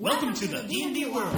Welcome 0.00 0.32
to 0.32 0.48
the 0.48 0.62
D&D 0.62 1.04
world. 1.10 1.36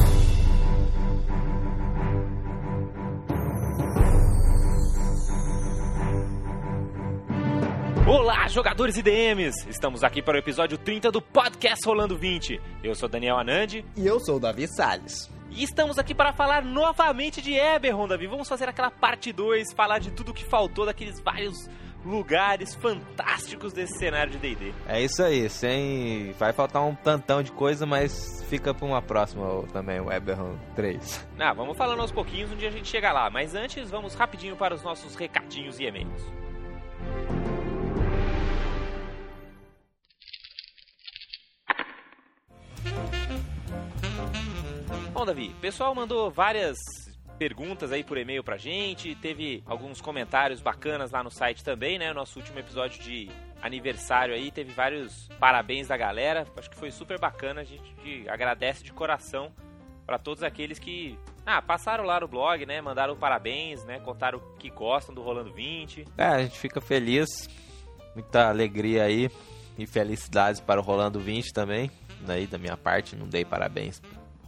Olá, 8.06 8.48
jogadores 8.48 8.96
e 8.96 9.02
DMs! 9.02 9.68
Estamos 9.68 10.02
aqui 10.02 10.20
para 10.22 10.36
o 10.36 10.38
episódio 10.38 10.76
30 10.76 11.10
do 11.10 11.20
Podcast 11.20 11.86
Rolando 11.86 12.16
20. 12.16 12.60
Eu 12.82 12.94
sou 12.94 13.08
Daniel 13.08 13.38
Anandi 13.38 13.84
E 13.96 14.06
eu 14.06 14.18
sou 14.20 14.36
o 14.36 14.40
Davi 14.40 14.66
Salles. 14.68 15.30
e 15.50 15.62
estamos 15.62 15.98
aqui 15.98 16.14
para 16.14 16.32
falar 16.32 16.64
novamente 16.64 17.40
de 17.40 17.54
Eberron, 17.54 18.08
Davi. 18.08 18.26
Vamos 18.26 18.48
fazer 18.48 18.68
aquela 18.68 18.90
parte 18.90 19.32
2, 19.32 19.72
falar 19.72 19.98
de 19.98 20.10
tudo 20.10 20.32
que 20.32 20.44
faltou, 20.44 20.86
daqueles 20.86 21.20
vários 21.20 21.68
lugares 22.04 22.74
fantásticos 22.74 23.72
desse 23.72 23.98
cenário 23.98 24.32
de 24.32 24.38
D&D. 24.38 24.72
É 24.86 25.00
isso 25.00 25.22
aí, 25.22 25.48
sem. 25.48 26.32
Vai 26.38 26.52
faltar 26.52 26.82
um 26.82 26.94
tantão 26.94 27.42
de 27.42 27.52
coisa, 27.52 27.86
mas 27.86 28.44
fica 28.48 28.74
pra 28.74 28.86
uma 28.86 29.02
próxima 29.02 29.62
também, 29.72 30.00
o 30.00 30.10
Eberron 30.10 30.56
3. 30.74 31.28
Ah, 31.38 31.52
vamos 31.52 31.76
falando 31.76 32.00
aos 32.00 32.12
pouquinhos, 32.12 32.50
um 32.50 32.56
dia 32.56 32.68
a 32.68 32.72
gente 32.72 32.88
chega 32.88 33.12
lá. 33.12 33.30
Mas 33.30 33.54
antes, 33.54 33.90
vamos 33.90 34.14
rapidinho 34.14 34.56
para 34.56 34.74
os 34.74 34.82
nossos 34.82 35.14
recadinhos 35.14 35.78
e 35.78 35.84
e-mails. 35.84 36.22
Bom, 45.12 45.26
Davi, 45.26 45.48
o 45.56 45.60
pessoal 45.60 45.94
mandou 45.94 46.30
várias 46.30 46.76
perguntas 47.38 47.92
aí 47.92 48.04
por 48.04 48.16
e-mail 48.18 48.42
pra 48.42 48.56
gente, 48.56 49.14
teve 49.16 49.62
alguns 49.66 50.00
comentários 50.00 50.60
bacanas 50.60 51.10
lá 51.10 51.22
no 51.22 51.30
site 51.30 51.64
também, 51.64 51.98
né? 51.98 52.12
Nosso 52.12 52.38
último 52.38 52.58
episódio 52.58 53.02
de 53.02 53.30
aniversário 53.60 54.34
aí 54.34 54.50
teve 54.50 54.72
vários 54.72 55.28
parabéns 55.38 55.88
da 55.88 55.96
galera, 55.96 56.46
acho 56.56 56.70
que 56.70 56.76
foi 56.76 56.90
super 56.90 57.18
bacana, 57.18 57.60
a 57.60 57.64
gente 57.64 58.28
agradece 58.28 58.82
de 58.82 58.92
coração 58.92 59.52
pra 60.04 60.18
todos 60.18 60.42
aqueles 60.42 60.78
que 60.78 61.18
ah, 61.46 61.62
passaram 61.62 62.04
lá 62.04 62.20
no 62.20 62.28
blog, 62.28 62.64
né? 62.66 62.80
Mandaram 62.80 63.16
parabéns, 63.16 63.84
né? 63.84 63.98
Contaram 64.00 64.40
que 64.58 64.70
gostam 64.70 65.14
do 65.14 65.22
Rolando 65.22 65.52
20. 65.52 66.06
É, 66.18 66.24
a 66.24 66.42
gente 66.42 66.58
fica 66.58 66.80
feliz, 66.80 67.48
muita 68.14 68.48
alegria 68.48 69.04
aí 69.04 69.30
e 69.78 69.86
felicidades 69.86 70.60
para 70.60 70.80
o 70.80 70.84
Rolando 70.84 71.18
20 71.18 71.52
também. 71.52 71.90
Daí 72.20 72.46
da 72.46 72.58
minha 72.58 72.76
parte, 72.76 73.16
não 73.16 73.26
dei 73.26 73.44
parabéns 73.44 74.00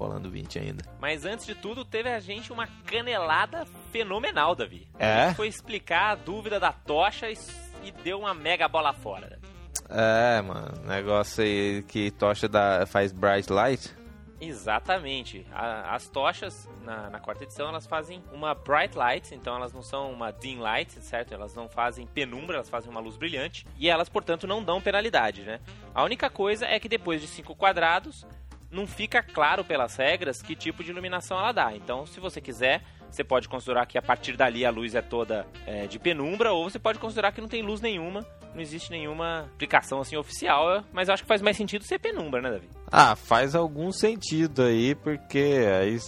pro 0.05 0.09
Rolando 0.09 0.31
20 0.31 0.59
ainda. 0.59 0.85
Mas 1.01 1.25
antes 1.25 1.47
de 1.47 1.55
tudo, 1.55 1.85
teve 1.85 2.09
a 2.11 2.21
gente 2.21 2.53
uma 2.53 2.67
canelada 2.87 3.65
fenomenal, 3.91 4.55
Davi. 4.55 4.87
A 4.99 5.05
É? 5.05 5.27
gente 5.29 5.37
foi 5.37 5.49
explicar 5.49 6.11
a 6.13 6.15
dúvida 6.15 6.61
da 6.61 6.73
tocha 6.73 7.31
e, 7.31 7.37
e 7.83 7.91
deu 7.91 8.19
uma 8.21 8.35
mega 8.35 8.69
bola 8.69 8.93
fora. 8.93 9.29
Davi. 9.31 9.55
É, 9.91 10.41
mano, 10.43 10.81
negócio 10.87 11.43
aí 11.45 11.83
que 11.83 12.11
tocha 12.11 12.49
da, 12.49 12.87
faz 12.87 13.13
bright 13.13 13.53
light. 13.53 13.95
Exatamente. 14.41 15.47
A- 15.53 15.95
as 15.95 16.09
tochas, 16.09 16.69
na, 16.83 17.09
na 17.11 17.19
quarta 17.21 17.45
edição, 17.45 17.69
elas 17.69 17.87
fazem 17.87 18.23
uma 18.33 18.55
bright 18.55 18.97
light, 18.97 19.35
então 19.35 19.57
elas 19.57 19.73
não 19.73 19.83
são 19.83 20.11
uma 20.13 20.31
dim 20.33 20.59
light, 20.59 20.93
certo? 21.01 21.33
Elas 21.33 21.55
não 21.55 21.69
fazem 21.69 22.07
penumbra, 22.07 22.57
elas 22.57 22.69
fazem 22.69 22.91
uma 22.91 23.01
luz 23.01 23.17
brilhante. 23.17 23.67
E 23.79 23.89
elas, 23.89 24.09
portanto, 24.09 24.47
não 24.47 24.63
dão 24.63 24.81
penalidade, 24.81 25.43
né? 25.43 25.61
A 25.95 26.03
única 26.05 26.29
coisa 26.29 26.67
é 26.67 26.79
que 26.79 26.89
depois 26.89 27.21
de 27.21 27.27
cinco 27.27 27.55
quadrados, 27.55 28.27
não 28.75 28.86
fica 28.86 29.22
claro 29.22 29.64
pelas 29.64 29.97
regras 29.97 30.42
que 30.42 30.55
tipo 30.56 30.83
de 30.83 30.91
iluminação 30.91 31.39
ela 31.39 31.53
dá. 31.53 31.75
Então, 31.75 32.05
se 32.05 32.20
você 32.20 32.41
quiser, 32.41 32.83
você 33.11 33.22
pode 33.22 33.48
considerar 33.48 33.86
que 33.86 33.97
a 33.97 34.03
partir 34.03 34.36
dali 34.36 34.67
a 34.67 34.70
luz 34.70 34.94
é 34.94 35.00
toda 35.00 35.47
é, 35.67 35.86
de 35.86 35.98
penumbra, 35.98 36.53
ou 36.53 36.69
você 36.69 36.78
pode 36.78 36.98
considerar 36.98 37.33
que 37.33 37.41
não 37.41 37.48
tem 37.48 37.62
luz 37.62 37.80
nenhuma, 37.80 38.27
não 38.52 38.61
existe 38.61 38.91
nenhuma 38.91 39.48
aplicação 39.55 40.00
assim 40.00 40.17
oficial, 40.17 40.84
mas 40.92 41.08
eu 41.08 41.14
acho 41.14 41.22
que 41.22 41.28
faz 41.28 41.41
mais 41.41 41.56
sentido 41.56 41.84
ser 41.84 41.98
penumbra, 41.98 42.42
né, 42.42 42.50
Davi? 42.50 42.69
Ah, 42.91 43.17
faz 43.17 43.55
algum 43.55 43.92
sentido 43.92 44.62
aí, 44.62 44.95
porque 44.95 45.64
aí 45.80 45.98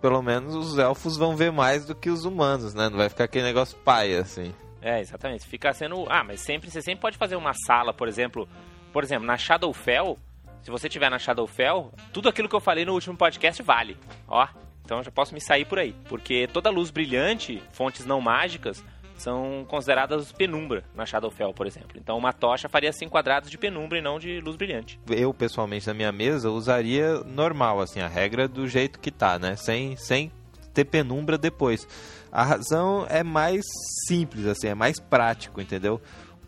pelo 0.00 0.20
menos 0.20 0.54
os 0.54 0.78
elfos 0.78 1.16
vão 1.16 1.36
ver 1.36 1.52
mais 1.52 1.84
do 1.86 1.94
que 1.94 2.10
os 2.10 2.24
humanos, 2.24 2.74
né? 2.74 2.88
Não 2.88 2.98
vai 2.98 3.08
ficar 3.08 3.24
aquele 3.24 3.44
negócio 3.44 3.78
paia, 3.78 4.20
assim. 4.20 4.52
É, 4.82 5.00
exatamente. 5.00 5.46
Fica 5.46 5.72
sendo. 5.72 6.04
Ah, 6.10 6.24
mas 6.24 6.40
sempre 6.40 6.68
você 6.68 6.82
sempre 6.82 7.00
pode 7.00 7.16
fazer 7.16 7.36
uma 7.36 7.52
sala, 7.54 7.94
por 7.94 8.08
exemplo. 8.08 8.48
Por 8.92 9.04
exemplo, 9.04 9.24
na 9.24 9.38
Shadowfell, 9.38 10.18
se 10.62 10.70
você 10.70 10.88
tiver 10.88 11.10
na 11.10 11.18
Shadowfell, 11.18 11.92
tudo 12.12 12.28
aquilo 12.28 12.48
que 12.48 12.54
eu 12.54 12.60
falei 12.60 12.84
no 12.84 12.92
último 12.92 13.16
podcast 13.16 13.62
vale. 13.62 13.96
Ó. 14.28 14.46
Então 14.84 15.02
já 15.02 15.10
posso 15.10 15.34
me 15.34 15.40
sair 15.40 15.64
por 15.64 15.78
aí. 15.78 15.94
Porque 16.08 16.48
toda 16.52 16.70
luz 16.70 16.90
brilhante, 16.90 17.62
fontes 17.72 18.04
não 18.04 18.20
mágicas, 18.20 18.82
são 19.16 19.64
consideradas 19.68 20.32
penumbra 20.32 20.84
na 20.94 21.06
Shadowfell, 21.06 21.52
por 21.52 21.66
exemplo. 21.66 21.92
Então 21.96 22.18
uma 22.18 22.32
tocha 22.32 22.68
faria 22.68 22.92
5 22.92 23.10
quadrados 23.10 23.50
de 23.50 23.58
penumbra 23.58 23.98
e 23.98 24.02
não 24.02 24.18
de 24.18 24.40
luz 24.40 24.56
brilhante. 24.56 24.98
Eu, 25.08 25.32
pessoalmente, 25.32 25.86
na 25.86 25.94
minha 25.94 26.12
mesa, 26.12 26.50
usaria 26.50 27.20
normal, 27.24 27.80
assim, 27.80 28.00
a 28.00 28.08
regra 28.08 28.48
do 28.48 28.66
jeito 28.66 28.98
que 28.98 29.10
tá, 29.10 29.38
né? 29.38 29.56
Sem, 29.56 29.96
sem 29.96 30.32
ter 30.74 30.84
penumbra 30.84 31.38
depois. 31.38 31.86
A 32.30 32.42
razão 32.42 33.06
é 33.08 33.22
mais 33.22 33.62
simples, 34.08 34.46
assim, 34.46 34.68
é 34.68 34.74
mais 34.74 34.98
prático, 34.98 35.60
entendeu? 35.60 36.00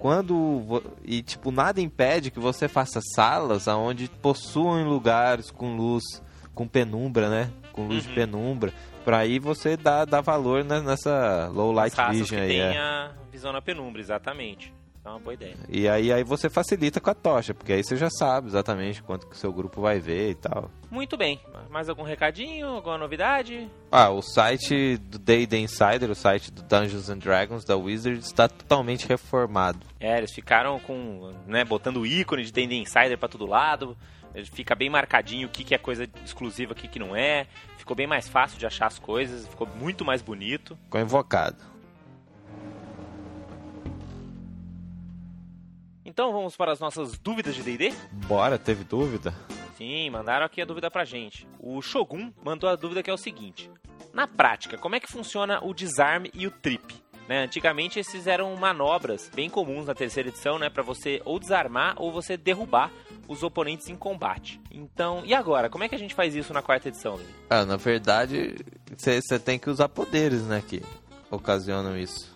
Quando. 0.05 0.83
E, 1.03 1.23
tipo, 1.23 1.51
nada 1.51 1.81
impede 1.81 2.31
que 2.31 2.39
você 2.39 2.69
faça 2.69 3.01
salas 3.15 3.67
onde 3.67 4.07
possuam 4.21 4.87
lugares 4.87 5.51
com 5.51 5.75
luz, 5.79 6.05
com 6.55 6.69
penumbra, 6.69 7.31
né? 7.31 7.51
Com 7.73 7.87
luz 7.87 8.05
Uhum. 8.05 8.11
de 8.11 8.15
penumbra. 8.15 8.75
Pra 9.03 9.21
aí 9.21 9.39
você 9.39 9.79
dar 9.79 10.05
dá 10.05 10.21
valor 10.21 10.63
né, 10.63 10.79
nessa 10.81 11.49
low 11.55 11.73
light 11.73 11.97
vision 12.11 12.39
aí. 12.39 12.57
é. 12.59 12.77
a 12.79 13.13
visão 13.33 13.51
na 13.51 13.63
penumbra, 13.63 13.99
exatamente. 13.99 14.75
É 15.05 15.09
uma 15.09 15.19
boa 15.19 15.35
ideia. 15.35 15.55
E 15.69 15.87
aí, 15.87 16.11
aí 16.11 16.25
você 16.25 16.49
facilita 16.49 16.99
com 17.01 17.11
a 17.11 17.15
tocha, 17.15 17.53
porque 17.53 17.75
aí 17.75 17.85
você 17.85 17.95
já 17.95 18.09
sabe 18.09 18.49
exatamente 18.49 19.03
quanto 19.03 19.27
que 19.29 19.35
o 19.35 19.39
seu 19.39 19.53
grupo 19.53 19.83
vai 19.83 20.01
ver 20.01 20.31
e 20.31 20.35
tal. 20.35 20.71
Muito 20.91 21.17
bem. 21.17 21.39
Mais 21.69 21.89
algum 21.91 22.03
recadinho? 22.03 22.69
Alguma 22.69 22.97
novidade? 22.97 23.69
Ah, 23.93 24.09
o 24.09 24.23
site 24.23 24.97
do 24.97 25.19
D&D 25.19 25.59
Insider, 25.59 26.11
o 26.11 26.15
site 26.15 26.51
do 26.51 26.63
Dungeons 26.63 27.11
and 27.11 27.19
Dragons 27.19 27.65
da 27.65 27.77
Wizards, 27.77 28.27
está 28.27 28.49
totalmente 28.49 29.07
reformado. 29.07 29.81
É, 30.01 30.17
eles 30.17 30.33
ficaram 30.33 30.81
com, 30.81 31.33
né, 31.47 31.65
botando 31.65 31.99
o 31.99 32.07
ícone 32.07 32.43
de 32.43 32.53
D&D 32.53 32.77
Insider 32.77 33.19
pra 33.19 33.29
todo 33.29 33.45
lado. 33.45 33.97
Ele 34.35 34.47
fica 34.47 34.75
bem 34.75 34.91
marcadinho 34.91 35.47
o 35.47 35.51
que, 35.51 35.63
que 35.63 35.75
é 35.75 35.79
coisa 35.79 36.09
exclusiva, 36.25 36.73
o 36.73 36.75
que, 36.75 36.89
que 36.89 36.99
não 36.99 37.15
é. 37.15 37.47
Ficou 37.77 37.95
bem 37.95 38.07
mais 38.07 38.27
fácil 38.27 38.59
de 38.59 38.67
achar 38.67 38.87
as 38.87 38.99
coisas, 38.99 39.47
ficou 39.47 39.67
muito 39.77 40.05
mais 40.05 40.23
bonito. 40.23 40.77
Ficou 40.85 41.01
invocado. 41.01 41.74
Então 46.15 46.33
vamos 46.33 46.57
para 46.57 46.71
as 46.71 46.79
nossas 46.79 47.19
dúvidas 47.19 47.57
de 47.57 47.63
D&D? 47.65 47.93
Bora, 48.29 48.57
teve 48.57 48.85
dúvida? 48.85 49.35
Sim, 49.77 50.09
mandaram 50.11 50.47
aqui 50.47 50.63
a 50.63 50.65
dúvida 50.65 50.89
pra 50.89 51.05
gente. 51.05 51.45
O 51.59 51.83
Shogun 51.83 52.33
mandou 52.41 52.71
a 52.71 52.77
dúvida 52.77 53.03
que 53.03 53.11
é 53.11 53.13
o 53.13 53.19
seguinte: 53.19 53.69
Na 54.13 54.25
prática, 54.25 54.79
como 54.79 54.95
é 54.95 55.01
que 55.01 55.11
funciona 55.11 55.59
o 55.61 55.75
desarme 55.75 56.31
e 56.33 56.47
o 56.47 56.53
trip? 56.53 57.03
Né, 57.29 57.43
antigamente 57.43 57.99
esses 57.99 58.29
eram 58.29 58.55
manobras 58.55 59.29
bem 59.35 59.51
comuns 59.51 59.87
na 59.87 59.95
terceira 59.95 60.29
edição, 60.29 60.57
né, 60.57 60.71
para 60.71 60.85
você 60.85 61.21
ou 61.25 61.41
desarmar 61.41 61.95
ou 61.97 62.13
você 62.13 62.37
derrubar 62.37 62.93
os 63.27 63.43
oponentes 63.43 63.89
em 63.89 63.97
combate. 63.97 64.61
Então, 64.71 65.23
e 65.25 65.35
agora? 65.35 65.69
Como 65.69 65.83
é 65.83 65.89
que 65.89 65.95
a 65.97 65.99
gente 65.99 66.15
faz 66.15 66.37
isso 66.37 66.53
na 66.53 66.63
quarta 66.63 66.89
edição? 66.89 67.19
Ah, 67.51 67.65
na 67.65 67.77
verdade, 67.77 68.55
você 68.97 69.39
tem 69.39 69.59
que 69.59 69.69
usar 69.69 69.89
poderes, 69.89 70.43
né, 70.43 70.63
que 70.65 70.81
ocasionam 71.31 71.99
isso, 71.99 72.34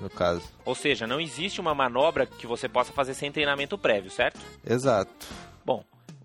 no 0.00 0.08
caso. 0.10 0.42
Ou 0.64 0.74
seja, 0.74 1.06
não 1.06 1.20
existe 1.20 1.60
uma 1.60 1.74
manobra 1.74 2.26
que 2.26 2.46
você 2.46 2.68
possa 2.68 2.92
fazer 2.92 3.14
sem 3.14 3.32
treinamento 3.32 3.76
prévio, 3.76 4.10
certo? 4.10 4.40
Exato. 4.64 5.26
Bom, 5.64 5.84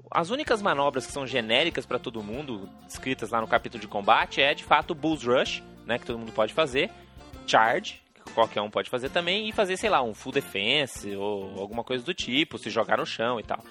as 0.10 0.30
únicas 0.30 0.62
manobras 0.62 1.06
que 1.06 1.12
são 1.12 1.26
genéricas 1.26 1.86
para 1.86 2.00
todo 2.00 2.24
mundo, 2.24 2.70
descritas 2.86 3.32
lá 3.32 3.42
no 3.42 3.48
capítulo 3.48 3.82
de 3.82 3.88
combate, 3.88 4.42
é 4.42 4.54
de 4.54 4.64
fato 4.64 4.94
Bulls 4.94 5.24
Rush, 5.24 5.64
né, 5.86 5.98
que 5.98 6.06
todo 6.06 6.20
mundo 6.20 6.32
pode 6.32 6.54
fazer, 6.54 6.90
Charge, 7.48 8.02
que 8.14 8.32
qualquer 8.34 8.62
um 8.62 8.70
pode 8.70 8.90
fazer 8.90 9.10
também, 9.10 9.50
e 9.50 9.52
fazer, 9.52 9.76
sei 9.76 9.90
lá, 9.90 10.02
um 10.02 10.14
Full 10.14 10.34
Defense 10.34 11.16
ou 11.16 11.60
alguma 11.60 11.84
coisa 11.84 12.06
do 12.06 12.14
tipo, 12.14 12.58
se 12.58 12.70
jogar 12.70 12.98
no 12.98 13.06
chão 13.06 13.40
e 13.40 13.44
tal. 13.44 13.64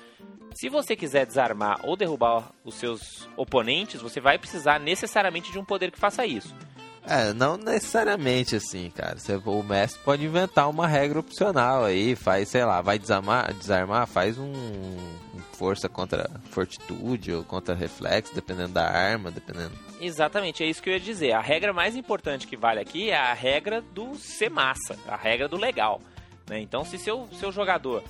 Se 0.54 0.68
você 0.68 0.94
quiser 0.94 1.24
desarmar 1.24 1.80
ou 1.82 1.96
derrubar 1.96 2.50
os 2.64 2.74
seus 2.74 3.26
oponentes, 3.36 4.02
você 4.02 4.20
vai 4.20 4.38
precisar 4.38 4.78
necessariamente 4.78 5.50
de 5.50 5.58
um 5.58 5.64
poder 5.64 5.90
que 5.90 5.98
faça 5.98 6.26
isso. 6.26 6.54
É, 7.04 7.32
não 7.32 7.56
necessariamente 7.56 8.54
assim, 8.54 8.90
cara. 8.90 9.16
O 9.44 9.62
mestre 9.62 10.00
pode 10.04 10.24
inventar 10.24 10.70
uma 10.70 10.86
regra 10.86 11.18
opcional 11.18 11.84
aí, 11.84 12.14
faz, 12.14 12.48
sei 12.48 12.64
lá, 12.64 12.80
vai 12.80 12.98
desarmar, 12.98 13.52
desarmar 13.54 14.06
faz 14.06 14.38
um, 14.38 14.52
um 14.52 15.40
força 15.52 15.88
contra 15.88 16.30
fortitude 16.50 17.32
ou 17.32 17.44
contra 17.44 17.74
reflexo, 17.74 18.34
dependendo 18.34 18.74
da 18.74 18.88
arma, 18.88 19.30
dependendo. 19.30 19.72
Exatamente, 20.00 20.62
é 20.62 20.66
isso 20.66 20.82
que 20.82 20.90
eu 20.90 20.94
ia 20.94 21.00
dizer. 21.00 21.32
A 21.32 21.40
regra 21.40 21.72
mais 21.72 21.96
importante 21.96 22.46
que 22.46 22.56
vale 22.56 22.80
aqui 22.80 23.10
é 23.10 23.16
a 23.16 23.32
regra 23.34 23.80
do 23.80 24.14
ser 24.16 24.50
massa, 24.50 24.96
a 25.06 25.16
regra 25.16 25.48
do 25.48 25.56
legal. 25.56 26.00
né? 26.48 26.60
Então, 26.60 26.84
se 26.84 26.98
seu, 26.98 27.28
seu 27.38 27.50
jogador. 27.52 28.02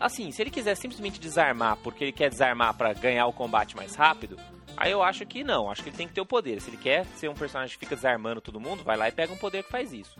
Assim, 0.00 0.32
se 0.32 0.42
ele 0.42 0.50
quiser 0.50 0.74
simplesmente 0.74 1.20
desarmar 1.20 1.76
porque 1.76 2.04
ele 2.04 2.12
quer 2.12 2.28
desarmar 2.28 2.74
para 2.74 2.92
ganhar 2.92 3.26
o 3.26 3.32
combate 3.32 3.76
mais 3.76 3.94
rápido, 3.94 4.36
aí 4.80 4.90
eu 4.90 5.02
acho 5.02 5.24
que 5.26 5.44
não. 5.44 5.70
Acho 5.70 5.82
que 5.82 5.90
ele 5.90 5.96
tem 5.96 6.08
que 6.08 6.14
ter 6.14 6.20
o 6.20 6.26
poder. 6.26 6.60
Se 6.60 6.70
ele 6.70 6.78
quer 6.78 7.04
ser 7.16 7.28
um 7.28 7.34
personagem 7.34 7.74
que 7.74 7.84
fica 7.84 7.94
desarmando 7.94 8.40
todo 8.40 8.58
mundo, 8.58 8.82
vai 8.82 8.96
lá 8.96 9.08
e 9.08 9.12
pega 9.12 9.32
um 9.32 9.36
poder 9.36 9.62
que 9.62 9.70
faz 9.70 9.92
isso. 9.92 10.18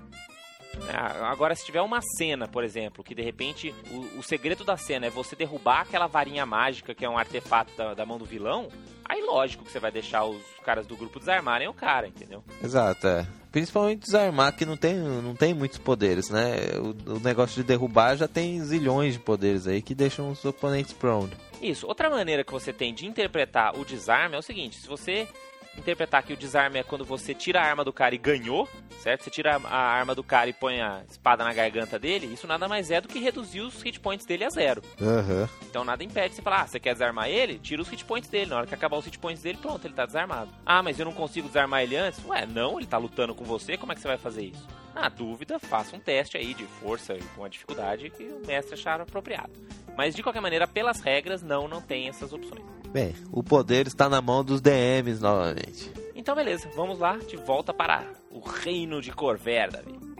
É, 0.89 0.97
agora, 1.25 1.55
se 1.55 1.65
tiver 1.65 1.81
uma 1.81 2.01
cena, 2.01 2.47
por 2.47 2.63
exemplo, 2.63 3.03
que 3.03 3.15
de 3.15 3.23
repente 3.23 3.75
o, 3.91 4.21
o, 4.21 4.23
segredo 4.23 4.63
da 4.63 4.77
cena 4.77 5.07
é 5.07 5.11
você 5.11 5.35
derrubar 5.35 5.81
aquela 5.81 6.07
varinha 6.07 6.47
mágica 6.47 6.95
que 6.95 7.05
é 7.05 7.11
um 7.11 7.19
artefato 7.19 7.73
da, 7.77 7.93
da 7.93 8.07
mão 8.07 8.19
do 8.19 8.25
vilão, 8.25 8.69
aí 9.05 9.21
lógico 9.21 9.65
que 9.65 9.73
você 9.73 9.81
vai 9.81 9.91
deixar 9.91 10.25
os 10.25 10.41
caras 10.65 10.87
do 10.87 10.97
grupo 10.97 11.19
desarmarem 11.19 11.67
o 11.67 11.75
cara, 11.75 12.07
entendeu? 12.07 12.45
Exato, 12.63 13.05
é. 13.09 13.27
Principalmente 13.51 14.07
desarmar, 14.07 14.55
que 14.55 14.65
não 14.65 14.77
tem, 14.77 14.95
não 14.95 15.35
tem 15.35 15.53
muitos 15.53 15.79
poderes, 15.79 16.31
né? 16.31 16.57
O, 16.79 17.17
o 17.17 17.21
negócio 17.21 17.57
de 17.57 17.67
derrubar 17.67 18.17
já 18.17 18.29
tem 18.29 18.63
zilhões 18.63 19.15
de 19.15 19.19
poderes 19.19 19.67
aí 19.67 19.83
que 19.83 19.95
deixam 19.95 20.31
os 20.31 20.45
oponentes 20.45 20.93
prone. 20.93 21.33
Isso. 21.61 21.87
Outra 21.87 22.09
maneira 22.09 22.45
que 22.45 22.53
você 22.53 22.73
tem 22.73 22.95
de 22.95 23.07
interpretar 23.07 23.79
o 23.79 23.85
desarme 23.85 24.37
é 24.37 24.39
o 24.39 24.43
seguinte: 24.43 24.77
se 24.77 24.89
você 24.89 25.29
interpretar 25.77 26.23
que 26.23 26.33
o 26.33 26.37
desarme 26.37 26.79
é 26.79 26.83
quando 26.83 27.05
você 27.05 27.35
tira 27.35 27.61
a 27.61 27.65
arma 27.65 27.85
do 27.85 27.93
cara 27.93 28.15
e 28.15 28.19
ganhou, 28.19 28.69
certo? 28.99 29.25
Você 29.25 29.31
tira 29.31 29.61
a 29.65 29.77
arma 29.77 30.15
do 30.15 30.23
cara 30.23 30.51
e 30.51 30.53
põe 30.53 30.81
a 30.81 31.03
espada 31.09 31.45
na 31.45 31.53
garganta 31.53 31.99
dele, 31.99 32.27
isso 32.27 32.47
nada 32.47 32.69
mais 32.69 32.91
é 32.91 33.01
do 33.01 33.09
que 33.09 33.19
reduzir 33.19 33.61
os 33.61 33.81
hit 33.83 33.99
points 34.01 34.27
dele 34.27 34.45
a 34.45 34.51
zero. 34.51 34.83
Uhum. 35.01 35.49
Então 35.63 35.85
nada 35.85 36.03
impede 36.03 36.35
você 36.35 36.43
falar, 36.43 36.63
ah, 36.63 36.67
você 36.67 36.81
quer 36.81 36.93
desarmar 36.93 37.29
ele? 37.29 37.59
Tira 37.59 37.83
os 37.83 37.89
hit 37.89 38.05
points 38.05 38.29
dele. 38.29 38.51
Na 38.51 38.59
hora 38.59 38.67
que 38.67 38.75
acabar 38.75 38.99
os 38.99 39.05
hit 39.05 39.19
points 39.19 39.43
dele, 39.43 39.59
pronto, 39.61 39.87
ele 39.87 39.95
tá 39.95 40.07
desarmado. 40.07 40.51
Ah, 40.65 40.83
mas 40.83 40.99
eu 40.99 41.05
não 41.05 41.13
consigo 41.13 41.49
desarmar 41.49 41.83
ele 41.83 41.97
antes? 41.97 42.23
Ué, 42.27 42.47
não, 42.47 42.79
ele 42.79 42.87
tá 42.87 42.99
lutando 42.99 43.35
com 43.35 43.45
você, 43.45 43.77
como 43.77 43.93
é 43.93 43.95
que 43.95 44.01
você 44.01 44.09
vai 44.09 44.19
fazer 44.19 44.45
isso? 44.45 44.67
Na 44.95 45.09
dúvida, 45.09 45.59
faça 45.59 45.95
um 45.95 46.01
teste 46.01 46.37
aí 46.37 46.53
de 46.53 46.65
força 46.65 47.15
e 47.15 47.23
com 47.37 47.45
a 47.45 47.49
dificuldade 47.49 48.11
que 48.11 48.25
o 48.25 48.45
mestre 48.45 48.75
achar 48.75 49.01
apropriado. 49.01 49.53
Mas 49.97 50.15
de 50.15 50.23
qualquer 50.23 50.41
maneira, 50.41 50.67
pelas 50.67 51.01
regras, 51.01 51.43
não, 51.43 51.69
não 51.69 51.81
tem 51.81 52.09
essas 52.09 52.33
opções. 52.33 52.65
Bem, 52.89 53.15
o 53.31 53.43
poder 53.43 53.87
está 53.87 54.09
na 54.09 54.21
mão 54.21 54.45
dos 54.45 54.61
DMs 54.61 55.21
novamente. 55.21 55.93
Então 56.15 56.35
beleza, 56.35 56.69
vamos 56.75 56.99
lá, 56.99 57.17
de 57.17 57.37
volta 57.37 57.73
para 57.73 58.05
o 58.31 58.41
reino 58.41 59.01
de 59.01 59.13
Corver, 59.13 59.71
Davi. 59.71 60.11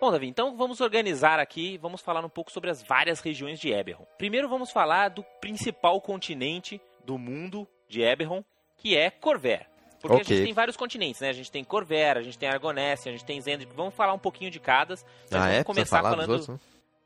Bom, 0.00 0.12
Davi, 0.12 0.28
então 0.28 0.56
vamos 0.56 0.80
organizar 0.80 1.38
aqui, 1.38 1.76
vamos 1.76 2.00
falar 2.00 2.24
um 2.24 2.28
pouco 2.30 2.50
sobre 2.50 2.70
as 2.70 2.82
várias 2.82 3.20
regiões 3.20 3.60
de 3.60 3.70
Eberron. 3.70 4.06
Primeiro 4.16 4.48
vamos 4.48 4.70
falar 4.70 5.08
do 5.10 5.22
principal 5.40 6.00
continente 6.00 6.80
do 7.04 7.18
mundo 7.18 7.68
de 7.88 8.02
Eberron, 8.02 8.44
que 8.76 8.96
é 8.96 9.10
Corver. 9.10 9.66
Porque 10.00 10.16
okay. 10.16 10.34
a 10.34 10.36
gente 10.36 10.46
tem 10.46 10.54
vários 10.54 10.76
continentes, 10.76 11.20
né? 11.20 11.28
A 11.28 11.32
gente 11.32 11.50
tem 11.50 11.64
Corvera, 11.64 12.20
a 12.20 12.22
gente 12.22 12.38
tem 12.38 12.48
Argonésia, 12.48 13.10
a 13.10 13.12
gente 13.12 13.24
tem 13.24 13.40
Zendrik. 13.40 13.72
Vamos 13.74 13.94
falar 13.94 14.12
um 14.12 14.18
pouquinho 14.18 14.50
de 14.50 14.60
cada. 14.60 14.94
Ah, 14.94 14.98
vamos 15.30 15.54
é? 15.54 15.64
começar 15.64 16.02
falando. 16.02 16.30
Outros, 16.30 16.48
né? 16.48 16.58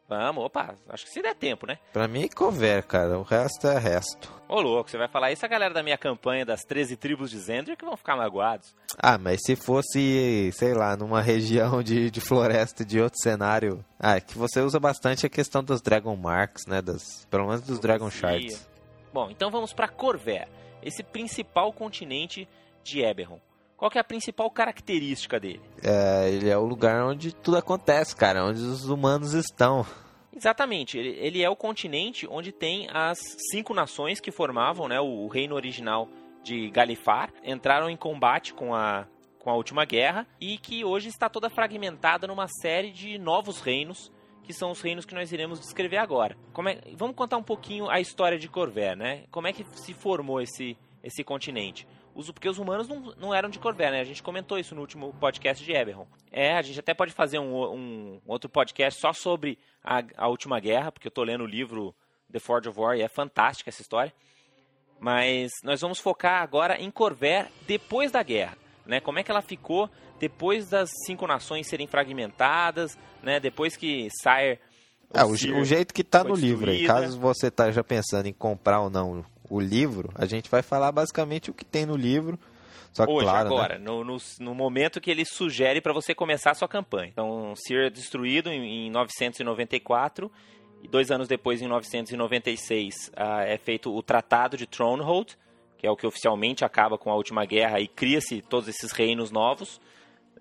Vamos, 0.08 0.44
opa, 0.44 0.74
acho 0.90 1.06
que 1.06 1.10
se 1.10 1.22
der 1.22 1.34
tempo, 1.34 1.66
né? 1.66 1.78
Pra 1.90 2.06
mim 2.06 2.24
é 2.24 2.28
Cover, 2.28 2.84
cara. 2.84 3.18
O 3.18 3.22
resto 3.22 3.66
é 3.66 3.78
resto. 3.78 4.30
Ô, 4.46 4.60
louco, 4.60 4.90
você 4.90 4.98
vai 4.98 5.08
falar 5.08 5.32
isso 5.32 5.42
a 5.46 5.48
galera 5.48 5.72
da 5.72 5.82
minha 5.82 5.96
campanha 5.96 6.44
das 6.44 6.60
13 6.64 6.96
tribos 6.98 7.30
de 7.30 7.38
Zendrik 7.38 7.82
vão 7.82 7.96
ficar 7.96 8.14
magoados. 8.14 8.74
Ah, 8.98 9.16
mas 9.16 9.40
se 9.42 9.56
fosse, 9.56 10.50
sei 10.52 10.74
lá, 10.74 10.98
numa 10.98 11.22
região 11.22 11.82
de, 11.82 12.10
de 12.10 12.20
floresta 12.20 12.84
de 12.84 13.00
outro 13.00 13.18
cenário. 13.22 13.82
Ah, 13.98 14.16
é 14.16 14.20
que 14.20 14.36
você 14.36 14.60
usa 14.60 14.78
bastante 14.78 15.24
a 15.24 15.30
questão 15.30 15.64
dos 15.64 15.80
Dragon 15.80 16.14
Marks, 16.14 16.66
né? 16.66 16.82
Das, 16.82 17.24
pelo 17.30 17.46
menos 17.46 17.62
dos 17.62 17.78
Dragon 17.78 18.10
Shards. 18.10 18.68
Bom, 19.14 19.30
então 19.30 19.50
vamos 19.50 19.72
pra 19.72 19.88
Corver, 19.88 20.46
esse 20.82 21.02
principal 21.02 21.72
continente 21.72 22.48
de 22.82 23.00
Eberron. 23.02 23.40
Qual 23.76 23.90
que 23.90 23.98
é 23.98 24.00
a 24.00 24.04
principal 24.04 24.48
característica 24.50 25.40
dele? 25.40 25.60
É, 25.82 26.30
ele 26.30 26.48
é 26.48 26.56
o 26.56 26.64
lugar 26.64 27.04
onde 27.04 27.34
tudo 27.34 27.56
acontece, 27.56 28.14
cara, 28.14 28.44
onde 28.44 28.60
os 28.60 28.88
humanos 28.88 29.32
estão. 29.32 29.84
Exatamente, 30.34 30.96
ele, 30.96 31.16
ele 31.18 31.42
é 31.42 31.50
o 31.50 31.56
continente 31.56 32.26
onde 32.30 32.52
tem 32.52 32.86
as 32.92 33.18
cinco 33.50 33.74
nações 33.74 34.20
que 34.20 34.30
formavam 34.30 34.88
né, 34.88 35.00
o, 35.00 35.24
o 35.24 35.28
reino 35.28 35.54
original 35.54 36.08
de 36.42 36.70
Galifar, 36.70 37.32
entraram 37.44 37.90
em 37.90 37.96
combate 37.96 38.54
com 38.54 38.74
a, 38.74 39.06
com 39.38 39.50
a 39.50 39.56
última 39.56 39.84
guerra 39.84 40.26
e 40.40 40.58
que 40.58 40.84
hoje 40.84 41.08
está 41.08 41.28
toda 41.28 41.50
fragmentada 41.50 42.26
numa 42.26 42.46
série 42.48 42.90
de 42.90 43.18
novos 43.18 43.60
reinos 43.60 44.12
que 44.42 44.52
são 44.52 44.70
os 44.70 44.80
reinos 44.80 45.04
que 45.04 45.14
nós 45.14 45.32
iremos 45.32 45.60
descrever 45.60 45.98
agora. 45.98 46.36
É, 46.68 46.94
vamos 46.94 47.16
contar 47.16 47.36
um 47.36 47.42
pouquinho 47.42 47.88
a 47.88 48.00
história 48.00 48.38
de 48.38 48.48
Corver, 48.48 48.96
né? 48.96 49.24
Como 49.30 49.46
é 49.46 49.52
que 49.52 49.64
se 49.74 49.94
formou 49.94 50.40
esse, 50.40 50.76
esse 51.02 51.22
continente? 51.22 51.86
Os, 52.14 52.30
porque 52.30 52.48
os 52.48 52.58
humanos 52.58 52.88
não, 52.88 53.14
não 53.16 53.34
eram 53.34 53.48
de 53.48 53.58
Corver, 53.58 53.90
né? 53.90 54.00
A 54.00 54.04
gente 54.04 54.22
comentou 54.22 54.58
isso 54.58 54.74
no 54.74 54.80
último 54.80 55.14
podcast 55.14 55.64
de 55.64 55.72
Eberron. 55.72 56.06
É, 56.30 56.56
a 56.56 56.62
gente 56.62 56.78
até 56.78 56.92
pode 56.92 57.12
fazer 57.12 57.38
um, 57.38 57.54
um 57.74 58.20
outro 58.26 58.50
podcast 58.50 59.00
só 59.00 59.12
sobre 59.12 59.58
a, 59.82 60.02
a, 60.16 60.28
última 60.28 60.60
guerra, 60.60 60.92
porque 60.92 61.06
eu 61.06 61.12
tô 61.12 61.22
lendo 61.22 61.44
o 61.44 61.46
livro 61.46 61.94
The 62.30 62.38
Forge 62.38 62.68
of 62.68 62.78
War 62.78 62.96
e 62.96 63.02
é 63.02 63.08
fantástica 63.08 63.70
essa 63.70 63.82
história. 63.82 64.12
Mas 65.00 65.50
nós 65.64 65.80
vamos 65.80 65.98
focar 65.98 66.42
agora 66.42 66.80
em 66.80 66.90
Corver 66.90 67.50
depois 67.66 68.12
da 68.12 68.22
guerra, 68.22 68.56
né? 68.86 69.00
Como 69.00 69.18
é 69.18 69.22
que 69.22 69.30
ela 69.30 69.42
ficou 69.42 69.88
depois 70.18 70.68
das 70.68 70.90
cinco 71.06 71.26
nações 71.26 71.66
serem 71.68 71.86
fragmentadas, 71.86 72.96
né? 73.22 73.40
Depois 73.40 73.76
que 73.76 74.08
Sire 74.10 74.58
é, 75.14 75.24
o, 75.24 75.30
o, 75.30 75.64
jeito 75.64 75.92
que 75.92 76.02
tá 76.02 76.24
no 76.24 76.34
livro 76.34 76.70
aí, 76.70 76.86
caso 76.86 77.20
você 77.20 77.48
esteja 77.48 77.82
tá 77.82 77.84
pensando 77.84 78.26
em 78.26 78.32
comprar 78.32 78.80
ou 78.80 78.88
não 78.88 79.24
o 79.50 79.60
livro, 79.60 80.10
a 80.14 80.24
gente 80.24 80.50
vai 80.50 80.62
falar 80.62 80.90
basicamente 80.90 81.50
o 81.50 81.54
que 81.54 81.64
tem 81.64 81.84
no 81.84 81.96
livro. 81.96 82.38
Só 82.92 83.06
que, 83.06 83.12
Hoje, 83.12 83.24
claro, 83.24 83.48
né? 83.48 83.54
agora, 83.54 83.78
né? 83.78 83.84
no, 83.84 84.04
no, 84.04 84.16
no, 84.40 84.54
momento 84.54 85.00
que 85.00 85.10
ele 85.10 85.24
sugere 85.24 85.80
para 85.80 85.92
você 85.92 86.14
começar 86.14 86.50
a 86.50 86.54
sua 86.54 86.68
campanha. 86.68 87.10
Então, 87.10 87.54
Sear 87.56 87.86
é 87.86 87.90
destruído 87.90 88.50
em, 88.50 88.86
em 88.86 88.90
994 88.90 90.30
e 90.82 90.88
dois 90.88 91.10
anos 91.10 91.28
depois, 91.28 91.62
em 91.62 91.68
996, 91.68 92.94
uh, 92.94 93.10
ah, 93.16 93.44
é 93.44 93.56
feito 93.56 93.94
o 93.94 94.02
Tratado 94.02 94.56
de 94.56 94.66
Thronehold, 94.66 95.38
que 95.82 95.86
é 95.88 95.90
o 95.90 95.96
que 95.96 96.06
oficialmente 96.06 96.64
acaba 96.64 96.96
com 96.96 97.10
a 97.10 97.16
última 97.16 97.44
guerra 97.44 97.80
e 97.80 97.88
cria-se 97.88 98.40
todos 98.40 98.68
esses 98.68 98.92
reinos 98.92 99.32
novos. 99.32 99.80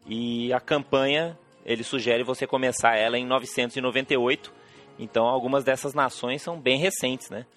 E 0.06 0.54
a 0.54 0.60
campanha, 0.60 1.36
ele 1.66 1.84
sugere 1.84 2.24
você 2.24 2.46
começar 2.46 2.96
ela 2.96 3.18
em 3.18 3.26
998. 3.26 4.54
Então, 5.00 5.26
algumas 5.26 5.64
dessas 5.64 5.96
nações 5.96 6.44
são 6.44 6.62
bem 6.62 6.78
recentes, 6.78 7.32
né? 7.32 7.48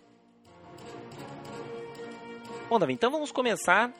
Bom, 2.70 2.78
Davi, 2.78 2.94
então 2.94 3.10
vamos 3.10 3.30
começar 3.30 3.92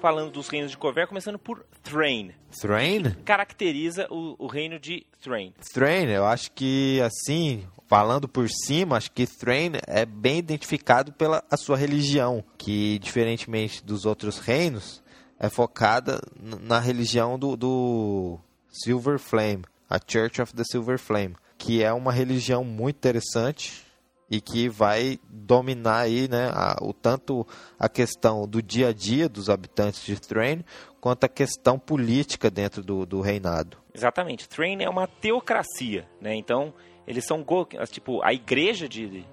falando 0.00 0.30
dos 0.30 0.48
reinos 0.48 0.70
de 0.70 0.78
Corver, 0.78 1.08
começando 1.08 1.36
por 1.36 1.66
Thrain. 1.82 2.30
Thrain? 2.60 3.10
Caracteriza 3.24 4.06
o, 4.08 4.36
o 4.38 4.46
reino 4.46 4.78
de 4.78 5.04
Thrain. 5.20 5.52
Thrain, 5.74 6.06
eu 6.10 6.24
acho 6.24 6.52
que, 6.52 7.00
assim, 7.00 7.66
falando 7.86 8.28
por 8.28 8.48
cima, 8.48 8.96
acho 8.96 9.10
que 9.12 9.26
Thrain 9.26 9.72
é 9.86 10.04
bem 10.04 10.38
identificado 10.38 11.12
pela 11.12 11.42
a 11.50 11.56
sua 11.56 11.76
religião, 11.76 12.44
que, 12.58 12.98
diferentemente 12.98 13.84
dos 13.84 14.04
outros 14.04 14.38
reinos, 14.38 15.02
é 15.38 15.48
focada 15.48 16.20
na 16.60 16.78
religião 16.78 17.38
do, 17.38 17.56
do 17.56 18.38
Silver 18.68 19.18
Flame, 19.18 19.64
a 19.88 19.98
Church 20.04 20.40
of 20.40 20.54
the 20.54 20.64
Silver 20.64 20.98
Flame, 20.98 21.36
que 21.58 21.82
é 21.82 21.92
uma 21.92 22.12
religião 22.12 22.64
muito 22.64 22.96
interessante, 22.96 23.86
e 24.28 24.40
que 24.40 24.68
vai 24.68 25.18
dominar 25.28 26.00
aí, 26.00 26.28
né, 26.28 26.50
a, 26.52 26.76
o 26.82 26.92
tanto 26.92 27.46
a 27.78 27.88
questão 27.88 28.46
do 28.46 28.60
dia 28.60 28.88
a 28.88 28.92
dia 28.92 29.28
dos 29.28 29.48
habitantes 29.48 30.04
de 30.04 30.20
Thrain, 30.20 30.64
quanto 31.00 31.24
a 31.24 31.28
questão 31.28 31.78
política 31.78 32.50
dentro 32.50 32.82
do, 32.82 33.06
do 33.06 33.20
reinado. 33.20 33.78
Exatamente. 33.94 34.48
Thrain 34.48 34.82
é 34.82 34.90
uma 34.90 35.06
teocracia, 35.06 36.08
né? 36.20 36.34
Então, 36.34 36.74
eles 37.06 37.24
são 37.24 37.44
tipo 37.90 38.22
a 38.22 38.32
igreja 38.32 38.88
de, 38.88 39.24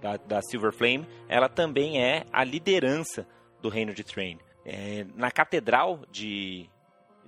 da, 0.00 0.16
da 0.16 0.42
Silver 0.42 0.72
Flame, 0.72 1.06
ela 1.28 1.48
também 1.48 2.02
é 2.02 2.26
a 2.32 2.44
liderança 2.44 3.26
do 3.62 3.68
reino 3.68 3.94
de 3.94 4.04
Thrain. 4.04 4.38
É, 4.64 5.06
na 5.14 5.30
catedral 5.30 6.00
de 6.10 6.68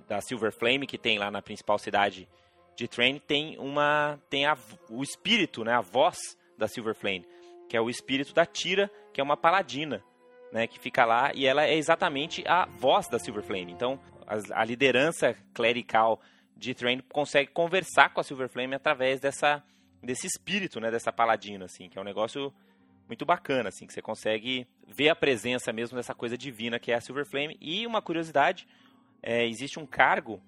da 0.07 0.21
Silver 0.21 0.51
Flame 0.51 0.87
que 0.87 0.97
tem 0.97 1.19
lá 1.19 1.29
na 1.29 1.41
principal 1.41 1.77
cidade 1.77 2.27
de 2.75 2.87
Thrain 2.87 3.19
tem 3.19 3.57
uma 3.57 4.19
tem 4.29 4.45
a, 4.45 4.55
o 4.89 5.03
espírito, 5.03 5.63
né, 5.63 5.73
a 5.73 5.81
voz 5.81 6.17
da 6.57 6.67
Silver 6.67 6.95
Flame, 6.95 7.27
que 7.67 7.75
é 7.75 7.81
o 7.81 7.89
espírito 7.89 8.33
da 8.33 8.45
Tira, 8.45 8.89
que 9.11 9.19
é 9.19 9.23
uma 9.23 9.35
paladina, 9.35 10.03
né, 10.51 10.67
que 10.67 10.79
fica 10.79 11.03
lá 11.03 11.31
e 11.33 11.45
ela 11.45 11.65
é 11.65 11.75
exatamente 11.75 12.43
a 12.47 12.65
voz 12.65 13.07
da 13.07 13.19
Silver 13.19 13.43
Flame. 13.43 13.71
Então, 13.71 13.99
a, 14.25 14.61
a 14.61 14.63
liderança 14.63 15.35
clerical 15.53 16.21
de 16.55 16.73
Thrain 16.73 16.99
consegue 17.09 17.51
conversar 17.51 18.13
com 18.13 18.21
a 18.21 18.23
Silver 18.23 18.49
Flame 18.49 18.75
através 18.75 19.19
dessa 19.19 19.63
desse 20.01 20.27
espírito, 20.27 20.79
né, 20.79 20.91
dessa 20.91 21.11
paladina 21.11 21.65
assim, 21.65 21.89
que 21.89 21.97
é 21.97 22.01
um 22.01 22.05
negócio 22.05 22.53
muito 23.07 23.25
bacana 23.25 23.69
assim, 23.69 23.87
que 23.87 23.93
você 23.93 24.01
consegue 24.01 24.67
ver 24.87 25.09
a 25.09 25.15
presença 25.15 25.71
mesmo 25.71 25.95
dessa 25.95 26.13
coisa 26.13 26.37
divina 26.37 26.79
que 26.79 26.91
é 26.91 26.95
a 26.95 27.01
Silver 27.01 27.25
Flame. 27.25 27.57
E 27.59 27.85
uma 27.87 28.01
curiosidade, 28.01 28.67
é, 29.21 29.45
existe 29.45 29.79
um 29.79 29.85
cargo 29.85 30.41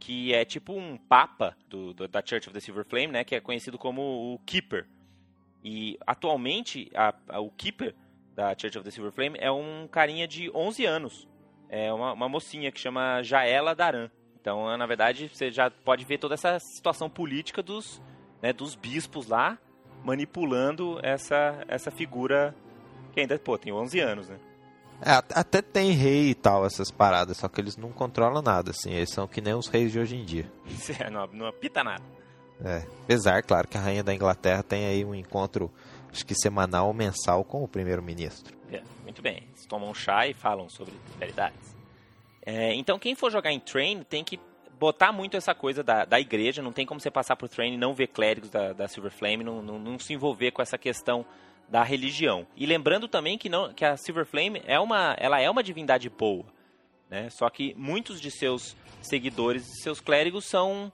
que 0.00 0.34
é 0.34 0.44
tipo 0.44 0.72
um 0.72 0.96
papa 0.96 1.56
do, 1.68 1.92
do, 1.94 2.08
da 2.08 2.20
Church 2.24 2.48
of 2.48 2.52
the 2.52 2.60
Silver 2.60 2.84
Flame, 2.84 3.08
né, 3.08 3.24
que 3.24 3.34
é 3.34 3.40
conhecido 3.40 3.78
como 3.78 4.34
o 4.34 4.38
Keeper. 4.40 4.86
E 5.62 5.98
atualmente, 6.06 6.90
a, 6.94 7.14
a, 7.28 7.40
o 7.40 7.50
Keeper 7.50 7.94
da 8.34 8.50
Church 8.50 8.78
of 8.78 8.84
the 8.84 8.90
Silver 8.90 9.12
Flame 9.12 9.38
é 9.40 9.50
um 9.50 9.88
carinha 9.88 10.28
de 10.28 10.50
11 10.54 10.84
anos. 10.84 11.28
É 11.68 11.92
uma, 11.92 12.12
uma 12.12 12.28
mocinha 12.28 12.70
que 12.70 12.78
chama 12.78 13.22
Jaela 13.22 13.74
Daran. 13.74 14.10
Então, 14.38 14.76
na 14.76 14.86
verdade, 14.86 15.28
você 15.32 15.50
já 15.50 15.70
pode 15.70 16.04
ver 16.04 16.18
toda 16.18 16.34
essa 16.34 16.58
situação 16.58 17.08
política 17.08 17.62
dos, 17.62 18.02
né, 18.44 18.52
dos 18.52 18.74
bispos 18.74 19.26
lá 19.26 19.56
manipulando 20.04 21.00
essa, 21.02 21.64
essa 21.66 21.90
figura 21.90 22.54
que 23.10 23.20
ainda, 23.20 23.38
pô, 23.38 23.56
tem 23.56 23.72
11 23.72 24.00
anos, 24.00 24.28
né? 24.28 24.38
É, 25.00 25.12
até 25.12 25.62
tem 25.62 25.92
rei 25.92 26.28
e 26.28 26.34
tal, 26.34 26.66
essas 26.66 26.90
paradas, 26.90 27.38
só 27.38 27.48
que 27.48 27.58
eles 27.58 27.78
não 27.78 27.90
controlam 27.90 28.42
nada, 28.42 28.70
assim. 28.70 28.92
Eles 28.92 29.08
são 29.08 29.26
que 29.26 29.40
nem 29.40 29.54
os 29.54 29.66
reis 29.66 29.90
de 29.92 29.98
hoje 29.98 30.16
em 30.16 30.24
dia. 30.26 30.52
É, 31.00 31.08
não, 31.08 31.26
não 31.28 31.46
apita 31.46 31.82
nada. 31.82 32.04
É, 32.62 32.86
apesar, 33.04 33.42
claro, 33.42 33.66
que 33.66 33.78
a 33.78 33.80
rainha 33.80 34.04
da 34.04 34.14
Inglaterra 34.14 34.62
tem 34.62 34.84
aí 34.84 35.06
um 35.06 35.14
encontro, 35.14 35.72
acho 36.12 36.26
que 36.26 36.34
semanal 36.34 36.88
ou 36.88 36.92
mensal 36.92 37.44
com 37.44 37.64
o 37.64 37.68
primeiro-ministro. 37.68 38.54
É, 38.70 38.82
muito 39.02 39.22
bem. 39.22 39.48
Eles 39.48 39.64
tomam 39.64 39.88
um 39.88 39.94
chá 39.94 40.28
e 40.28 40.34
falam 40.34 40.68
sobre 40.68 40.92
realidades. 41.18 41.74
É, 42.44 42.74
então, 42.74 42.98
quem 42.98 43.14
for 43.14 43.32
jogar 43.32 43.52
em 43.52 43.58
Train 43.58 44.02
tem 44.02 44.22
que 44.22 44.38
botar 44.84 45.12
muito 45.12 45.34
essa 45.34 45.54
coisa 45.54 45.82
da, 45.82 46.04
da 46.04 46.20
igreja. 46.20 46.60
Não 46.60 46.70
tem 46.70 46.84
como 46.84 47.00
você 47.00 47.10
passar 47.10 47.36
por 47.36 47.48
Train 47.48 47.72
e 47.72 47.78
não 47.78 47.94
ver 47.94 48.08
clérigos 48.08 48.50
da, 48.50 48.74
da 48.74 48.86
Silver 48.86 49.10
Flame, 49.10 49.42
não, 49.42 49.62
não, 49.62 49.78
não 49.78 49.98
se 49.98 50.12
envolver 50.12 50.50
com 50.50 50.60
essa 50.60 50.76
questão 50.76 51.24
da 51.66 51.82
religião. 51.82 52.46
E 52.54 52.66
lembrando 52.66 53.08
também 53.08 53.38
que, 53.38 53.48
não, 53.48 53.72
que 53.72 53.82
a 53.82 53.96
Silver 53.96 54.26
Flame 54.26 54.62
é 54.66 54.78
uma, 54.78 55.16
ela 55.18 55.40
é 55.40 55.48
uma 55.48 55.62
divindade 55.62 56.10
boa. 56.10 56.44
Né? 57.08 57.30
Só 57.30 57.48
que 57.48 57.74
muitos 57.78 58.20
de 58.20 58.30
seus 58.30 58.76
seguidores 59.00 59.66
e 59.66 59.80
seus 59.80 60.00
clérigos 60.00 60.44
são, 60.44 60.92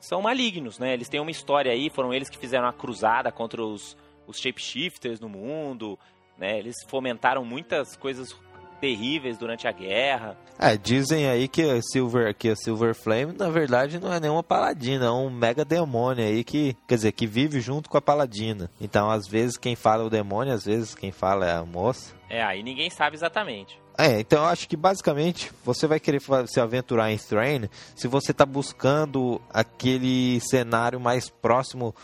são 0.00 0.22
malignos. 0.22 0.78
Né? 0.78 0.94
Eles 0.94 1.08
têm 1.10 1.20
uma 1.20 1.30
história 1.30 1.70
aí, 1.70 1.90
foram 1.90 2.14
eles 2.14 2.30
que 2.30 2.38
fizeram 2.38 2.66
a 2.66 2.72
cruzada 2.72 3.30
contra 3.30 3.62
os, 3.62 3.98
os 4.26 4.38
shapeshifters 4.38 5.20
no 5.20 5.28
mundo. 5.28 5.98
Né? 6.38 6.58
Eles 6.58 6.76
fomentaram 6.88 7.44
muitas 7.44 7.96
coisas 7.96 8.32
terríveis 8.76 9.38
durante 9.38 9.66
a 9.66 9.72
guerra. 9.72 10.36
É, 10.58 10.76
dizem 10.76 11.28
aí 11.28 11.48
que 11.48 11.62
a 11.62 11.80
Silver, 11.82 12.34
que 12.34 12.48
a 12.48 12.56
Silver 12.56 12.94
Flame, 12.94 13.34
na 13.36 13.48
verdade, 13.50 13.98
não 13.98 14.12
é 14.12 14.20
nenhuma 14.20 14.42
paladina, 14.42 15.06
é 15.06 15.10
um 15.10 15.28
mega 15.28 15.64
demônio 15.64 16.24
aí 16.24 16.42
que, 16.42 16.76
quer 16.86 16.94
dizer, 16.94 17.12
que 17.12 17.26
vive 17.26 17.60
junto 17.60 17.90
com 17.90 17.98
a 17.98 18.02
paladina. 18.02 18.70
Então, 18.80 19.10
às 19.10 19.26
vezes 19.26 19.56
quem 19.56 19.76
fala 19.76 20.02
é 20.02 20.06
o 20.06 20.10
demônio, 20.10 20.54
às 20.54 20.64
vezes 20.64 20.94
quem 20.94 21.12
fala 21.12 21.46
é 21.46 21.54
a 21.54 21.64
moça. 21.64 22.14
É, 22.28 22.42
aí 22.42 22.62
ninguém 22.62 22.90
sabe 22.90 23.16
exatamente. 23.16 23.78
É, 23.98 24.20
então 24.20 24.40
eu 24.40 24.48
acho 24.48 24.68
que 24.68 24.76
basicamente 24.76 25.50
você 25.64 25.86
vai 25.86 25.98
querer 25.98 26.20
se 26.46 26.60
aventurar 26.60 27.10
em 27.10 27.16
Thrain 27.16 27.68
se 27.94 28.06
você 28.06 28.30
está 28.30 28.44
buscando 28.44 29.40
aquele 29.50 30.38
cenário 30.40 31.00
mais 31.00 31.30
próximo 31.30 31.94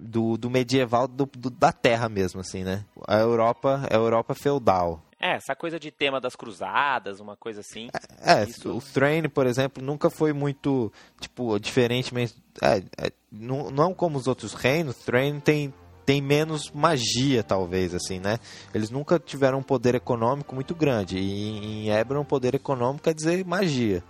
do, 0.00 0.36
do 0.36 0.50
medieval 0.50 1.08
do, 1.08 1.26
do, 1.26 1.50
da 1.50 1.72
Terra 1.72 2.08
mesmo, 2.08 2.40
assim, 2.40 2.62
né? 2.62 2.84
A 3.06 3.18
Europa, 3.18 3.86
a 3.90 3.94
Europa 3.94 4.34
feudal. 4.34 5.02
É, 5.20 5.36
essa 5.36 5.54
coisa 5.54 5.78
de 5.78 5.90
tema 5.90 6.18
das 6.18 6.34
cruzadas, 6.34 7.20
uma 7.20 7.36
coisa 7.36 7.60
assim. 7.60 7.88
É, 8.24 8.44
isso... 8.44 8.74
o 8.74 8.80
Thrain, 8.80 9.28
por 9.28 9.46
exemplo, 9.46 9.84
nunca 9.84 10.08
foi 10.08 10.32
muito, 10.32 10.90
tipo, 11.20 11.58
diferentemente... 11.58 12.34
É, 12.62 12.78
é, 12.96 13.12
não, 13.30 13.70
não 13.70 13.92
como 13.92 14.16
os 14.16 14.26
outros 14.26 14.54
reinos, 14.54 14.96
Thrain 14.96 15.38
tem, 15.38 15.74
tem 16.06 16.22
menos 16.22 16.70
magia, 16.70 17.42
talvez, 17.42 17.94
assim, 17.94 18.18
né? 18.18 18.38
Eles 18.74 18.90
nunca 18.90 19.18
tiveram 19.18 19.58
um 19.58 19.62
poder 19.62 19.94
econômico 19.94 20.54
muito 20.54 20.74
grande. 20.74 21.18
E 21.18 21.84
em 21.84 21.90
Eberron, 21.90 22.24
poder 22.24 22.54
econômico 22.54 23.04
quer 23.04 23.14
dizer 23.14 23.44
magia. 23.44 24.02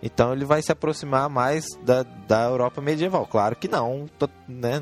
Então 0.00 0.32
ele 0.32 0.44
vai 0.44 0.62
se 0.62 0.70
aproximar 0.70 1.28
mais 1.28 1.64
da, 1.82 2.02
da 2.02 2.44
Europa 2.44 2.80
medieval. 2.80 3.26
Claro 3.26 3.56
que 3.56 3.66
não, 3.66 4.06
tô, 4.18 4.28
né 4.46 4.80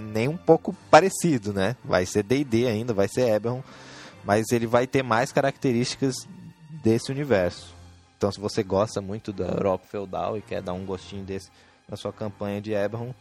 nem 0.00 0.28
um 0.28 0.36
pouco 0.36 0.74
parecido, 0.90 1.52
né? 1.52 1.76
Vai 1.84 2.04
ser 2.04 2.24
D&D 2.24 2.66
ainda, 2.66 2.92
vai 2.92 3.08
ser 3.08 3.28
Eberron 3.28 3.62
mas 4.24 4.50
ele 4.52 4.66
vai 4.66 4.86
ter 4.86 5.02
mais 5.02 5.32
características 5.32 6.14
desse 6.82 7.10
universo. 7.10 7.74
Então, 8.16 8.30
se 8.30 8.40
você 8.40 8.62
gosta 8.62 9.00
muito 9.00 9.32
da 9.32 9.46
Europa 9.46 9.86
feudal 9.86 10.36
e 10.36 10.42
quer 10.42 10.60
dar 10.60 10.74
um 10.74 10.84
gostinho 10.84 11.24
desse 11.24 11.50
na 11.88 11.96
sua 11.96 12.12
campanha 12.12 12.60
de 12.60 12.72
Eberron, 12.72 13.14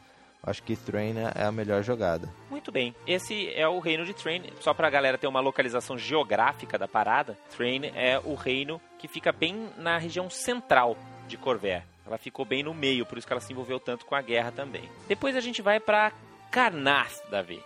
acho 0.44 0.62
que 0.62 0.75
Thrain 0.75 1.15
é 1.36 1.46
a 1.46 1.51
melhor 1.51 1.82
jogada. 1.84 2.29
Muito 2.50 2.72
bem. 2.72 2.94
Esse 3.08 3.50
é 3.53 3.68
o 3.68 3.79
reino 3.79 4.06
de 4.06 4.13
Thrain. 4.13 4.44
Só 4.60 4.74
para 4.74 4.88
a 4.88 4.91
galera 4.91 5.18
ter 5.18 5.27
uma 5.27 5.39
localização 5.39 5.98
geográfica 5.98 6.77
da 6.77 6.88
parada, 6.88 7.38
Thrain 7.56 7.86
é 7.96 8.20
o 8.24 8.36
reino 8.36 8.79
que 8.98 9.08
fica 9.08 9.32
bem 9.32 9.70
na 9.77 9.98
região 9.98 10.29
central 10.29 10.98
de 11.27 11.38
Corvair. 11.38 11.84
Ela 12.06 12.18
ficou 12.18 12.44
bem 12.44 12.63
no 12.63 12.74
meio, 12.74 13.06
por 13.06 13.18
isso 13.18 13.25
que 13.25 13.32
ela 13.32 13.41
se 13.41 13.53
envolveu 13.53 13.79
tanto 13.79 14.06
com 14.06 14.15
a 14.15 14.22
guerra 14.22 14.51
também. 14.51 14.89
Depois 15.08 15.36
a 15.36 15.39
gente 15.39 15.62
vai 15.62 15.79
para 15.79 16.12
Carnath, 16.51 17.22
Davi 17.29 17.62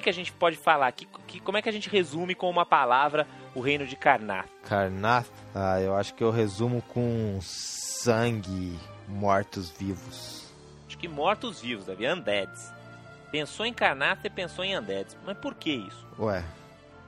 que, 0.00 0.04
que 0.04 0.10
a 0.10 0.12
gente 0.12 0.32
pode 0.32 0.56
falar? 0.56 0.90
Que, 0.92 1.06
que, 1.26 1.40
como 1.40 1.58
é 1.58 1.62
que 1.62 1.68
a 1.68 1.72
gente 1.72 1.88
resume 1.88 2.34
com 2.34 2.48
uma 2.48 2.66
palavra 2.66 3.26
o 3.54 3.60
reino 3.60 3.86
de 3.86 3.94
Karnath? 3.94 4.48
Karnath? 4.64 5.30
Ah, 5.54 5.80
eu 5.80 5.94
acho 5.94 6.14
que 6.14 6.24
eu 6.24 6.30
resumo 6.30 6.82
com 6.82 7.38
sangue, 7.40 8.78
mortos-vivos. 9.06 10.50
Acho 10.86 10.98
que 10.98 11.06
mortos-vivos, 11.06 11.86
Davi, 11.86 12.06
undeads. 12.08 12.72
Pensou 13.30 13.64
em 13.64 13.72
Karnath 13.72 14.24
e 14.24 14.30
pensou 14.30 14.64
em 14.64 14.76
undeads. 14.76 15.16
Mas 15.24 15.38
por 15.38 15.54
que 15.54 15.70
isso? 15.70 16.06
Ué, 16.18 16.42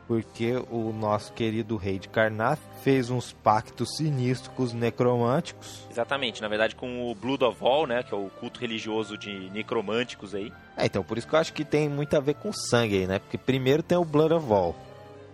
porque 0.07 0.55
o 0.71 0.93
nosso 0.93 1.33
querido 1.33 1.77
rei 1.77 1.99
de 1.99 2.09
Karnath 2.09 2.59
fez 2.83 3.11
uns 3.11 3.33
pactos 3.33 3.97
sinistros 3.97 4.55
com 4.57 4.63
os 4.63 4.73
necromânticos. 4.73 5.87
Exatamente, 5.91 6.43
na 6.43 6.49
verdade 6.49 6.75
com 6.75 7.11
o 7.11 7.15
Blood 7.15 7.45
of 7.45 7.65
All, 7.65 7.87
né, 7.87 8.03
que 8.03 8.15
é 8.15 8.17
o 8.17 8.29
culto 8.29 8.61
religioso 8.61 9.17
de 9.17 9.51
necromânticos 9.51 10.35
aí. 10.35 10.53
É, 10.77 10.87
então 10.87 11.03
por 11.03 11.19
isso 11.19 11.27
que 11.27 11.35
eu 11.35 11.39
acho 11.39 11.53
que 11.53 11.65
tem 11.65 11.89
muito 11.89 12.17
a 12.17 12.21
ver 12.21 12.35
com 12.35 12.53
sangue 12.53 12.99
aí, 12.99 13.07
né? 13.07 13.19
Porque 13.19 13.39
primeiro 13.39 13.83
tem 13.83 13.97
o 13.97 14.05
Blood 14.05 14.35
of 14.35 14.53
All, 14.53 14.75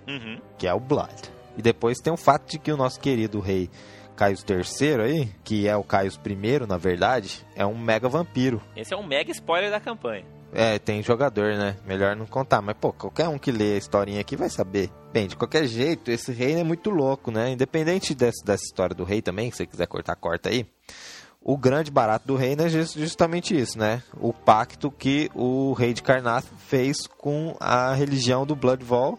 uhum. 0.06 0.38
que 0.58 0.66
é 0.66 0.74
o 0.74 0.80
Blood. 0.80 1.14
E 1.56 1.62
depois 1.62 1.98
tem 1.98 2.12
o 2.12 2.16
fato 2.16 2.48
de 2.50 2.58
que 2.58 2.70
o 2.70 2.76
nosso 2.76 3.00
querido 3.00 3.40
rei 3.40 3.68
Caios 4.18 4.44
III 4.48 5.00
aí, 5.00 5.28
que 5.44 5.68
é 5.68 5.76
o 5.76 5.84
Caios 5.84 6.18
I, 6.26 6.66
na 6.66 6.76
verdade, 6.76 7.46
é 7.54 7.64
um 7.64 7.78
mega 7.78 8.08
vampiro. 8.08 8.60
Esse 8.76 8.92
é 8.92 8.96
um 8.96 9.06
mega 9.06 9.30
spoiler 9.30 9.70
da 9.70 9.78
campanha. 9.78 10.24
É, 10.52 10.78
tem 10.78 11.02
jogador, 11.02 11.54
né? 11.56 11.76
Melhor 11.86 12.16
não 12.16 12.26
contar. 12.26 12.62
Mas, 12.62 12.76
pô, 12.80 12.92
qualquer 12.92 13.28
um 13.28 13.38
que 13.38 13.52
lê 13.52 13.74
a 13.74 13.78
historinha 13.78 14.20
aqui 14.20 14.36
vai 14.36 14.48
saber. 14.48 14.90
Bem, 15.12 15.26
de 15.26 15.36
qualquer 15.36 15.66
jeito, 15.66 16.10
esse 16.10 16.32
reino 16.32 16.60
é 16.60 16.64
muito 16.64 16.90
louco, 16.90 17.30
né? 17.30 17.50
Independente 17.50 18.14
dessa, 18.14 18.44
dessa 18.44 18.64
história 18.64 18.94
do 18.94 19.04
rei 19.04 19.20
também, 19.20 19.50
se 19.50 19.58
você 19.58 19.66
quiser 19.66 19.86
cortar, 19.86 20.16
corta 20.16 20.48
aí. 20.48 20.66
O 21.40 21.56
grande 21.56 21.90
barato 21.90 22.26
do 22.26 22.36
reino 22.36 22.62
é 22.62 22.68
justamente 22.68 23.58
isso, 23.58 23.78
né? 23.78 24.02
O 24.20 24.32
pacto 24.32 24.90
que 24.90 25.30
o 25.34 25.72
rei 25.72 25.94
de 25.94 26.02
Karnath 26.02 26.46
fez 26.66 27.06
com 27.06 27.56
a 27.60 27.94
religião 27.94 28.44
do 28.44 28.56
Bloodval 28.56 29.18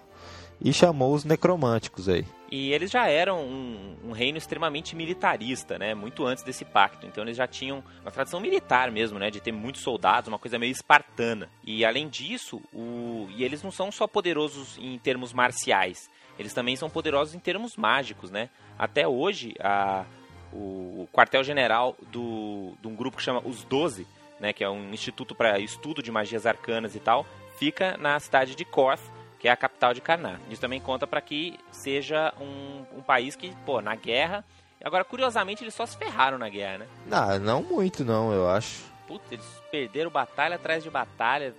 e 0.61 0.73
chamou 0.73 1.13
os 1.13 1.23
necromânticos 1.23 2.09
aí. 2.09 2.25
E 2.51 2.73
eles 2.73 2.89
já 2.89 3.07
eram 3.07 3.41
um, 3.41 3.95
um, 4.05 4.11
reino 4.11 4.37
extremamente 4.37 4.95
militarista, 4.95 5.77
né? 5.77 5.93
Muito 5.93 6.25
antes 6.25 6.43
desse 6.43 6.65
pacto. 6.65 7.05
Então 7.05 7.23
eles 7.23 7.37
já 7.37 7.45
tinham 7.45 7.83
uma 8.01 8.11
tradição 8.11 8.39
militar 8.39 8.91
mesmo, 8.91 9.19
né? 9.19 9.29
De 9.29 9.39
ter 9.39 9.51
muitos 9.51 9.83
soldados, 9.83 10.27
uma 10.27 10.39
coisa 10.39 10.57
meio 10.57 10.71
espartana. 10.71 11.49
E 11.63 11.85
além 11.85 12.09
disso, 12.09 12.61
o... 12.73 13.27
e 13.29 13.43
eles 13.43 13.61
não 13.61 13.71
são 13.71 13.91
só 13.91 14.07
poderosos 14.07 14.77
em 14.79 14.97
termos 14.97 15.31
marciais. 15.31 16.09
Eles 16.39 16.53
também 16.53 16.75
são 16.75 16.89
poderosos 16.89 17.35
em 17.35 17.39
termos 17.39 17.77
mágicos, 17.77 18.31
né? 18.31 18.49
Até 18.77 19.07
hoje, 19.07 19.53
a... 19.59 20.05
o 20.51 21.07
quartel-general 21.13 21.95
do... 22.11 22.73
de 22.81 22.87
um 22.87 22.95
grupo 22.95 23.17
que 23.17 23.23
chama 23.23 23.43
Os 23.45 23.63
Doze, 23.63 24.07
né? 24.39 24.53
Que 24.53 24.63
é 24.63 24.69
um 24.69 24.91
instituto 24.91 25.35
para 25.35 25.59
estudo 25.59 26.01
de 26.01 26.11
magias 26.11 26.47
arcanas 26.47 26.95
e 26.95 26.99
tal, 26.99 27.27
fica 27.59 27.95
na 27.97 28.19
cidade 28.19 28.55
de 28.55 28.65
Korth, 28.65 29.03
que 29.39 29.47
é 29.47 29.51
a 29.51 29.55
capital 29.55 29.93
de 29.93 30.01
Karnak. 30.01 30.39
Isso 30.49 30.61
também 30.61 30.81
conta 30.81 31.07
para 31.07 31.21
que 31.21 31.57
seja 31.71 32.33
um, 32.39 32.97
um, 32.97 33.01
país 33.01 33.35
que, 33.35 33.55
pô, 33.65 33.81
na 33.81 33.95
guerra. 33.95 34.43
Agora, 34.83 35.03
curiosamente, 35.03 35.63
eles 35.63 35.73
só 35.73 35.85
se 35.85 35.97
ferraram 35.97 36.37
na 36.37 36.49
guerra, 36.49 36.79
né? 36.79 36.87
Não, 37.05 37.39
não 37.39 37.63
muito, 37.63 38.03
não, 38.03 38.33
eu 38.33 38.49
acho. 38.49 38.83
Putz, 39.07 39.31
eles 39.31 39.45
perderam 39.71 40.11
batalha 40.11 40.55
atrás 40.55 40.83
de 40.83 40.89
batalha. 40.89 41.55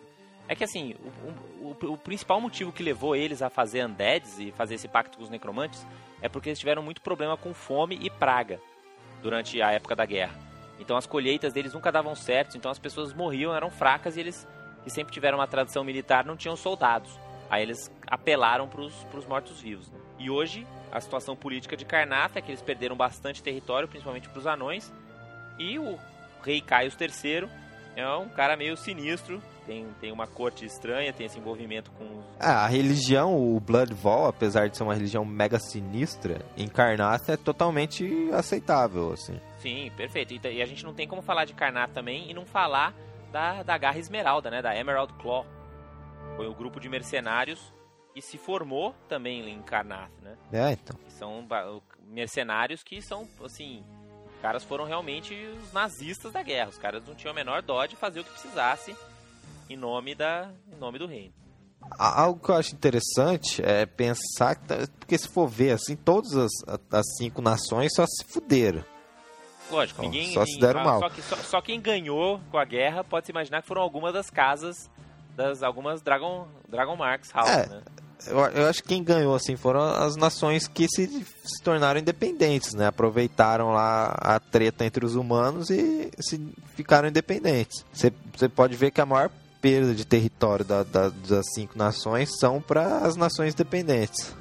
É 0.47 0.55
que 0.55 0.65
assim, 0.65 0.95
o, 1.63 1.69
o, 1.69 1.93
o, 1.93 1.97
principal 1.97 2.41
motivo 2.41 2.73
que 2.73 2.83
levou 2.83 3.17
eles 3.17 3.41
a 3.41 3.49
fazer 3.49 3.85
Undeads 3.85 4.39
e 4.39 4.53
fazer 4.53 4.75
esse 4.75 4.89
pacto 4.89 5.17
com 5.17 5.25
os 5.25 5.31
necromantes 5.31 5.87
é 6.21 6.29
porque 6.29 6.49
eles 6.49 6.59
tiveram 6.59 6.83
muito 6.83 7.01
problema 7.01 7.37
com 7.37 7.55
fome 7.55 7.99
e 8.03 8.11
praga 8.11 8.61
durante 9.23 9.63
a 9.63 9.71
época 9.71 9.95
da 9.95 10.05
guerra. 10.05 10.35
Então 10.79 10.97
as 10.97 11.07
colheitas 11.07 11.53
deles 11.53 11.73
nunca 11.73 11.93
davam 11.93 12.15
certo, 12.15 12.57
então 12.57 12.71
as 12.71 12.79
pessoas 12.79 13.13
morriam, 13.13 13.55
eram 13.55 13.71
fracas 13.71 14.17
e 14.17 14.21
eles, 14.21 14.47
que 14.83 14.91
sempre 14.91 15.13
tiveram 15.13 15.39
uma 15.39 15.47
tradição 15.47 15.85
militar, 15.85 16.25
não 16.25 16.37
tinham 16.37 16.57
soldados. 16.57 17.19
Aí 17.51 17.63
eles 17.63 17.91
apelaram 18.07 18.69
para 18.69 18.81
os 18.81 19.27
mortos-vivos. 19.27 19.91
Né? 19.91 19.99
E 20.19 20.31
hoje, 20.31 20.67
a 20.93 21.01
situação 21.01 21.35
política 21.35 21.77
de 21.77 21.85
Karnath 21.85 22.37
é 22.37 22.41
que 22.41 22.51
eles 22.51 22.63
perderam 22.63 22.97
bastante 22.97 23.43
território, 23.43 23.89
principalmente 23.89 24.29
para 24.29 24.39
os 24.39 24.47
anões. 24.47 24.93
E 25.59 25.79
o 25.79 25.99
rei 26.45 26.61
Caio 26.61 26.93
III 26.99 27.49
é 27.97 28.07
um 28.17 28.29
cara 28.29 28.57
meio 28.57 28.77
sinistro, 28.77 29.43
tem, 29.67 29.87
tem 30.01 30.13
uma 30.13 30.27
corte 30.27 30.65
estranha, 30.65 31.13
tem 31.13 31.27
esse 31.27 31.39
envolvimento 31.39 31.91
com... 31.93 32.05
Os... 32.05 32.25
Ah, 32.39 32.65
a 32.65 32.67
religião, 32.69 33.37
o 33.37 33.59
Bloodval, 33.61 34.27
apesar 34.27 34.69
de 34.69 34.77
ser 34.77 34.85
uma 34.85 34.95
religião 34.95 35.25
mega 35.25 35.59
sinistra, 35.59 36.45
em 36.57 36.69
Karnath 36.69 37.29
é 37.29 37.37
totalmente 37.37 38.31
aceitável, 38.33 39.13
assim. 39.13 39.39
Sim, 39.59 39.91
perfeito. 39.97 40.35
E 40.47 40.63
a 40.63 40.67
gente 40.67 40.85
não 40.85 40.95
tem 40.95 41.07
como 41.07 41.21
falar 41.21 41.45
de 41.45 41.53
Karnath 41.53 41.93
também 41.93 42.31
e 42.31 42.35
não 42.35 42.47
falar 42.47 42.95
da, 43.33 43.63
da 43.63 43.77
Garra 43.77 43.99
Esmeralda, 43.99 44.51
né, 44.51 44.63
da 44.63 44.75
Emerald 44.77 45.13
Claw 45.15 45.45
foi 46.41 46.49
o 46.49 46.55
grupo 46.55 46.81
de 46.81 46.89
mercenários 46.89 47.61
que 48.15 48.23
se 48.23 48.39
formou 48.39 48.95
também 49.11 49.47
em 49.47 49.61
Karnath, 49.61 50.11
né? 50.23 50.39
É, 50.51 50.73
então. 50.73 50.99
Que 51.05 51.13
são 51.13 51.47
mercenários 52.03 52.83
que 52.83 53.03
são, 53.03 53.29
assim, 53.45 53.85
caras 54.41 54.65
foram 54.65 54.87
realmente 54.87 55.35
os 55.35 55.71
nazistas 55.71 56.33
da 56.33 56.43
guerra. 56.43 56.71
Os 56.71 56.79
caras 56.79 57.07
não 57.07 57.15
tinham 57.15 57.33
a 57.33 57.35
menor 57.35 57.61
dó 57.61 57.85
de 57.85 57.95
fazer 57.95 58.21
o 58.21 58.25
que 58.25 58.31
precisasse 58.31 58.97
em 59.69 59.77
nome, 59.77 60.15
da, 60.15 60.51
em 60.73 60.77
nome 60.77 60.99
do 60.99 61.07
reino. 61.07 61.35
Algo 61.99 62.43
que 62.43 62.51
eu 62.51 62.57
acho 62.57 62.75
interessante 62.75 63.63
é 63.63 63.85
pensar 63.85 64.55
que, 64.55 64.67
tá, 64.67 64.77
porque 64.99 65.19
se 65.19 65.29
for 65.29 65.47
ver 65.47 65.73
assim, 65.73 65.95
todas 65.95 66.35
as, 66.35 66.51
as 66.91 67.17
cinco 67.19 67.43
nações 67.43 67.93
só 67.95 68.07
se 68.07 68.25
fuderam. 68.25 68.83
Lógico, 69.71 70.01
ninguém, 70.01 70.33
só 70.33 70.47
se 70.47 70.59
deram 70.59 70.85
mal. 70.85 71.01
Só, 71.01 71.11
que, 71.11 71.21
só, 71.21 71.37
só, 71.37 71.61
quem 71.61 71.79
ganhou 71.83 72.41
com 72.51 72.57
a 72.57 72.65
guerra 72.65 73.05
pode 73.05 73.27
se 73.27 73.31
imaginar 73.31 73.61
que 73.61 73.69
foram 73.69 73.83
algumas 73.83 74.15
das 74.15 74.31
casas 74.31 74.91
das 75.37 75.63
algumas 75.63 76.03
Dragon, 76.03 76.47
Dragon 76.69 76.97
Marks 76.97 77.31
House, 77.33 77.49
é, 77.49 77.67
né? 77.67 77.83
Eu, 78.27 78.39
eu, 78.39 78.69
acho 78.69 78.83
que 78.83 78.91
quem 78.91 79.03
ganhou 79.03 79.35
assim 79.35 79.57
foram 79.57 79.81
as 79.81 80.15
nações 80.17 80.69
que 80.69 80.87
se, 80.89 81.07
se 81.07 81.63
tornaram 81.63 81.99
independentes, 81.99 82.75
né? 82.75 82.87
Aproveitaram 82.87 83.71
lá 83.71 84.15
a 84.21 84.39
treta 84.39 84.85
entre 84.85 85.05
os 85.07 85.15
humanos 85.15 85.71
e 85.71 86.11
se 86.19 86.39
ficaram 86.75 87.09
independentes. 87.09 87.85
Você 87.93 88.11
pode 88.49 88.77
ver 88.77 88.91
que 88.91 89.01
a 89.01 89.07
maior 89.07 89.31
perda 89.61 89.95
de 89.95 90.05
território 90.05 90.65
da, 90.65 90.83
da, 90.83 91.09
das 91.09 91.47
cinco 91.55 91.79
nações 91.79 92.39
são 92.39 92.61
para 92.61 92.99
as 92.99 93.17
nações 93.17 93.55
dependentes. 93.55 94.35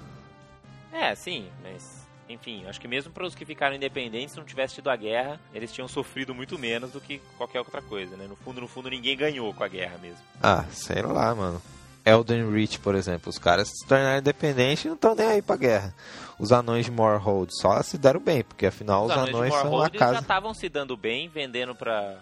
É, 0.92 1.16
sim, 1.16 1.48
mas 1.64 1.99
enfim, 2.30 2.66
acho 2.68 2.80
que 2.80 2.88
mesmo 2.88 3.12
para 3.12 3.26
os 3.26 3.34
que 3.34 3.44
ficaram 3.44 3.76
independentes, 3.76 4.32
se 4.34 4.38
não 4.38 4.46
tivesse 4.46 4.76
tido 4.76 4.90
a 4.90 4.96
guerra, 4.96 5.40
eles 5.54 5.72
tinham 5.74 5.88
sofrido 5.88 6.34
muito 6.34 6.58
menos 6.60 6.92
do 6.92 7.02
que 7.02 7.20
qualquer 7.38 7.60
outra 7.60 7.82
coisa, 7.82 8.16
né? 8.16 8.28
No 8.28 8.36
fundo, 8.36 8.62
no 8.62 8.68
fundo, 8.68 8.90
ninguém 8.90 9.18
ganhou 9.18 9.52
com 9.54 9.64
a 9.64 9.68
guerra 9.68 9.98
mesmo. 9.98 10.20
Ah, 10.42 10.64
sei 10.72 11.02
lá, 11.02 11.34
mano. 11.34 11.60
Elden 12.06 12.50
Reach, 12.52 12.80
por 12.80 12.96
exemplo, 12.96 13.30
os 13.30 13.38
caras 13.38 13.70
se 13.70 13.86
tornaram 13.86 14.20
independentes 14.20 14.86
e 14.86 14.88
não 14.88 14.96
estão 14.96 15.16
nem 15.16 15.28
aí 15.28 15.42
pra 15.42 15.58
guerra. 15.58 15.94
Os 16.40 16.52
anões 16.52 16.86
de 16.86 16.92
Morhold 16.92 17.50
só 17.52 17.82
se 17.82 17.98
deram 17.98 18.20
bem, 18.20 18.44
porque 18.44 18.68
afinal 18.68 19.06
os, 19.06 19.12
os 19.12 19.18
anões, 19.18 19.36
anões 19.36 19.54
são 19.54 19.82
a 19.82 19.90
casa... 19.90 20.14
já 20.14 20.20
estavam 20.22 20.54
se 20.54 20.70
dando 20.70 20.96
bem, 20.96 21.28
vendendo 21.28 21.76
para 21.76 22.18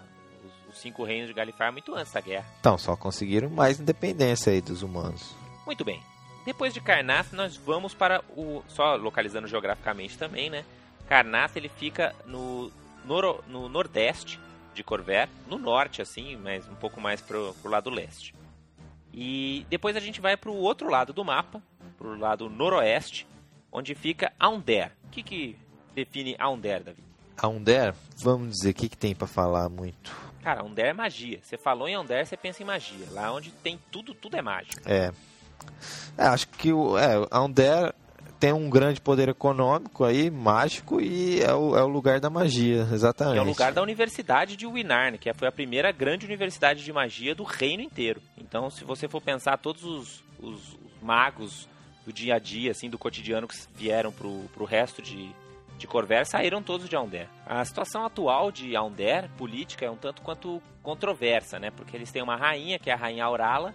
cinco 0.74 1.04
reinos 1.04 1.28
de 1.28 1.34
Galifar 1.34 1.72
muito 1.72 1.94
antes 1.94 2.12
da 2.12 2.22
guerra. 2.22 2.46
Então, 2.60 2.78
só 2.78 2.96
conseguiram 2.96 3.50
mais 3.50 3.80
independência 3.80 4.52
aí 4.52 4.62
dos 4.62 4.82
humanos. 4.82 5.36
Muito 5.66 5.84
bem. 5.84 6.02
Depois 6.48 6.74
de 6.74 6.80
Karnath, 6.80 7.34
nós 7.34 7.58
vamos 7.58 7.94
para 7.94 8.24
o... 8.30 8.63
Só 8.70 8.96
localizando 8.96 9.50
geograficamente 9.50 10.18
também, 10.18 10.50
né? 10.50 10.63
Karnath, 11.06 11.58
ele 11.58 11.68
fica 11.68 12.16
no, 12.25 12.72
noro... 13.04 13.44
no 13.50 13.68
nordeste 13.68 14.39
de 14.74 14.82
Corver, 14.82 15.27
no 15.46 15.58
norte, 15.58 16.01
assim, 16.01 16.38
mas 16.38 16.66
um 16.70 16.75
pouco 16.75 17.01
mais 17.01 17.20
pro, 17.20 17.54
pro 17.62 17.70
lado 17.70 17.89
leste. 17.89 18.34
E 19.13 19.66
depois 19.70 19.98
a 19.98 20.00
gente 20.00 20.22
vai 20.22 20.38
para 20.38 20.50
o 20.50 20.56
outro 20.56 20.89
lado 20.89 21.12
do 21.12 21.25
mapa, 21.25 21.62
para 21.98 22.08
o 22.08 22.18
lado 22.18 22.50
noroeste, 22.50 23.27
onde 23.70 23.94
fica 23.94 24.32
Aundair. 24.39 24.94
O 25.04 25.10
que, 25.10 25.24
que 25.24 25.58
define 25.94 26.34
Aundair, 26.39 26.82
Davi? 26.82 27.04
Aundair, 27.36 27.94
vamos 28.24 28.51
dizer, 28.51 28.70
o 28.70 28.74
que, 28.74 28.88
que 28.88 28.98
tem 28.98 29.13
para 29.13 29.27
falar 29.27 29.68
muito? 29.68 30.16
Cara, 30.42 30.62
Aundair 30.62 30.92
é 30.92 30.94
magia. 30.94 31.42
Você 31.44 31.58
falou 31.58 31.89
em 31.89 31.96
Aundair, 31.96 32.25
você 32.25 32.38
pensa 32.38 32.63
em 32.63 32.66
magia. 32.66 33.06
Lá 33.12 33.34
onde 33.34 33.51
tem 33.51 33.77
tudo, 33.92 34.13
tudo 34.13 34.38
é 34.38 34.42
mágico. 34.42 34.82
É. 34.86 35.12
é 36.18 36.26
acho 36.26 36.48
que 36.50 36.74
o 36.74 36.98
é, 36.98 37.28
Aundair 37.32 37.94
tem 38.40 38.54
um 38.54 38.70
grande 38.70 39.02
poder 39.02 39.30
econômico 39.30 40.04
aí, 40.04 40.30
mágico, 40.30 41.02
e 41.02 41.42
é 41.42 41.54
o, 41.54 41.76
é 41.76 41.84
o 41.84 41.88
lugar 41.88 42.20
da 42.20 42.30
magia, 42.30 42.88
exatamente. 42.92 43.38
É 43.38 43.42
o 43.42 43.46
lugar 43.46 43.72
da 43.72 43.82
Universidade 43.82 44.56
de 44.56 44.68
Winarn, 44.68 45.18
que 45.18 45.34
foi 45.34 45.48
a 45.48 45.52
primeira 45.52 45.92
grande 45.92 46.26
universidade 46.26 46.84
de 46.84 46.94
magia 46.94 47.34
do 47.34 47.44
reino 47.44 47.82
inteiro. 47.82 48.22
Então, 48.38 48.70
se 48.70 48.84
você 48.84 49.08
for 49.08 49.22
pensar 49.22 49.58
todos 49.58 49.84
os, 49.84 50.24
os 50.40 50.78
magos 51.02 51.68
do 52.06 52.14
dia 52.14 52.36
a 52.36 52.40
dia, 52.40 52.72
assim, 52.72 52.90
do 52.90 52.98
cotidiano 52.98 53.48
que 53.48 53.56
vieram 53.76 54.12
pro, 54.12 54.44
pro 54.54 54.66
resto 54.66 55.02
de, 55.02 55.30
de 55.78 55.88
Corver 55.88 56.26
saíram 56.26 56.62
todos 56.62 56.88
de 56.88 56.96
Aundair. 56.96 57.28
A 57.46 57.66
situação 57.66 58.06
atual 58.06 58.52
de 58.52 58.76
Aundair, 58.76 59.30
política, 59.38 59.86
é 59.86 59.90
um 59.90 59.98
tanto 59.98 60.22
quanto 60.22 60.62
controversa, 60.82 61.60
né? 61.60 61.72
Porque 61.72 61.98
eles 61.98 62.12
têm 62.12 62.22
uma 62.22 62.36
rainha, 62.36 62.80
que 62.80 62.90
é 62.90 62.94
a 62.94 62.98
Rainha 62.98 63.26
Aurala, 63.26 63.74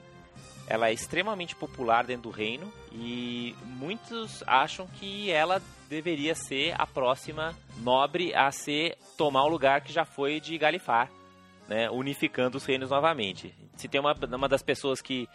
ela 0.67 0.89
é 0.89 0.93
extremamente 0.93 1.55
popular 1.55 2.05
dentro 2.05 2.31
do 2.31 2.31
reino 2.31 2.73
e 2.93 3.55
muitos 3.65 4.43
acham 4.47 4.87
que 4.87 5.31
ela 5.31 5.61
deveria 5.89 6.35
ser 6.35 6.75
a 6.79 6.87
próxima 6.87 7.55
nobre 7.79 8.35
a 8.35 8.51
ser 8.51 8.97
tomar 9.17 9.45
o 9.45 9.49
lugar 9.49 9.83
que 9.83 9.93
já 9.93 10.05
foi 10.05 10.41
de 10.41 10.57
Galifar, 10.57 11.11
né? 11.69 11.91
Unificando 11.91 12.57
os 12.57 12.65
reinos 12.65 12.91
novamente. 12.91 13.55
Se 13.77 13.89
tem 13.89 14.01
uma, 14.01 14.15
uma 14.15 14.49
das 14.49 14.63
pessoas 14.63 15.01
que 15.01 15.29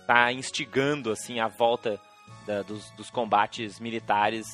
está 0.00 0.32
instigando 0.32 1.10
assim 1.10 1.40
a 1.40 1.48
volta 1.48 1.98
da, 2.46 2.62
dos, 2.62 2.90
dos 2.90 3.10
combates 3.10 3.80
militares 3.80 4.46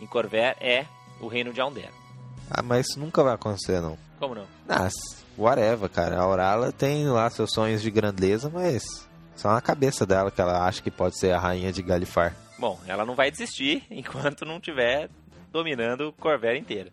em 0.00 0.06
Corver 0.06 0.56
é 0.60 0.86
o 1.20 1.28
reino 1.28 1.52
de 1.52 1.60
Aundair. 1.60 1.90
Ah, 2.50 2.62
mas 2.62 2.86
isso 2.86 2.98
nunca 2.98 3.22
vai 3.22 3.34
acontecer, 3.34 3.80
não. 3.80 3.98
Como 4.18 4.34
não? 4.34 4.46
Ah, 4.68 4.88
whatever, 5.36 5.88
cara. 5.88 6.18
A 6.18 6.22
Aurala 6.22 6.72
tem 6.72 7.06
lá 7.06 7.28
seus 7.30 7.50
sonhos 7.52 7.82
de 7.82 7.90
grandeza, 7.90 8.48
mas 8.48 9.06
só 9.36 9.52
na 9.52 9.60
cabeça 9.60 10.04
dela 10.04 10.30
que 10.30 10.40
ela 10.40 10.66
acha 10.66 10.82
que 10.82 10.90
pode 10.90 11.18
ser 11.18 11.32
a 11.32 11.38
rainha 11.38 11.72
de 11.72 11.82
Galifar. 11.82 12.34
Bom, 12.58 12.80
ela 12.86 13.04
não 13.04 13.14
vai 13.14 13.30
desistir 13.30 13.84
enquanto 13.90 14.44
não 14.44 14.56
estiver 14.56 15.08
dominando 15.52 16.12
Corver 16.18 16.56
inteira. 16.56 16.90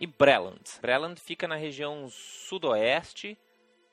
e 0.00 0.06
Breland. 0.06 0.62
Breland 0.80 1.20
fica 1.20 1.48
na 1.48 1.56
região 1.56 2.08
sudoeste 2.10 3.36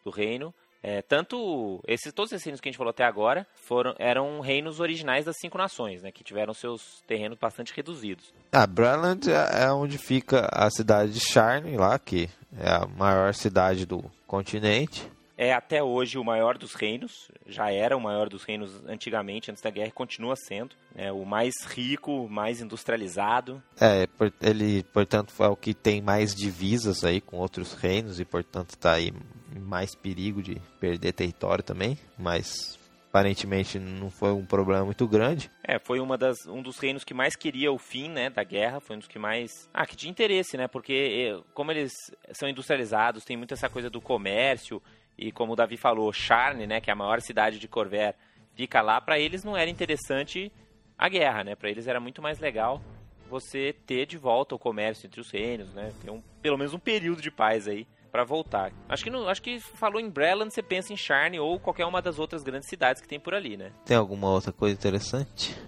do 0.04 0.12
reino. 0.12 0.54
É, 0.84 1.02
tanto 1.02 1.82
esses, 1.88 2.12
todos 2.12 2.34
esses 2.34 2.44
reinos 2.44 2.60
que 2.60 2.68
a 2.68 2.72
gente 2.72 2.78
falou 2.78 2.92
até 2.92 3.06
agora 3.06 3.48
foram, 3.56 3.96
eram 3.98 4.42
reinos 4.42 4.82
originais 4.82 5.24
das 5.24 5.38
cinco 5.40 5.58
nações, 5.58 6.04
né, 6.04 6.12
que 6.12 6.24
tiveram 6.24 6.54
seus 6.54 7.02
terrenos 7.08 7.38
bastante 7.40 7.74
reduzidos. 7.74 8.34
Ah, 8.52 8.68
Breland 8.68 9.32
é, 9.32 9.64
é 9.64 9.72
onde 9.72 9.98
fica 9.98 10.50
a 10.52 10.70
cidade 10.70 11.14
de 11.14 11.22
Sharn, 11.22 11.78
lá, 11.78 11.98
que 11.98 12.30
é 12.60 12.70
a 12.70 12.86
maior 12.86 13.34
cidade 13.34 13.86
do 13.86 14.04
continente 14.28 15.10
é 15.38 15.52
até 15.52 15.82
hoje 15.82 16.18
o 16.18 16.24
maior 16.24 16.58
dos 16.58 16.74
reinos, 16.74 17.30
já 17.48 17.72
era 17.72 17.98
o 17.98 18.02
maior 18.02 18.30
dos 18.30 18.44
reinos 18.44 18.82
antigamente, 18.88 19.50
antes 19.50 19.64
da 19.64 19.70
guerra, 19.70 19.88
e 19.88 19.92
continua 19.92 20.36
sendo. 20.36 20.76
É 20.96 21.12
o 21.12 21.26
mais 21.26 21.54
rico, 21.66 22.30
mais 22.30 22.62
industrializado. 22.62 23.62
É, 23.80 24.08
ele, 24.42 24.84
portanto, 24.94 25.34
é 25.40 25.48
o 25.48 25.56
que 25.56 25.74
tem 25.74 26.02
mais 26.02 26.36
divisas 26.36 27.04
aí 27.04 27.20
com 27.20 27.38
outros 27.38 27.74
reinos 27.74 28.20
e, 28.20 28.26
portanto, 28.26 28.72
está 28.72 28.94
aí 28.94 29.12
mais 29.60 29.96
perigo 29.96 30.42
de 30.42 30.62
perder 30.80 31.14
território 31.14 31.64
também, 31.64 31.98
mas 32.18 32.80
aparentemente 33.10 33.78
não 33.78 34.10
foi 34.10 34.32
um 34.32 34.46
problema 34.46 34.86
muito 34.86 35.08
grande. 35.08 35.52
É, 35.64 35.78
foi 35.78 36.00
uma 36.00 36.18
das, 36.18 36.48
um 36.48 36.62
dos 36.62 36.80
reinos 36.80 37.04
que 37.04 37.14
mais 37.14 37.36
queria 37.36 37.72
o 37.72 37.78
fim, 37.78 38.10
né, 38.10 38.30
da 38.30 38.44
guerra, 38.44 38.80
foi 38.80 38.96
um 38.96 39.00
dos 39.00 39.08
que 39.08 39.20
mais... 39.20 39.70
Ah, 39.74 39.86
que 39.86 39.96
tinha 39.96 40.10
interesse, 40.10 40.58
né, 40.58 40.68
porque 40.68 41.32
eh, 41.32 41.44
como 41.54 41.72
eles 41.72 41.92
são 42.32 42.50
industrializados, 42.50 43.24
tem 43.24 43.38
muito 43.38 43.54
essa 43.54 43.70
coisa 43.70 43.90
do 43.90 44.02
comércio 44.02 44.82
e 45.16 45.32
como 45.32 45.54
o 45.54 45.56
Davi 45.56 45.78
falou, 45.78 46.12
Charne, 46.12 46.66
né, 46.66 46.82
que 46.82 46.90
é 46.90 46.94
a 46.94 46.96
maior 46.96 47.22
cidade 47.22 47.60
de 47.60 47.68
Corver, 47.68 48.16
fica 48.56 48.82
lá, 48.82 49.00
para 49.00 49.20
eles 49.20 49.44
não 49.44 49.56
era 49.56 49.70
interessante 49.70 50.52
a 50.98 51.10
guerra, 51.10 51.44
né? 51.44 51.56
Para 51.56 51.70
eles 51.70 51.88
era 51.88 52.00
muito 52.00 52.22
mais 52.22 52.40
legal 52.40 52.82
você 53.30 53.76
ter 53.86 54.06
de 54.06 54.18
volta 54.18 54.56
o 54.56 54.60
comércio 54.60 55.08
entre 55.08 55.20
os 55.20 55.32
reinos, 55.32 55.74
né? 55.74 55.92
Ter 56.02 56.12
um, 56.12 56.22
pelo 56.42 56.58
menos 56.58 56.74
um 56.74 56.80
período 56.80 57.22
de 57.22 57.32
paz 57.32 57.68
aí 57.68 57.88
para 58.14 58.24
voltar. 58.24 58.72
Acho 58.88 59.04
que 59.04 59.10
não, 59.10 59.28
acho 59.28 59.42
que 59.42 59.60
falou 59.60 60.00
em 60.00 60.08
Breland, 60.08 60.54
você 60.54 60.62
pensa 60.62 60.94
em 60.94 60.96
Charne 60.96 61.40
ou 61.40 61.60
qualquer 61.60 61.84
uma 61.88 62.00
das 62.00 62.20
outras 62.20 62.44
grandes 62.44 62.70
cidades 62.70 63.02
que 63.02 63.08
tem 63.08 63.20
por 63.20 63.34
ali, 63.34 63.58
né? 63.58 63.72
Tem 63.84 63.98
alguma 63.98 64.30
outra 64.30 64.54
coisa 64.54 64.76
interessante? 64.76 65.60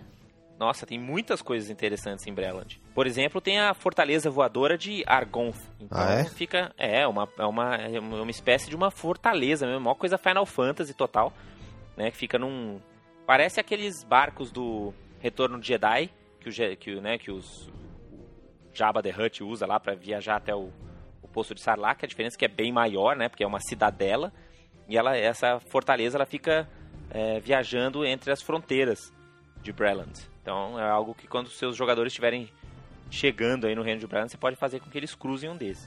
Nossa, 0.59 0.85
tem 0.85 0.99
muitas 0.99 1.41
coisas 1.41 1.71
interessantes 1.71 2.27
em 2.27 2.33
Breland. 2.33 2.79
Por 2.93 3.07
exemplo, 3.07 3.41
tem 3.41 3.59
a 3.59 3.73
fortaleza 3.73 4.29
voadora 4.29 4.77
de 4.77 5.03
Argonth. 5.07 5.57
Então 5.79 5.99
ah, 5.99 6.11
é? 6.13 6.23
fica. 6.25 6.71
É, 6.77 7.05
uma, 7.07 7.27
é, 7.37 7.45
uma, 7.45 7.75
é 7.77 7.99
uma 7.99 8.31
espécie 8.31 8.69
de 8.69 8.75
uma 8.75 8.91
fortaleza 8.91 9.65
mesmo. 9.65 9.81
Uma 9.81 9.95
coisa 9.95 10.15
Final 10.15 10.45
Fantasy 10.45 10.93
total. 10.93 11.33
Né, 11.97 12.11
que 12.11 12.17
fica 12.17 12.37
num. 12.37 12.79
Parece 13.25 13.59
aqueles 13.59 14.03
barcos 14.03 14.51
do 14.51 14.93
Retorno 15.19 15.59
de 15.59 15.67
Jedi. 15.67 16.11
Que, 16.39 16.49
o, 16.49 16.77
que, 16.77 17.01
né, 17.01 17.17
que 17.17 17.31
os. 17.31 17.69
Jabba 18.71 19.01
the 19.01 19.09
Hutt 19.09 19.43
usa 19.43 19.65
lá 19.65 19.79
para 19.79 19.95
viajar 19.95 20.35
até 20.35 20.53
o 20.53 20.71
Poço 21.35 21.53
de 21.53 21.61
Sarlacc. 21.61 22.01
A 22.01 22.07
diferença 22.07 22.37
é 22.37 22.39
que 22.39 22.45
é 22.45 22.47
bem 22.47 22.71
maior, 22.71 23.17
né? 23.17 23.27
Porque 23.27 23.43
é 23.43 23.47
uma 23.47 23.59
cidadela. 23.59 24.31
E 24.87 24.97
ela, 24.97 25.17
essa 25.17 25.59
fortaleza 25.59 26.17
ela 26.17 26.25
fica 26.25 26.65
é, 27.09 27.41
viajando 27.41 28.05
entre 28.05 28.31
as 28.31 28.41
fronteiras 28.41 29.11
de 29.61 29.73
Breland. 29.73 30.13
Então 30.41 30.79
é 30.79 30.89
algo 30.89 31.13
que 31.13 31.27
quando 31.27 31.49
seus 31.49 31.75
jogadores 31.75 32.13
estiverem 32.13 32.49
chegando 33.11 33.67
aí 33.67 33.75
no 33.75 33.83
reino 33.83 33.99
de 33.99 34.07
Breland, 34.07 34.31
você 34.31 34.37
pode 34.37 34.55
fazer 34.55 34.79
com 34.79 34.89
que 34.89 34.97
eles 34.97 35.13
cruzem 35.13 35.49
um 35.49 35.57
desses. 35.57 35.85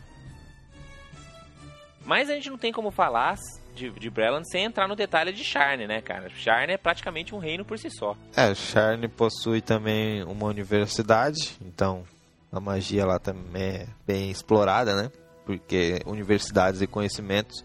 Mas 2.05 2.29
a 2.29 2.35
gente 2.35 2.51
não 2.51 2.59
tem 2.59 2.73
como 2.73 2.91
falar 2.91 3.37
de, 3.75 3.91
de 3.91 4.11
Breland 4.11 4.47
sem 4.51 4.65
entrar 4.65 4.87
no 4.87 4.97
detalhe 4.97 5.33
de 5.33 5.45
Sharn, 5.45 5.87
né, 5.87 6.03
cara? 6.03 6.29
Sharn 6.29 6.73
é 6.73 6.77
praticamente 6.77 7.35
um 7.35 7.39
reino 7.39 7.65
por 7.65 7.79
si 7.79 7.89
só. 7.91 8.15
É, 8.37 8.55
Sharn 8.55 9.09
possui 9.09 9.63
também 9.63 10.23
uma 10.25 10.47
universidade, 10.47 11.57
então 11.63 12.05
a 12.51 12.61
magia 12.61 13.07
lá 13.07 13.19
também 13.19 13.63
é 13.63 13.87
bem 14.07 14.31
explorada, 14.31 14.95
né? 14.95 15.11
Porque 15.49 16.03
universidades 16.05 16.83
e 16.83 16.87
conhecimentos 16.87 17.65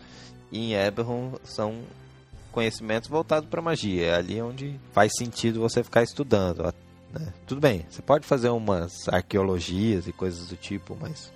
em 0.53 0.73
Eberron 0.73 1.33
são 1.43 1.81
conhecimentos 2.49 3.09
voltados 3.09 3.49
para 3.49 3.61
magia. 3.61 4.05
É 4.05 4.15
ali 4.15 4.41
onde 4.41 4.79
faz 4.93 5.11
sentido 5.17 5.59
você 5.59 5.83
ficar 5.83 6.01
estudando. 6.01 6.63
Né? 7.11 7.33
Tudo 7.45 7.59
bem, 7.59 7.85
você 7.89 8.01
pode 8.01 8.25
fazer 8.25 8.47
umas 8.47 9.09
arqueologias 9.09 10.07
e 10.07 10.13
coisas 10.13 10.47
do 10.47 10.55
tipo, 10.55 10.97
mas 10.97 11.33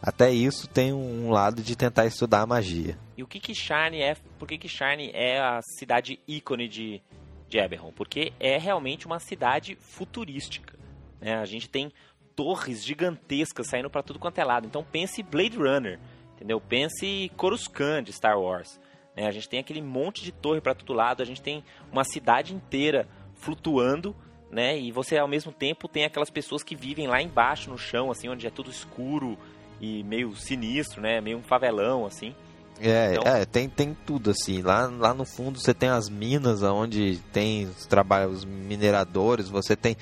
até 0.00 0.30
isso 0.30 0.66
tem 0.66 0.90
um 0.90 1.28
lado 1.28 1.60
de 1.60 1.76
tentar 1.76 2.06
estudar 2.06 2.40
a 2.40 2.46
magia. 2.46 2.96
E 3.14 3.22
o 3.22 3.26
que 3.26 3.38
que 3.38 3.54
Sharn 3.54 4.00
é? 4.00 4.16
Por 4.38 4.48
que 4.48 4.56
que 4.56 4.68
Sharn 4.68 5.10
é 5.12 5.38
a 5.38 5.60
cidade 5.78 6.18
ícone 6.26 6.66
de, 6.66 7.02
de 7.46 7.58
Eberron? 7.58 7.92
Porque 7.92 8.32
é 8.40 8.56
realmente 8.56 9.04
uma 9.04 9.20
cidade 9.20 9.76
futurística. 9.78 10.78
Né? 11.20 11.34
A 11.34 11.44
gente 11.44 11.68
tem 11.68 11.92
torres 12.36 12.84
gigantescas 12.84 13.68
saindo 13.68 13.90
para 13.90 14.02
tudo 14.02 14.18
quanto 14.18 14.38
é 14.38 14.44
lado. 14.44 14.66
Então 14.66 14.84
pense 14.84 15.22
Blade 15.22 15.56
Runner, 15.56 15.98
entendeu? 16.34 16.60
Pense 16.60 17.30
Coruscant 17.36 18.04
de 18.04 18.12
Star 18.12 18.38
Wars. 18.38 18.80
Né? 19.16 19.26
A 19.26 19.30
gente 19.30 19.48
tem 19.48 19.60
aquele 19.60 19.82
monte 19.82 20.22
de 20.22 20.32
torre 20.32 20.60
para 20.60 20.74
todo 20.74 20.92
lado, 20.92 21.22
a 21.22 21.26
gente 21.26 21.42
tem 21.42 21.64
uma 21.90 22.04
cidade 22.04 22.54
inteira 22.54 23.08
flutuando, 23.34 24.14
né? 24.50 24.78
E 24.78 24.90
você 24.92 25.18
ao 25.18 25.28
mesmo 25.28 25.52
tempo 25.52 25.88
tem 25.88 26.04
aquelas 26.04 26.30
pessoas 26.30 26.62
que 26.62 26.76
vivem 26.76 27.06
lá 27.06 27.20
embaixo 27.20 27.70
no 27.70 27.78
chão, 27.78 28.10
assim, 28.10 28.28
onde 28.28 28.46
é 28.46 28.50
tudo 28.50 28.70
escuro 28.70 29.38
e 29.80 30.02
meio 30.04 30.34
sinistro, 30.36 31.00
né? 31.00 31.20
Meio 31.20 31.38
um 31.38 31.42
favelão, 31.42 32.06
assim. 32.06 32.34
É, 32.80 33.14
então... 33.14 33.32
é 33.32 33.44
tem, 33.44 33.68
tem 33.68 33.96
tudo 34.06 34.30
assim. 34.30 34.62
Lá, 34.62 34.86
lá 34.86 35.14
no 35.14 35.24
fundo 35.24 35.60
você 35.60 35.72
tem 35.72 35.88
as 35.88 36.08
minas 36.08 36.62
onde 36.62 37.18
tem 37.32 37.66
os 37.66 37.86
trabalhos 37.86 38.44
mineradores, 38.44 39.48
você 39.48 39.76
tem 39.76 39.96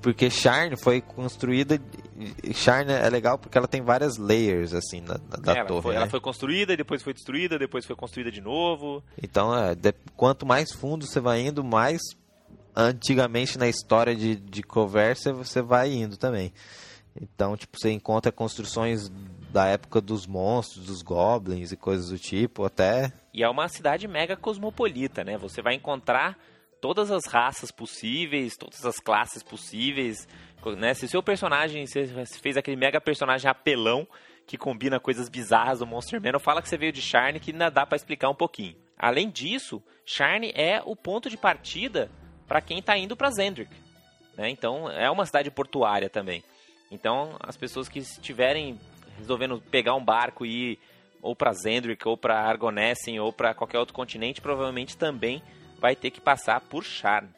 porque 0.00 0.30
Sharn 0.30 0.76
foi 0.76 1.00
construída. 1.00 1.80
Sharn 2.54 2.90
é 2.90 3.08
legal 3.10 3.38
porque 3.38 3.58
ela 3.58 3.68
tem 3.68 3.82
várias 3.82 4.16
layers 4.16 4.72
assim 4.72 5.00
na, 5.00 5.14
na 5.14 5.36
da 5.36 5.52
ela 5.52 5.66
torre. 5.66 5.82
Foi, 5.82 5.94
né? 5.94 6.00
Ela 6.00 6.10
foi 6.10 6.20
construída, 6.20 6.76
depois 6.76 7.02
foi 7.02 7.12
destruída, 7.12 7.58
depois 7.58 7.84
foi 7.84 7.96
construída 7.96 8.30
de 8.30 8.40
novo. 8.40 9.02
Então, 9.22 9.56
é, 9.56 9.74
de, 9.74 9.92
quanto 10.16 10.46
mais 10.46 10.72
fundo 10.72 11.06
você 11.06 11.20
vai 11.20 11.40
indo, 11.40 11.62
mais 11.64 12.00
antigamente 12.74 13.58
na 13.58 13.68
história 13.68 14.14
de, 14.14 14.36
de 14.36 14.62
conversa 14.62 15.32
você 15.32 15.60
vai 15.60 15.92
indo 15.92 16.16
também. 16.16 16.52
Então, 17.20 17.56
tipo, 17.56 17.78
você 17.78 17.90
encontra 17.92 18.32
construções 18.32 19.10
da 19.52 19.66
época 19.66 20.00
dos 20.00 20.26
monstros, 20.26 20.86
dos 20.86 21.00
goblins 21.00 21.70
e 21.70 21.76
coisas 21.76 22.08
do 22.08 22.18
tipo, 22.18 22.64
até. 22.64 23.12
E 23.32 23.42
é 23.44 23.48
uma 23.48 23.68
cidade 23.68 24.08
mega 24.08 24.36
cosmopolita, 24.36 25.22
né? 25.22 25.38
Você 25.38 25.62
vai 25.62 25.74
encontrar 25.74 26.36
todas 26.84 27.10
as 27.10 27.24
raças 27.24 27.70
possíveis, 27.70 28.58
todas 28.58 28.84
as 28.84 28.96
classes 28.96 29.42
possíveis. 29.42 30.28
Né? 30.76 30.92
Se 30.92 31.06
o 31.06 31.08
seu 31.08 31.22
personagem, 31.22 31.86
você 31.86 32.06
fez 32.42 32.58
aquele 32.58 32.76
mega 32.76 33.00
personagem 33.00 33.50
apelão 33.50 34.06
que 34.46 34.58
combina 34.58 35.00
coisas 35.00 35.30
bizarras 35.30 35.78
do 35.78 35.86
Monster 35.86 36.20
Man, 36.20 36.38
fala 36.38 36.60
que 36.60 36.68
você 36.68 36.76
veio 36.76 36.92
de 36.92 37.00
Sharn 37.00 37.40
que 37.40 37.52
ainda 37.52 37.70
dá 37.70 37.86
para 37.86 37.96
explicar 37.96 38.28
um 38.28 38.34
pouquinho. 38.34 38.76
Além 38.98 39.30
disso, 39.30 39.82
Sharn 40.04 40.52
é 40.54 40.82
o 40.84 40.94
ponto 40.94 41.30
de 41.30 41.38
partida 41.38 42.10
para 42.46 42.60
quem 42.60 42.80
está 42.80 42.98
indo 42.98 43.16
para 43.16 43.30
Zendrick. 43.30 43.74
Né? 44.36 44.50
Então, 44.50 44.90
é 44.90 45.10
uma 45.10 45.24
cidade 45.24 45.50
portuária 45.50 46.10
também. 46.10 46.44
Então, 46.90 47.34
as 47.40 47.56
pessoas 47.56 47.88
que 47.88 48.00
estiverem 48.00 48.78
resolvendo 49.16 49.58
pegar 49.70 49.94
um 49.94 50.04
barco 50.04 50.44
e 50.44 50.72
ir 50.72 50.78
ou 51.22 51.34
para 51.34 51.54
Zendrick, 51.54 52.06
ou 52.06 52.18
para 52.18 52.38
Argonessen, 52.42 53.18
ou 53.20 53.32
para 53.32 53.54
qualquer 53.54 53.78
outro 53.78 53.94
continente, 53.94 54.42
provavelmente 54.42 54.98
também 54.98 55.42
vai 55.84 55.94
ter 55.94 56.10
que 56.10 56.18
passar 56.18 56.62
por 56.62 56.82
Charn. 56.82 57.28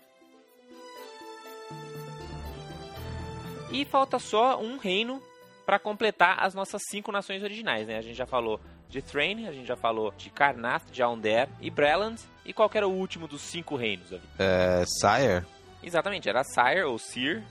E 3.72 3.85
falta 3.85 4.20
só 4.20 4.61
um 4.61 4.78
reino 4.78 5.20
para 5.66 5.80
completar 5.80 6.38
as 6.38 6.54
nossas 6.54 6.80
cinco 6.88 7.11
nações 7.11 7.42
originais, 7.42 7.88
né? 7.88 7.98
A 7.98 8.00
gente 8.00 8.14
já 8.14 8.24
falou 8.24 8.61
de 8.88 9.02
Thrain, 9.02 9.48
a 9.48 9.52
gente 9.52 9.66
já 9.66 9.74
falou 9.74 10.14
de 10.16 10.30
Karnath, 10.30 10.88
de 10.92 11.02
Aundair 11.02 11.48
e 11.61 11.68
Breland. 11.70 12.22
E 12.44 12.52
qual 12.52 12.70
era 12.72 12.87
o 12.87 12.92
último 12.92 13.26
dos 13.26 13.42
cinco 13.42 13.74
reinos? 13.74 14.12
É, 14.38 14.85
Sire. 14.87 15.44
Exatamente, 15.82 16.28
era 16.28 16.44
Sire 16.44 16.85
ou 16.85 17.00
Sir, 17.00 17.42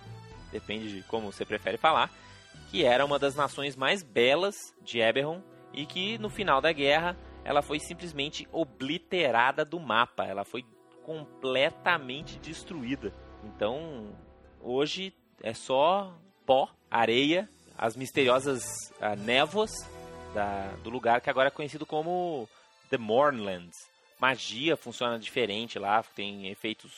depende 0.50 0.90
de 0.90 1.04
como 1.10 1.30
você 1.30 1.44
prefere 1.44 1.78
falar, 1.78 2.10
que 2.72 2.86
era 2.86 3.04
uma 3.04 3.20
das 3.20 3.36
nações 3.36 3.76
mais 3.76 4.02
belas 4.02 4.56
de 4.82 5.02
Eberron 5.02 5.42
e 5.74 5.86
que 5.86 6.18
no 6.20 6.30
final 6.30 6.62
da 6.62 6.72
guerra 6.72 7.18
ela 7.44 7.62
foi 7.62 7.82
simplesmente 7.82 8.48
obliterada 8.50 9.66
do 9.66 9.78
mapa. 9.78 10.24
Ela 10.24 10.46
foi 10.46 10.64
completamente 11.06 12.40
destruída. 12.40 13.14
Então, 13.44 14.10
hoje 14.60 15.14
é 15.44 15.54
só 15.54 16.12
pó, 16.46 16.68
areia, 16.90 17.48
as 17.78 17.96
misteriosas 17.96 18.64
uh, 19.00 19.16
névoas 19.24 19.72
da, 20.34 20.72
do 20.84 20.90
lugar 20.90 21.22
que 21.22 21.30
agora 21.30 21.50
é 21.50 21.52
conhecido 21.52 21.86
como 21.86 22.50
The 22.90 22.98
Mornlands. 22.98 23.76
Magia 24.20 24.76
funciona 24.76 25.20
diferente 25.20 25.78
lá, 25.78 26.02
tem 26.02 26.48
efeitos. 26.48 26.92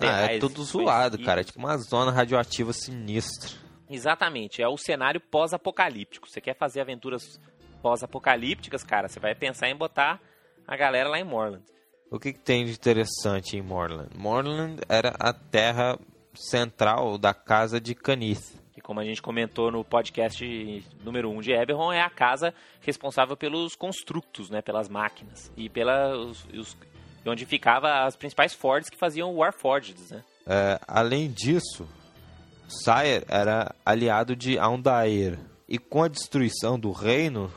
Ah, 0.00 0.32
é 0.32 0.38
tudo 0.40 0.64
zoado, 0.64 1.22
cara. 1.22 1.42
É 1.42 1.44
tipo 1.44 1.60
uma 1.60 1.76
zona 1.76 2.10
radioativa 2.10 2.72
sinistra. 2.72 3.56
Exatamente, 3.88 4.60
é 4.60 4.66
o 4.66 4.76
cenário 4.76 5.20
pós-apocalíptico. 5.20 6.28
Você 6.28 6.40
quer 6.40 6.56
fazer 6.56 6.80
aventuras 6.80 7.40
pós-apocalípticas, 7.80 8.82
cara, 8.82 9.08
você 9.08 9.20
vai 9.20 9.36
pensar 9.36 9.68
em 9.68 9.76
botar 9.76 10.20
a 10.66 10.76
galera 10.76 11.08
lá 11.08 11.20
em 11.20 11.24
Morland. 11.24 11.62
O 12.10 12.18
que, 12.18 12.32
que, 12.32 12.38
tem 12.38 12.64
de 12.64 12.72
interessante 12.72 13.56
em 13.56 13.62
Morland? 13.62 14.08
Morland 14.16 14.80
era 14.88 15.14
a 15.20 15.30
terra 15.32 15.98
central 16.34 17.18
da 17.18 17.34
casa 17.34 17.78
de 17.78 17.94
Canith. 17.94 18.58
Que, 18.72 18.80
como 18.80 18.98
a 18.98 19.04
gente 19.04 19.20
comentou 19.20 19.70
no 19.70 19.84
podcast 19.84 20.42
número 21.04 21.28
1 21.30 21.36
um 21.36 21.40
de 21.42 21.52
Eberron, 21.52 21.92
é 21.92 22.00
a 22.00 22.08
casa 22.08 22.54
responsável 22.80 23.36
pelos 23.36 23.76
construtos, 23.76 24.48
né, 24.48 24.62
pelas 24.62 24.88
máquinas. 24.88 25.52
E 25.54 25.68
pela, 25.68 26.16
os, 26.16 26.46
os, 26.46 26.76
onde 27.26 27.44
ficava 27.44 28.06
as 28.06 28.16
principais 28.16 28.54
forges 28.54 28.88
que 28.88 28.98
faziam 28.98 29.34
Warforged. 29.34 30.00
Né? 30.10 30.24
É, 30.46 30.80
além 30.88 31.30
disso, 31.30 31.86
Sire 32.68 33.24
era 33.28 33.74
aliado 33.84 34.34
de 34.34 34.58
Aundair. 34.58 35.38
E 35.68 35.78
com 35.78 36.02
a 36.02 36.08
destruição 36.08 36.80
do 36.80 36.90
reino, 36.90 37.52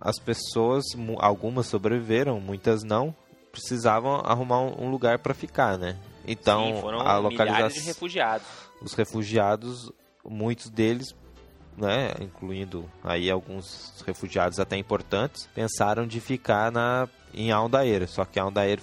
as 0.00 0.20
pessoas, 0.20 0.84
algumas 1.18 1.66
sobreviveram, 1.66 2.40
muitas 2.40 2.84
não, 2.84 3.12
precisavam 3.56 4.20
arrumar 4.24 4.60
um 4.60 4.90
lugar 4.90 5.18
para 5.18 5.32
ficar, 5.32 5.78
né? 5.78 5.96
Então, 6.26 6.74
Sim, 6.74 6.80
foram 6.80 7.00
a 7.00 7.16
localização 7.16 7.68
de 7.68 7.86
refugiados. 7.86 8.46
Os 8.82 8.92
refugiados, 8.92 9.90
muitos 10.24 10.68
deles, 10.68 11.14
né, 11.76 12.12
incluindo 12.20 12.84
aí 13.02 13.30
alguns 13.30 14.02
refugiados 14.06 14.60
até 14.60 14.76
importantes, 14.76 15.48
pensaram 15.54 16.06
de 16.06 16.20
ficar 16.20 16.70
na 16.70 17.08
em 17.32 17.50
Aldair, 17.50 18.08
só 18.08 18.24
que 18.24 18.38
Aldair 18.38 18.80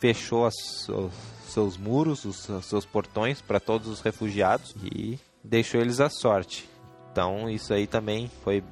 fechou 0.00 0.46
as, 0.46 0.54
os 0.88 1.12
seus 1.46 1.76
muros, 1.76 2.24
os, 2.24 2.48
os 2.48 2.66
seus 2.66 2.84
portões 2.84 3.40
para 3.40 3.60
todos 3.60 3.88
os 3.88 4.00
refugiados 4.00 4.74
e 4.82 5.18
deixou 5.42 5.80
eles 5.80 6.00
à 6.00 6.08
sorte. 6.08 6.68
Então, 7.12 7.48
isso 7.48 7.72
aí 7.72 7.86
também 7.86 8.30
foi 8.42 8.62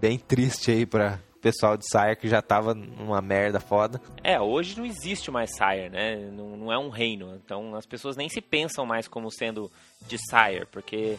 bem 0.00 0.18
triste 0.26 0.70
aí 0.70 0.86
para 0.86 1.18
pessoal 1.44 1.76
de 1.76 1.84
Sire 1.86 2.16
que 2.16 2.26
já 2.26 2.40
tava 2.40 2.72
numa 2.72 3.20
merda 3.20 3.60
foda. 3.60 4.00
É, 4.22 4.40
hoje 4.40 4.78
não 4.78 4.86
existe 4.86 5.30
mais 5.30 5.50
Sire, 5.54 5.90
né? 5.90 6.16
Não, 6.32 6.56
não 6.56 6.72
é 6.72 6.78
um 6.78 6.88
reino. 6.88 7.34
Então 7.34 7.74
as 7.74 7.84
pessoas 7.84 8.16
nem 8.16 8.30
se 8.30 8.40
pensam 8.40 8.86
mais 8.86 9.06
como 9.06 9.30
sendo 9.30 9.70
de 10.08 10.16
Sire, 10.16 10.64
porque 10.72 11.18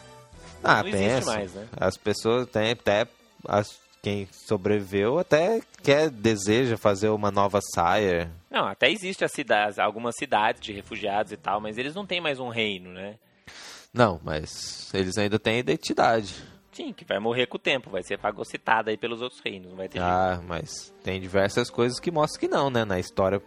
ah, 0.64 0.82
não 0.82 0.90
existe 0.90 1.26
mais, 1.26 1.54
né? 1.54 1.68
As 1.78 1.96
pessoas 1.96 2.50
têm 2.50 2.72
até 2.72 3.08
as, 3.48 3.80
quem 4.02 4.28
sobreviveu 4.32 5.20
até 5.20 5.62
quer 5.84 6.10
deseja 6.10 6.76
fazer 6.76 7.10
uma 7.10 7.30
nova 7.30 7.60
Sire. 7.62 8.28
Não, 8.50 8.66
até 8.66 8.90
existe 8.90 9.24
as 9.24 9.32
cidades, 9.32 9.78
algumas 9.78 10.16
cidades 10.18 10.60
de 10.60 10.74
refugiados 10.74 11.34
e 11.34 11.38
tal, 11.38 11.62
mas 11.62 11.78
eles 11.78 11.94
não 11.94 12.06
têm 12.06 12.20
mais 12.20 12.40
um 12.40 12.50
reino, 12.50 12.92
né? 12.92 13.16
Não, 13.94 14.20
mas 14.24 14.92
eles 14.92 15.20
ainda 15.20 15.38
têm 15.38 15.60
identidade. 15.60 16.34
Sim, 16.76 16.92
que 16.92 17.06
vai 17.06 17.20
morrer 17.20 17.46
com 17.48 17.56
o 17.56 17.60
tempo, 17.60 17.90
vai 17.90 18.04
ser 18.04 18.20
fagocitada 18.20 18.92
aí 18.92 18.98
pelos 18.98 19.22
outros 19.22 19.40
reinos, 19.40 19.70
não 19.70 19.78
vai 19.78 19.88
ter 19.88 20.00
Ah, 20.02 20.34
jeito. 20.34 20.48
mas 20.48 20.94
tem 21.02 21.22
diversas 21.22 21.70
coisas 21.70 22.00
que 22.02 22.12
mostram 22.12 22.40
que 22.42 22.48
não, 22.50 22.70
né? 22.70 22.84
Na 22.84 23.00
história 23.00 23.42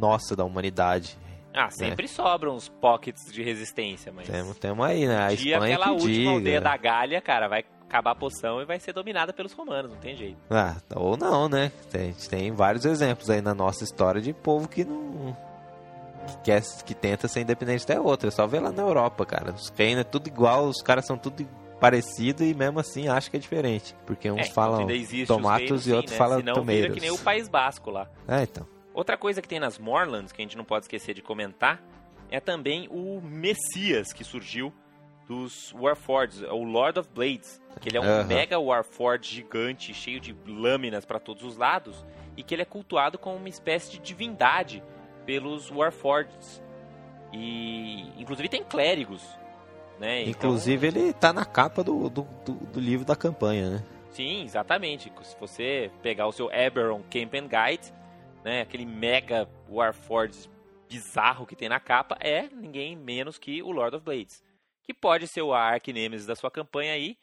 nossa 0.00 0.34
da 0.34 0.44
humanidade. 0.44 1.16
Ah, 1.54 1.70
sempre 1.70 2.02
né? 2.02 2.08
sobram 2.08 2.56
uns 2.56 2.68
pockets 2.68 3.32
de 3.32 3.40
resistência, 3.44 4.12
mas... 4.12 4.26
Temos, 4.26 4.58
temos 4.58 4.84
aí, 4.84 5.06
né? 5.06 5.18
A 5.26 5.32
Espanha 5.32 5.56
aquela 5.76 5.84
que 5.86 5.92
última 5.92 6.10
diga. 6.12 6.30
aldeia 6.30 6.60
da 6.60 6.76
Gália, 6.76 7.20
cara, 7.20 7.46
vai 7.48 7.64
acabar 7.88 8.10
a 8.10 8.14
poção 8.16 8.60
e 8.60 8.64
vai 8.64 8.80
ser 8.80 8.92
dominada 8.92 9.32
pelos 9.32 9.52
romanos, 9.52 9.92
não 9.92 9.98
tem 10.00 10.16
jeito. 10.16 10.36
Ah, 10.50 10.74
ou 10.96 11.16
não, 11.16 11.48
né? 11.48 11.70
Tem, 11.92 12.12
tem 12.28 12.50
vários 12.50 12.84
exemplos 12.84 13.30
aí 13.30 13.40
na 13.40 13.54
nossa 13.54 13.84
história 13.84 14.20
de 14.20 14.32
povo 14.32 14.66
que 14.68 14.84
não... 14.84 15.36
Que, 16.26 16.36
quer, 16.38 16.62
que 16.84 16.92
tenta 16.94 17.28
ser 17.28 17.42
independente 17.42 17.84
até 17.84 18.00
outra. 18.00 18.28
É 18.28 18.30
só 18.32 18.46
ver 18.48 18.58
lá 18.58 18.72
na 18.72 18.82
Europa, 18.82 19.24
cara. 19.24 19.52
Os 19.52 19.68
reinos 19.76 20.00
é 20.00 20.04
tudo 20.04 20.26
igual, 20.26 20.64
os 20.64 20.82
caras 20.82 21.06
são 21.06 21.16
tudo 21.16 21.46
parecido 21.80 22.44
e 22.44 22.54
mesmo 22.54 22.78
assim 22.80 23.08
acho 23.08 23.30
que 23.30 23.36
é 23.36 23.40
diferente. 23.40 23.94
Porque 24.06 24.30
uns 24.30 24.48
é, 24.48 24.50
falam 24.50 24.86
tomatos 25.26 25.86
e 25.86 25.92
outros 25.92 26.10
sim, 26.10 26.14
né? 26.14 26.18
falam 26.18 26.38
Senão 26.38 26.54
tomeiros. 26.54 26.82
Vira 26.86 26.94
que 26.94 27.00
nem 27.00 27.10
o 27.10 27.18
País 27.18 27.48
Basco 27.48 27.90
lá. 27.90 28.08
É, 28.26 28.42
então. 28.42 28.66
Outra 28.92 29.16
coisa 29.16 29.42
que 29.42 29.48
tem 29.48 29.58
nas 29.58 29.78
Morlands, 29.78 30.32
que 30.32 30.40
a 30.40 30.44
gente 30.44 30.56
não 30.56 30.64
pode 30.64 30.84
esquecer 30.84 31.14
de 31.14 31.22
comentar, 31.22 31.82
é 32.30 32.40
também 32.40 32.88
o 32.90 33.20
Messias 33.20 34.12
que 34.12 34.22
surgiu 34.22 34.72
dos 35.26 35.72
Warforges, 35.72 36.42
o 36.42 36.62
Lord 36.62 37.00
of 37.00 37.08
Blades. 37.12 37.60
Que 37.80 37.88
ele 37.88 37.96
é 37.96 38.00
um 38.00 38.24
mega 38.24 38.58
Warforged 38.58 39.34
gigante, 39.34 39.92
cheio 39.92 40.20
de 40.20 40.34
lâminas 40.46 41.04
para 41.04 41.18
todos 41.18 41.42
os 41.42 41.56
lados. 41.56 42.04
e 42.36 42.42
que 42.42 42.54
ele 42.54 42.62
é 42.62 42.64
cultuado 42.66 43.16
como 43.18 43.36
uma 43.36 43.48
espécie 43.48 43.92
de 43.92 43.98
divindade 43.98 44.82
pelos 45.24 45.70
Warforged. 45.70 46.62
E 47.32 48.12
inclusive 48.20 48.48
tem 48.48 48.62
clérigos, 48.62 49.22
né? 49.98 50.22
Então- 50.22 50.30
Inclusive 50.50 50.86
ele 50.86 51.12
tá 51.12 51.32
na 51.32 51.44
capa 51.44 51.82
do, 51.82 52.08
do, 52.08 52.22
do, 52.44 52.52
do 52.52 52.80
livro 52.80 53.04
da 53.06 53.16
campanha, 53.16 53.70
né? 53.70 53.84
Sim, 54.10 54.42
exatamente. 54.44 55.12
Se 55.22 55.36
você 55.38 55.90
pegar 56.02 56.26
o 56.26 56.32
seu 56.32 56.50
Eberron 56.52 57.02
Camp 57.10 57.34
and 57.34 57.48
Guide, 57.48 57.92
né, 58.44 58.60
aquele 58.60 58.86
mega 58.86 59.48
Warforged 59.68 60.48
bizarro 60.88 61.46
que 61.46 61.56
tem 61.56 61.68
na 61.68 61.80
capa, 61.80 62.16
é 62.20 62.48
ninguém 62.52 62.94
menos 62.94 63.38
que 63.38 63.62
o 63.62 63.70
Lord 63.72 63.96
of 63.96 64.04
Blades. 64.04 64.42
Que 64.82 64.94
pode 64.94 65.26
ser 65.26 65.42
o 65.42 65.52
Ark 65.52 65.92
Nemesis 65.92 66.26
da 66.26 66.36
sua 66.36 66.50
campanha 66.50 66.92
aí, 66.92 67.16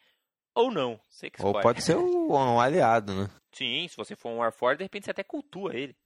ou 0.54 0.70
não. 0.70 1.00
Sei 1.08 1.30
que 1.30 1.42
Ou 1.42 1.52
pode 1.60 1.80
ser 1.80 1.96
um, 1.96 2.32
um 2.32 2.60
aliado, 2.60 3.14
né? 3.14 3.30
Sim, 3.52 3.86
se 3.88 3.96
você 3.96 4.14
for 4.16 4.30
um 4.30 4.38
Warforged, 4.38 4.78
de 4.78 4.84
repente 4.84 5.04
você 5.06 5.12
até 5.12 5.22
cultua 5.22 5.74
ele. 5.74 5.96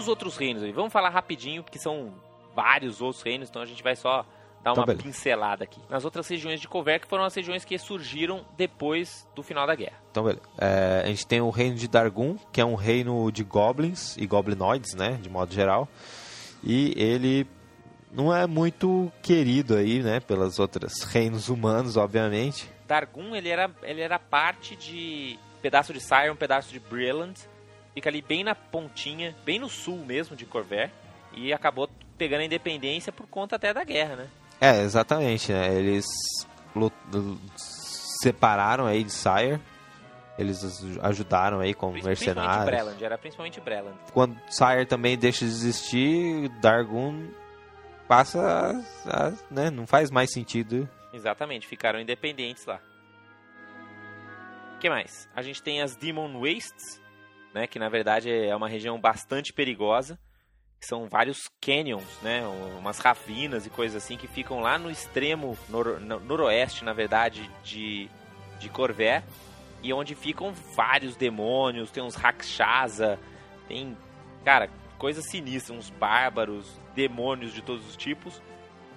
Os 0.00 0.08
outros 0.08 0.36
reinos 0.36 0.62
aí? 0.62 0.72
Vamos 0.72 0.92
falar 0.92 1.08
rapidinho, 1.10 1.62
porque 1.62 1.78
são 1.78 2.12
vários 2.54 3.00
outros 3.00 3.22
reinos, 3.22 3.48
então 3.48 3.62
a 3.62 3.66
gente 3.66 3.82
vai 3.82 3.94
só 3.94 4.24
dar 4.62 4.72
Então, 4.72 4.74
uma 4.82 4.86
beleza. 4.86 5.04
pincelada 5.04 5.64
aqui. 5.64 5.80
Nas 5.88 6.04
outras 6.04 6.26
regiões 6.28 6.60
de 6.60 6.68
Cover, 6.68 7.00
que 7.00 7.06
foram 7.06 7.24
as 7.24 7.34
regiões 7.34 7.64
que 7.64 7.78
surgiram 7.78 8.44
depois 8.56 9.26
do 9.34 9.42
final 9.42 9.66
da 9.66 9.74
guerra. 9.74 9.96
Então, 10.10 10.24
beleza. 10.24 10.42
É, 10.58 11.02
a 11.04 11.06
gente 11.06 11.26
tem 11.26 11.40
o 11.40 11.48
reino 11.50 11.76
de 11.76 11.86
Dargun, 11.88 12.36
que 12.52 12.60
é 12.60 12.64
um 12.64 12.74
reino 12.74 13.30
de 13.30 13.42
goblins 13.44 14.16
e 14.16 14.26
goblinoides, 14.26 14.94
né? 14.94 15.18
De 15.22 15.30
modo 15.30 15.54
geral. 15.54 15.88
E 16.62 16.92
ele 16.96 17.46
não 18.12 18.34
é 18.34 18.46
muito 18.46 19.10
querido 19.22 19.76
aí, 19.76 20.02
né? 20.02 20.20
Pelas 20.20 20.58
outras 20.58 21.04
reinos 21.04 21.48
humanos, 21.48 21.96
obviamente. 21.96 22.68
Dargun, 22.86 23.34
ele 23.34 23.48
era, 23.48 23.70
ele 23.82 24.00
era 24.02 24.18
parte 24.18 24.74
de 24.76 25.38
pedaço 25.62 25.92
de 25.92 26.00
Sire, 26.00 26.28
um 26.30 26.36
pedaço 26.36 26.70
de 26.72 26.80
Breland. 26.80 27.38
Fica 28.00 28.08
ali 28.08 28.22
bem 28.22 28.42
na 28.42 28.54
pontinha, 28.54 29.36
bem 29.44 29.58
no 29.58 29.68
sul 29.68 29.98
mesmo 30.06 30.34
de 30.34 30.46
Corver. 30.46 30.90
E 31.34 31.52
acabou 31.52 31.86
pegando 32.16 32.40
a 32.40 32.44
independência 32.46 33.12
por 33.12 33.26
conta 33.26 33.56
até 33.56 33.74
da 33.74 33.84
guerra, 33.84 34.16
né? 34.16 34.26
É, 34.58 34.80
exatamente, 34.82 35.52
né? 35.52 35.74
Eles 35.74 36.06
separaram 38.22 38.86
aí 38.86 39.04
de 39.04 39.12
Sire. 39.12 39.60
Eles 40.38 40.64
aj- 40.64 40.98
ajudaram 41.02 41.60
aí 41.60 41.74
como 41.74 41.92
mercenários. 42.02 42.64
Breland, 42.64 43.04
era 43.04 43.18
principalmente 43.18 43.60
Breland. 43.60 43.96
Quando 44.14 44.38
Sire 44.48 44.86
também 44.86 45.18
deixa 45.18 45.44
de 45.44 45.50
existir, 45.50 46.48
Dargun 46.60 47.28
passa 48.08 48.40
a, 49.06 49.26
a- 49.28 49.32
né? 49.50 49.68
Não 49.70 49.86
faz 49.86 50.10
mais 50.10 50.32
sentido. 50.32 50.88
Exatamente, 51.12 51.66
ficaram 51.66 52.00
independentes 52.00 52.64
lá. 52.64 52.80
O 54.76 54.78
que 54.78 54.88
mais? 54.88 55.28
A 55.36 55.42
gente 55.42 55.62
tem 55.62 55.82
as 55.82 55.94
Demon 55.94 56.40
Wastes, 56.40 56.98
né, 57.54 57.66
que 57.66 57.78
na 57.78 57.88
verdade 57.88 58.30
é 58.30 58.54
uma 58.54 58.68
região 58.68 59.00
bastante 59.00 59.52
perigosa, 59.52 60.18
são 60.80 61.08
vários 61.08 61.38
canyons, 61.60 62.18
né, 62.22 62.42
umas 62.78 62.98
ravinas 62.98 63.66
e 63.66 63.70
coisas 63.70 64.02
assim 64.02 64.16
que 64.16 64.26
ficam 64.26 64.60
lá 64.60 64.78
no 64.78 64.90
extremo 64.90 65.56
nor- 65.68 66.00
no- 66.00 66.20
noroeste, 66.20 66.84
na 66.84 66.92
verdade, 66.92 67.50
de, 67.62 68.08
de 68.58 68.68
Corver, 68.70 69.22
e 69.82 69.92
onde 69.92 70.14
ficam 70.14 70.52
vários 70.74 71.16
demônios, 71.16 71.90
tem 71.90 72.02
uns 72.02 72.14
Rakshasa, 72.14 73.18
tem, 73.68 73.96
cara, 74.44 74.70
coisas 74.98 75.24
sinistras, 75.30 75.76
uns 75.78 75.90
bárbaros, 75.90 76.78
demônios 76.94 77.52
de 77.52 77.62
todos 77.62 77.86
os 77.86 77.96
tipos, 77.96 78.42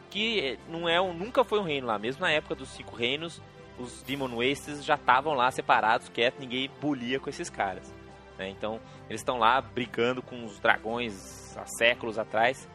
que 0.10 0.58
não 0.70 0.88
é 0.88 1.02
um, 1.02 1.14
nunca 1.14 1.44
foi 1.44 1.60
um 1.60 1.64
reino 1.64 1.88
lá, 1.88 1.98
mesmo 1.98 2.22
na 2.22 2.32
época 2.32 2.56
dos 2.56 2.70
cinco 2.70 2.96
reinos, 2.96 3.42
os 3.80 4.04
Demon 4.04 4.36
Wastes 4.36 4.86
já 4.86 4.96
estavam 4.96 5.34
lá 5.34 5.50
separados, 5.52 6.08
quietos, 6.10 6.40
ninguém 6.40 6.70
bulia 6.80 7.20
com 7.20 7.30
esses 7.30 7.50
caras. 7.50 7.92
Né? 8.38 8.50
Então, 8.50 8.80
eles 9.10 9.22
estão 9.22 9.38
lá 9.40 9.60
brigando 9.62 10.22
com 10.22 10.46
os 10.46 10.60
dragões 10.60 11.56
há 11.58 11.66
séculos 11.66 12.18
atrás. 12.18 12.68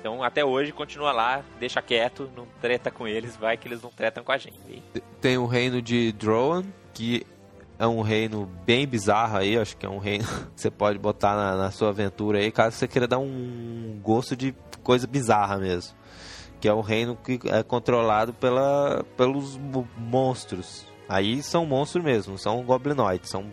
Então, 0.00 0.22
até 0.22 0.44
hoje, 0.44 0.70
continua 0.72 1.10
lá, 1.12 1.42
deixa 1.58 1.82
quieto, 1.82 2.30
não 2.36 2.46
treta 2.60 2.90
com 2.90 3.06
eles, 3.08 3.36
vai 3.36 3.56
que 3.56 3.66
eles 3.66 3.82
não 3.82 3.90
tretam 3.90 4.22
com 4.22 4.30
a 4.30 4.38
gente. 4.38 4.82
Tem 5.20 5.36
o 5.38 5.46
reino 5.46 5.82
de 5.82 6.12
Drowan, 6.12 6.64
que 6.94 7.26
é 7.80 7.86
um 7.86 8.00
reino 8.00 8.46
bem 8.64 8.86
bizarro 8.86 9.38
aí, 9.38 9.58
acho 9.58 9.76
que 9.76 9.84
é 9.84 9.88
um 9.88 9.98
reino 9.98 10.24
que 10.54 10.60
você 10.60 10.70
pode 10.70 10.98
botar 10.98 11.34
na, 11.34 11.56
na 11.56 11.70
sua 11.72 11.88
aventura 11.88 12.38
aí, 12.38 12.52
caso 12.52 12.76
você 12.76 12.86
queira 12.86 13.08
dar 13.08 13.18
um 13.18 13.98
gosto 14.02 14.36
de 14.36 14.54
coisa 14.84 15.06
bizarra 15.06 15.56
mesmo. 15.58 15.96
Que 16.60 16.68
é 16.68 16.72
o 16.72 16.80
reino 16.80 17.16
que 17.16 17.38
é 17.46 17.62
controlado 17.62 18.32
pela, 18.34 19.04
pelos 19.16 19.56
mo- 19.56 19.88
monstros. 19.96 20.86
Aí 21.08 21.40
são 21.42 21.64
monstros 21.64 22.04
mesmo, 22.04 22.36
são 22.38 22.62
goblinoides, 22.64 23.30
são 23.30 23.44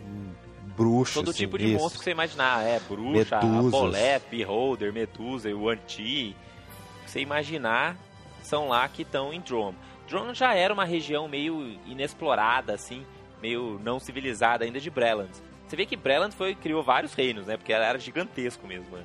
bruxos. 0.76 1.14
Todo 1.14 1.32
tipo 1.32 1.56
de 1.56 1.64
sinistros. 1.64 1.82
monstro 1.82 1.98
que 2.00 2.04
você 2.04 2.10
imaginar. 2.10 2.62
É, 2.64 2.80
bruxa, 2.80 3.40
Medusas. 3.40 4.22
beholder, 4.30 4.92
medusa, 4.92 5.48
o 5.54 5.68
anti. 5.68 6.36
que 7.04 7.10
você 7.10 7.20
imaginar, 7.20 7.96
são 8.42 8.68
lá 8.68 8.88
que 8.88 9.02
estão 9.02 9.32
em 9.32 9.40
Drom. 9.40 9.74
Drom 10.08 10.34
já 10.34 10.54
era 10.54 10.72
uma 10.72 10.84
região 10.84 11.26
meio 11.28 11.78
inexplorada, 11.86 12.74
assim, 12.74 13.04
meio 13.42 13.80
não 13.82 13.98
civilizada 13.98 14.64
ainda 14.64 14.78
de 14.78 14.90
Breland. 14.90 15.32
Você 15.66 15.74
vê 15.76 15.84
que 15.84 15.96
Breland 15.96 16.34
foi, 16.34 16.54
criou 16.54 16.82
vários 16.82 17.12
reinos, 17.12 17.46
né? 17.46 17.56
Porque 17.56 17.72
ela 17.72 17.84
era 17.84 17.98
gigantesco 17.98 18.66
mesmo. 18.66 18.96
né? 18.96 19.02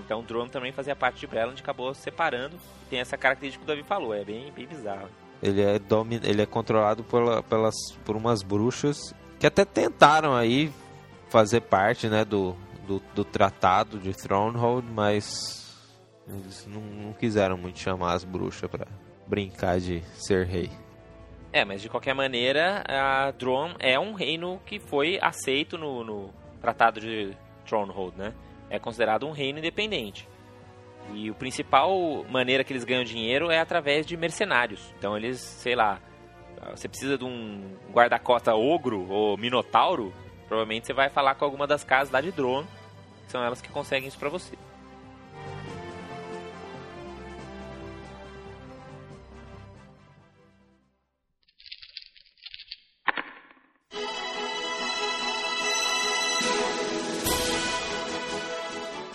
Então 0.00 0.22
Drom 0.22 0.48
também 0.48 0.72
fazia 0.72 0.96
parte 0.96 1.20
de 1.20 1.26
Breland, 1.26 1.60
acabou 1.60 1.92
separando. 1.94 2.56
E 2.86 2.90
tem 2.90 3.00
essa 3.00 3.16
característica 3.16 3.64
que 3.64 3.70
o 3.70 3.74
Davi 3.74 3.86
falou, 3.86 4.14
é 4.14 4.24
bem, 4.24 4.50
bem 4.52 4.66
bizarro. 4.66 5.08
Ele 5.42 5.60
é, 5.60 5.78
domi 5.78 6.20
ele 6.22 6.40
é 6.40 6.46
controlado 6.46 7.04
pela, 7.04 7.42
pelas, 7.42 7.74
por 8.04 8.16
umas 8.16 8.42
bruxas 8.42 9.14
que 9.38 9.46
até 9.46 9.64
tentaram 9.64 10.34
aí 10.34 10.72
fazer 11.34 11.62
parte 11.62 12.08
né, 12.08 12.24
do, 12.24 12.54
do, 12.86 13.02
do 13.12 13.24
tratado 13.24 13.98
de 13.98 14.14
Thronehold, 14.14 14.86
mas 14.88 15.68
eles 16.28 16.64
não, 16.68 16.80
não 16.80 17.12
quiseram 17.12 17.56
muito 17.56 17.80
chamar 17.80 18.12
as 18.12 18.22
bruxas 18.22 18.70
pra 18.70 18.86
brincar 19.26 19.80
de 19.80 20.00
ser 20.14 20.46
rei. 20.46 20.70
É, 21.52 21.64
mas 21.64 21.82
de 21.82 21.88
qualquer 21.88 22.14
maneira, 22.14 22.84
a 22.86 23.32
Drom 23.32 23.74
é 23.80 23.98
um 23.98 24.12
reino 24.12 24.60
que 24.64 24.78
foi 24.78 25.18
aceito 25.20 25.76
no, 25.76 26.04
no 26.04 26.30
Tratado 26.60 27.00
de 27.00 27.36
Thronehold, 27.66 28.16
né? 28.16 28.32
É 28.70 28.78
considerado 28.78 29.26
um 29.26 29.32
reino 29.32 29.58
independente. 29.58 30.28
E 31.12 31.32
o 31.32 31.34
principal 31.34 32.24
maneira 32.30 32.62
que 32.62 32.72
eles 32.72 32.84
ganham 32.84 33.02
dinheiro 33.02 33.50
é 33.50 33.58
através 33.58 34.06
de 34.06 34.16
mercenários. 34.16 34.94
Então 34.96 35.16
eles, 35.16 35.40
sei 35.40 35.74
lá, 35.74 36.00
você 36.70 36.88
precisa 36.88 37.18
de 37.18 37.24
um 37.24 37.76
guarda-costa 37.92 38.54
ogro 38.54 39.10
ou 39.10 39.36
minotauro, 39.36 40.12
provavelmente 40.46 40.86
você 40.86 40.92
vai 40.92 41.08
falar 41.08 41.34
com 41.34 41.44
alguma 41.44 41.66
das 41.66 41.84
casas 41.84 42.12
lá 42.12 42.20
de 42.20 42.30
Drom, 42.30 42.64
que 43.26 43.32
são 43.32 43.42
elas 43.42 43.60
que 43.60 43.68
conseguem 43.68 44.08
isso 44.08 44.18
pra 44.18 44.28
você. 44.28 44.56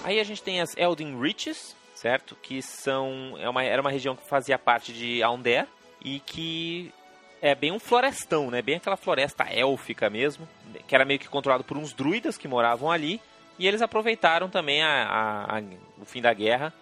Aí 0.10 0.20
a 0.20 0.24
gente 0.24 0.42
tem 0.42 0.60
as 0.60 0.76
Elden 0.76 1.22
Riches, 1.22 1.76
certo? 1.94 2.36
Que 2.42 2.64
são 2.64 3.36
é 3.38 3.48
uma, 3.48 3.64
era 3.64 3.80
uma 3.80 3.92
região 3.92 4.16
que 4.16 4.28
fazia 4.28 4.58
parte 4.58 4.92
de 4.92 5.22
Aundair 5.22 5.68
e 6.04 6.20
que 6.20 6.92
é 7.42 7.56
bem 7.56 7.72
um 7.72 7.80
florestão, 7.80 8.50
né? 8.52 8.62
Bem 8.62 8.76
aquela 8.76 8.98
floresta 8.98 9.44
élfica 9.46 10.10
mesmo, 10.10 10.48
que 10.88 10.94
era 10.96 11.06
meio 11.06 11.20
que 11.20 11.28
controlado 11.30 11.64
por 11.64 11.78
uns 11.78 11.94
druidas 11.94 12.38
que 12.38 12.48
moravam 12.48 12.92
ali 12.92 13.22
e 13.58 13.68
eles 13.68 13.82
aproveitaram 13.82 14.50
também 14.50 14.82
a, 14.84 14.88
a- 15.04 15.58
a- 15.58 15.64
o 16.02 16.06
fim 16.06 16.22
da 16.22 16.34
guerra 16.34 16.74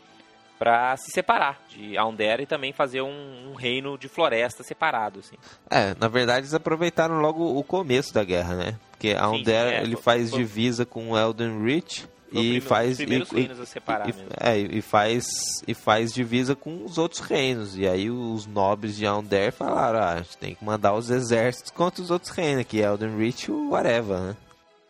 para 0.59 0.97
se 0.97 1.11
separar 1.11 1.61
de 1.69 1.95
Aundair 1.97 2.39
e 2.41 2.45
também 2.47 2.73
fazer 2.73 3.01
um, 3.01 3.51
um 3.51 3.53
reino 3.53 3.95
de 3.97 4.07
floresta 4.07 4.63
separado, 4.63 5.19
assim. 5.19 5.35
É, 5.69 5.93
na 5.99 6.07
verdade 6.07 6.39
eles 6.41 6.53
aproveitaram 6.55 7.19
logo 7.19 7.57
o 7.57 7.63
começo 7.63 8.11
da 8.13 8.23
guerra, 8.23 8.55
né? 8.55 8.79
Porque 8.91 9.09
a 9.11 9.19
Sim, 9.19 9.23
Aundair 9.25 9.69
sim, 9.69 9.75
é, 9.75 9.81
ele 9.83 9.95
faz 9.95 10.31
divisa 10.31 10.83
com 10.85 11.15
Elden 11.15 11.63
Reach 11.63 12.07
e 12.31 12.59
faz 12.61 12.99
e- 12.99 13.65
separar 13.65 14.09
e, 14.09 14.13
mesmo. 14.13 14.29
é, 14.39 14.57
e 14.57 14.81
faz 14.81 15.25
e 15.67 15.73
faz 15.73 16.13
divisa 16.13 16.55
com 16.55 16.83
os 16.83 16.97
outros 16.97 17.21
reinos. 17.21 17.77
E 17.77 17.87
aí 17.87 18.09
os 18.11 18.45
nobres 18.45 18.95
de 18.95 19.05
Aundair 19.05 19.51
falaram, 19.51 19.99
ah, 19.99 20.13
a 20.13 20.17
gente 20.21 20.37
tem 20.37 20.55
que 20.55 20.63
mandar 20.63 20.93
os 20.93 21.09
exércitos 21.09 21.71
contra 21.71 22.01
os 22.01 22.11
outros 22.11 22.31
reinos, 22.31 22.65
que 22.65 22.81
é 22.81 22.85
Elden 22.85 23.17
Reach 23.17 23.51
o 23.51 23.69
whatever, 23.71 24.19
né? 24.19 24.37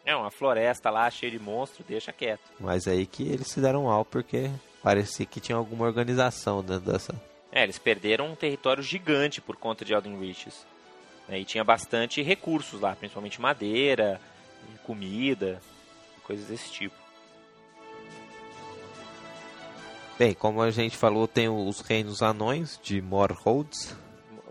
É 0.06 0.16
uma 0.16 0.32
floresta 0.32 0.90
lá 0.90 1.10
cheia 1.10 1.32
de 1.32 1.38
monstros, 1.40 1.86
deixa 1.86 2.14
quieto. 2.14 2.42
Mas 2.60 2.88
aí 2.88 3.06
que 3.06 3.24
eles 3.24 3.48
se 3.48 3.60
deram 3.60 3.84
mal 3.84 4.06
porque 4.06 4.50
parecia 4.82 5.26
que 5.26 5.40
tinha 5.42 5.58
alguma 5.58 5.86
organização 5.86 6.64
dentro 6.64 6.92
dessa. 6.92 7.14
É, 7.52 7.64
eles 7.64 7.78
perderam 7.78 8.28
um 8.32 8.36
território 8.36 8.82
gigante 8.82 9.42
por 9.42 9.58
conta 9.58 9.84
de 9.84 9.94
Elden 9.94 10.18
Reaches. 10.20 10.66
né, 11.28 11.40
E 11.40 11.46
tinha 11.46 11.64
bastante 11.64 12.22
recursos 12.22 12.80
lá, 12.80 12.96
principalmente 12.96 13.42
madeira, 13.42 14.20
comida, 14.86 15.62
coisas 16.24 16.48
desse 16.48 16.72
tipo. 16.72 16.96
Bem, 20.18 20.34
como 20.34 20.64
a 20.64 20.72
gente 20.72 20.98
falou, 20.98 21.28
tem 21.28 21.48
os 21.48 21.82
reinos 21.82 22.24
anões 22.24 22.80
de 22.82 23.00
Morholds. 23.00 23.96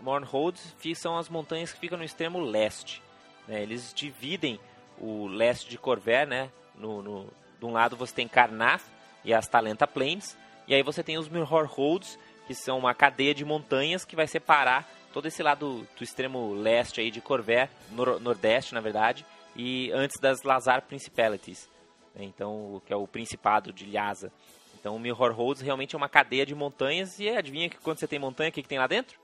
Mornholds 0.01 0.73
são 0.95 1.17
as 1.17 1.27
montanhas 1.27 1.73
que 1.73 1.79
ficam 1.79 1.97
no 1.97 2.05
extremo 2.05 2.39
leste. 2.39 3.03
Né? 3.45 3.63
Eles 3.63 3.93
dividem 3.93 4.61
o 4.97 5.27
leste 5.27 5.69
de 5.69 5.77
Corvair, 5.77 6.25
né? 6.25 6.49
No, 6.73 7.01
no, 7.01 7.27
de 7.59 7.65
um 7.65 7.73
lado 7.73 7.97
você 7.97 8.15
tem 8.15 8.29
Karnath 8.29 8.83
e 9.25 9.33
as 9.33 9.45
Talenta 9.45 9.85
Plains, 9.85 10.37
e 10.69 10.73
aí 10.73 10.81
você 10.81 11.03
tem 11.03 11.17
os 11.17 11.27
Mirrorholds, 11.27 12.17
que 12.45 12.55
são 12.55 12.77
uma 12.77 12.93
cadeia 12.93 13.33
de 13.33 13.43
montanhas 13.43 14.05
que 14.05 14.15
vai 14.15 14.25
separar 14.25 14.89
todo 15.11 15.27
esse 15.27 15.43
lado 15.43 15.85
do 15.97 16.03
extremo 16.03 16.53
leste 16.53 17.01
aí 17.01 17.11
de 17.11 17.19
Corvair, 17.19 17.69
nor 17.91 18.21
nordeste 18.21 18.73
na 18.73 18.79
verdade, 18.79 19.25
e 19.53 19.91
antes 19.91 20.17
das 20.21 20.43
Lazar 20.43 20.83
Principalities, 20.83 21.67
né? 22.15 22.23
então 22.23 22.81
que 22.85 22.93
é 22.93 22.95
o 22.95 23.05
Principado 23.05 23.73
de 23.73 23.85
Lhasa. 23.85 24.31
Então 24.79 24.95
o 24.95 24.99
Mirrorholds 24.99 25.61
realmente 25.61 25.95
é 25.95 25.97
uma 25.97 26.09
cadeia 26.09 26.45
de 26.45 26.55
montanhas 26.55 27.19
e 27.19 27.29
adivinha 27.29 27.69
que 27.69 27.77
quando 27.77 27.99
você 27.99 28.07
tem 28.07 28.19
montanha, 28.19 28.49
o 28.49 28.53
que, 28.53 28.61
que 28.61 28.69
tem 28.69 28.79
lá 28.79 28.87
dentro? 28.87 29.19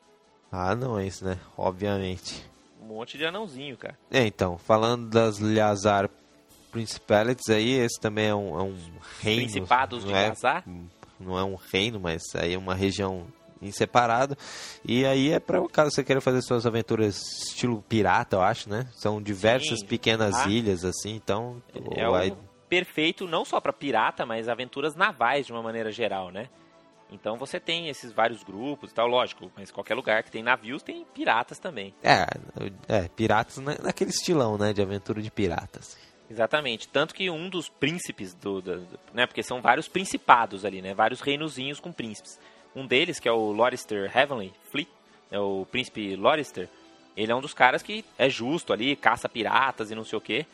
Ah, 0.51 0.75
não 0.75 0.99
é 0.99 1.07
isso, 1.07 1.25
né? 1.25 1.39
Obviamente. 1.57 2.45
Um 2.81 2.87
monte 2.87 3.17
de 3.17 3.25
anãozinho, 3.25 3.77
cara. 3.77 3.97
É, 4.11 4.25
então, 4.25 4.57
falando 4.57 5.09
das 5.09 5.39
Lhazar 5.39 6.09
Principalities 6.71 7.49
aí, 7.49 7.71
esse 7.71 7.99
também 7.99 8.27
é 8.27 8.35
um, 8.35 8.59
é 8.59 8.63
um 8.63 8.77
reino. 9.21 9.43
Principados 9.43 10.03
de 10.03 10.11
Lhazar? 10.11 10.63
não 11.19 11.37
é 11.37 11.43
um 11.43 11.55
reino, 11.55 11.99
mas 11.99 12.21
aí 12.35 12.53
é 12.53 12.57
uma 12.57 12.75
região 12.75 13.25
em 13.61 13.71
separado. 13.71 14.37
E 14.83 15.05
aí 15.05 15.31
é 15.31 15.39
para 15.39 15.65
caso 15.69 15.91
você 15.91 16.03
queira 16.03 16.19
fazer 16.19 16.41
suas 16.41 16.65
aventuras 16.65 17.21
estilo 17.47 17.81
pirata, 17.87 18.35
eu 18.35 18.41
acho, 18.41 18.69
né? 18.69 18.87
São 18.93 19.21
diversas 19.21 19.79
Sim. 19.79 19.85
pequenas 19.85 20.35
ah. 20.35 20.49
ilhas 20.49 20.83
assim, 20.83 21.15
então 21.15 21.61
é 21.95 22.07
o 22.07 22.15
perfeito 22.73 23.27
não 23.27 23.45
só 23.45 23.61
para 23.61 23.71
pirata, 23.71 24.25
mas 24.25 24.49
aventuras 24.49 24.95
navais 24.95 25.45
de 25.45 25.51
uma 25.51 25.61
maneira 25.61 25.91
geral, 25.91 26.31
né? 26.31 26.49
Então 27.11 27.37
você 27.37 27.59
tem 27.59 27.87
esses 27.87 28.11
vários 28.11 28.41
grupos 28.43 28.89
e 28.89 28.93
tal, 28.95 29.07
lógico, 29.07 29.51
mas 29.55 29.69
qualquer 29.69 29.93
lugar 29.93 30.23
que 30.23 30.31
tem 30.31 30.41
navios 30.41 30.81
tem 30.81 31.05
piratas 31.13 31.59
também. 31.59 31.93
É, 32.01 32.25
é 32.87 33.07
piratas 33.09 33.57
naquele 33.57 34.09
estilão, 34.09 34.57
né, 34.57 34.73
de 34.73 34.81
aventura 34.81 35.21
de 35.21 35.29
piratas. 35.29 35.95
Exatamente. 36.27 36.87
Tanto 36.87 37.13
que 37.13 37.29
um 37.29 37.47
dos 37.47 37.69
príncipes 37.69 38.33
do, 38.33 38.59
do, 38.59 38.79
do, 38.79 38.99
né, 39.13 39.27
porque 39.27 39.43
são 39.43 39.61
vários 39.61 39.87
principados 39.87 40.65
ali, 40.65 40.81
né, 40.81 40.95
vários 40.95 41.21
reinozinhos 41.21 41.79
com 41.79 41.91
príncipes. 41.91 42.39
Um 42.75 42.87
deles, 42.87 43.19
que 43.19 43.29
é 43.29 43.31
o 43.31 43.51
Lorister 43.51 44.11
Heavenly 44.17 44.51
Fleet, 44.71 44.89
é 45.29 45.39
o 45.39 45.67
príncipe 45.69 46.15
Lorister, 46.15 46.67
ele 47.15 47.31
é 47.31 47.35
um 47.35 47.41
dos 47.41 47.53
caras 47.53 47.83
que 47.83 48.03
é 48.17 48.27
justo 48.27 48.73
ali, 48.73 48.95
caça 48.95 49.29
piratas 49.29 49.91
e 49.91 49.95
não 49.95 50.03
sei 50.03 50.17
o 50.17 50.21
que, 50.21 50.47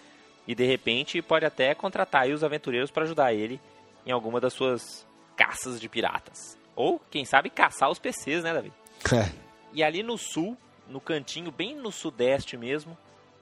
e 0.50 0.56
de 0.56 0.66
repente 0.66 1.22
pode 1.22 1.46
até 1.46 1.76
contratar 1.76 2.28
os 2.30 2.44
aventureiros 2.44 2.90
para 2.90 3.04
ajudar 3.04 3.32
ele 3.32 3.62
em 4.04 4.12
alguma 4.12 4.42
das 4.42 4.52
suas 4.52 5.08
caças 5.38 5.80
de 5.80 5.88
piratas. 5.88 6.58
Ou, 6.76 7.00
quem 7.12 7.24
sabe, 7.24 7.52
caçar 7.52 7.88
os 7.88 8.00
PCs, 8.00 8.44
né, 8.44 8.52
Davi? 8.52 8.74
É. 9.16 9.32
E 9.72 9.84
ali 9.84 10.02
no 10.02 10.18
sul, 10.18 10.58
no 10.88 11.00
cantinho, 11.00 11.52
bem 11.52 11.76
no 11.76 11.92
sudeste 11.92 12.58
mesmo, 12.58 12.98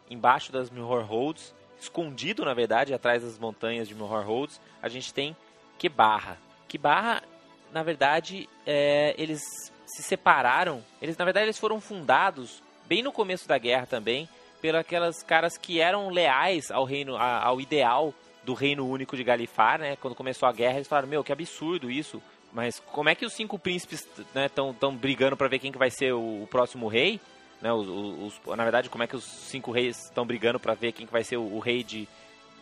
embaixo 0.10 0.52
das 0.52 0.70
Mirror 0.70 1.06
Holds, 1.06 1.56
escondido, 1.80 2.44
na 2.44 2.54
verdade, 2.54 2.94
atrás 2.94 3.24
das 3.24 3.40
montanhas 3.40 3.88
de 3.88 3.96
Mirror 3.96 4.28
Holds, 4.28 4.60
a 4.82 4.90
gente 4.90 5.14
tem 5.14 5.36
Kibarra. 5.80 6.38
Kibarra, 6.68 7.24
na 7.72 7.84
verdade, 7.84 8.50
é, 8.66 9.16
eles 9.18 9.42
se 9.86 10.04
separaram. 10.04 10.84
Eles, 11.02 11.16
na 11.16 11.24
verdade, 11.24 11.46
eles 11.46 11.58
foram 11.58 11.80
fundados 11.80 12.62
bem 12.86 13.02
no 13.02 13.14
começo 13.14 13.48
da 13.48 13.58
guerra 13.58 13.86
também, 13.86 14.28
pelos 14.62 14.82
aquelas 14.82 15.24
caras 15.24 15.58
que 15.58 15.80
eram 15.80 16.10
leais 16.10 16.72
ao 16.72 16.84
reino, 16.84 17.16
ao 17.18 17.60
ideal 17.62 18.14
do 18.44 18.54
Reino 18.54 18.88
Único 18.88 19.18
de 19.18 19.24
Galifar, 19.24 19.80
né? 19.80 19.96
Quando 19.98 20.16
começou 20.16 20.48
a 20.48 20.52
guerra, 20.52 20.76
eles 20.76 20.88
falaram: 20.88 21.08
Meu, 21.08 21.24
que 21.24 21.32
absurdo 21.32 21.92
isso. 21.92 22.22
Mas 22.54 22.80
como 22.80 23.10
é 23.10 23.16
que 23.16 23.26
os 23.26 23.34
cinco 23.34 23.60
príncipes 23.60 24.08
estão 24.46 24.72
né, 24.72 24.98
brigando 24.98 25.36
para 25.36 25.48
ver 25.48 25.60
quem 25.60 25.72
que 25.72 25.78
vai 25.78 25.92
ser 25.92 26.14
o, 26.14 26.44
o 26.44 26.48
próximo 26.50 26.88
rei? 26.88 27.20
Né, 27.62 27.72
os, 27.74 27.88
os, 27.88 28.56
na 28.56 28.64
verdade, 28.64 28.90
como 28.90 29.04
é 29.04 29.08
que 29.08 29.16
os 29.16 29.24
cinco 29.24 29.72
reis 29.72 30.06
estão 30.06 30.26
brigando 30.26 30.60
para 30.60 30.74
ver 30.74 30.92
quem 30.92 31.06
que 31.06 31.12
vai 31.12 31.24
ser 31.24 31.38
o, 31.38 31.56
o 31.56 31.60
rei 31.60 31.84
de, 31.84 32.08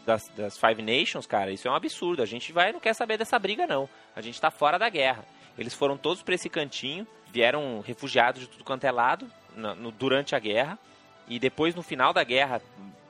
das, 0.05 0.27
das, 0.29 0.57
Five 0.57 0.81
Nations, 0.81 1.27
cara? 1.27 1.51
Isso 1.51 1.67
é 1.67 1.71
um 1.71 1.75
absurdo. 1.75 2.23
A 2.23 2.25
gente 2.25 2.51
vai 2.51 2.71
não 2.71 2.79
quer 2.79 2.93
saber 2.93 3.17
dessa 3.17 3.37
briga, 3.37 3.67
não. 3.67 3.87
A 4.15 4.21
gente 4.21 4.41
tá 4.41 4.49
fora 4.49 4.79
da 4.79 4.89
guerra. 4.89 5.23
Eles 5.57 5.73
foram 5.73 5.97
todos 5.97 6.23
para 6.23 6.35
esse 6.35 6.49
cantinho, 6.49 7.07
vieram 7.31 7.81
refugiados 7.81 8.41
de 8.41 8.47
tudo 8.47 8.63
quanto 8.63 8.83
é 8.85 8.91
lado 8.91 9.29
no, 9.55 9.91
durante 9.91 10.35
a 10.35 10.39
guerra. 10.39 10.77
E 11.27 11.39
depois, 11.39 11.73
no 11.73 11.81
final 11.81 12.13
da 12.13 12.23
guerra, 12.23 12.61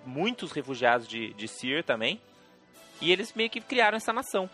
muitos 0.06 0.52
refugiados 0.52 1.08
de, 1.08 1.34
de 1.34 1.48
Sir 1.48 1.84
também. 1.84 2.22
E 3.02 3.12
eles 3.12 3.34
meio 3.34 3.50
que 3.50 3.60
criaram 3.60 3.98
essa 3.98 4.14
nação 4.14 4.50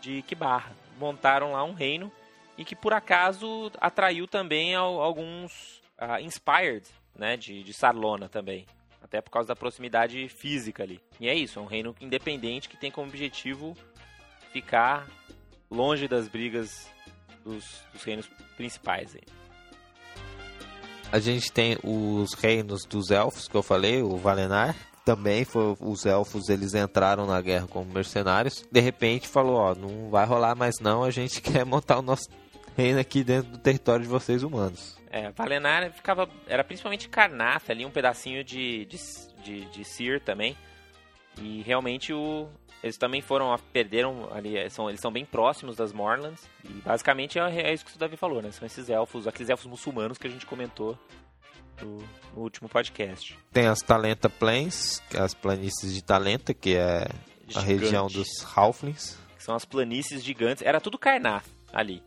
de 0.00 0.22
Kibarra. 0.22 0.72
Montaram 0.98 1.52
lá 1.52 1.64
um 1.64 1.72
reino 1.72 2.12
e 2.58 2.64
que 2.64 2.74
por 2.74 2.92
acaso 2.92 3.70
atraiu 3.80 4.26
também 4.26 4.74
alguns 4.74 5.82
uh, 5.98 6.20
inspired, 6.22 6.86
né, 7.14 7.36
de, 7.36 7.62
de 7.62 7.72
Sarlona 7.72 8.28
também. 8.28 8.66
Até 9.02 9.20
por 9.20 9.30
causa 9.30 9.48
da 9.48 9.56
proximidade 9.56 10.28
física 10.28 10.82
ali. 10.82 11.00
E 11.20 11.28
é 11.28 11.34
isso, 11.34 11.58
é 11.58 11.62
um 11.62 11.66
reino 11.66 11.94
independente 12.00 12.68
que 12.68 12.76
tem 12.76 12.90
como 12.90 13.08
objetivo 13.08 13.76
ficar 14.52 15.06
longe 15.70 16.08
das 16.08 16.28
brigas 16.28 16.90
dos, 17.44 17.82
dos 17.92 18.02
reinos 18.02 18.26
principais 18.56 19.14
aí. 19.14 19.45
A 21.12 21.18
gente 21.18 21.52
tem 21.52 21.78
os 21.82 22.34
reinos 22.34 22.84
dos 22.84 23.10
elfos 23.10 23.48
que 23.48 23.54
eu 23.54 23.62
falei, 23.62 24.02
o 24.02 24.16
Valenar, 24.16 24.74
também 25.04 25.44
foi, 25.44 25.76
os 25.80 26.04
elfos 26.04 26.48
eles 26.48 26.74
entraram 26.74 27.26
na 27.26 27.40
guerra 27.40 27.68
como 27.68 27.92
mercenários. 27.92 28.64
De 28.72 28.80
repente 28.80 29.28
falou, 29.28 29.54
ó, 29.54 29.74
não 29.74 30.10
vai 30.10 30.26
rolar 30.26 30.56
mais 30.56 30.80
não, 30.80 31.04
a 31.04 31.10
gente 31.10 31.40
quer 31.42 31.64
montar 31.64 31.98
o 31.98 32.02
nosso 32.02 32.28
reino 32.76 32.98
aqui 32.98 33.22
dentro 33.22 33.52
do 33.52 33.58
território 33.58 34.02
de 34.02 34.08
vocês 34.08 34.42
humanos. 34.42 34.96
É, 35.08 35.30
Valenar 35.30 35.92
ficava, 35.92 36.28
era 36.48 36.64
principalmente 36.64 37.08
Carnath 37.08 37.70
ali, 37.70 37.86
um 37.86 37.90
pedacinho 37.90 38.42
de, 38.42 38.84
de, 38.86 38.98
de, 39.44 39.64
de 39.66 39.84
Sir 39.84 40.20
também. 40.20 40.56
E 41.40 41.62
realmente 41.62 42.12
o, 42.12 42.48
eles 42.86 42.96
também 42.96 43.20
foram, 43.20 43.56
perderam 43.72 44.28
ali, 44.32 44.56
é, 44.56 44.68
são, 44.68 44.88
eles 44.88 45.00
são 45.00 45.10
bem 45.10 45.24
próximos 45.24 45.76
das 45.76 45.92
Morlands. 45.92 46.48
E 46.64 46.68
basicamente 46.68 47.38
é, 47.38 47.60
é 47.60 47.74
isso 47.74 47.84
que 47.84 47.94
o 47.94 47.98
Davi 47.98 48.16
falou, 48.16 48.40
né? 48.40 48.50
São 48.50 48.66
esses 48.66 48.88
elfos, 48.88 49.26
aqueles 49.26 49.50
elfos 49.50 49.66
muçulmanos 49.66 50.18
que 50.18 50.26
a 50.26 50.30
gente 50.30 50.46
comentou 50.46 50.98
no, 51.82 51.98
no 52.34 52.42
último 52.42 52.68
podcast. 52.68 53.38
Tem 53.52 53.66
as 53.66 53.80
Talenta 53.80 54.30
Plains, 54.30 55.02
é 55.12 55.18
as 55.18 55.34
planícies 55.34 55.94
de 55.94 56.02
Talenta, 56.02 56.54
que 56.54 56.76
é 56.76 57.08
Gigante. 57.46 57.58
a 57.58 57.60
região 57.60 58.06
dos 58.06 58.28
Halflings. 58.56 59.18
Que 59.36 59.42
são 59.42 59.54
as 59.54 59.64
planícies 59.64 60.22
gigantes. 60.22 60.64
Era 60.64 60.80
tudo 60.80 60.98
Karnath 60.98 61.44
ali. 61.72 62.02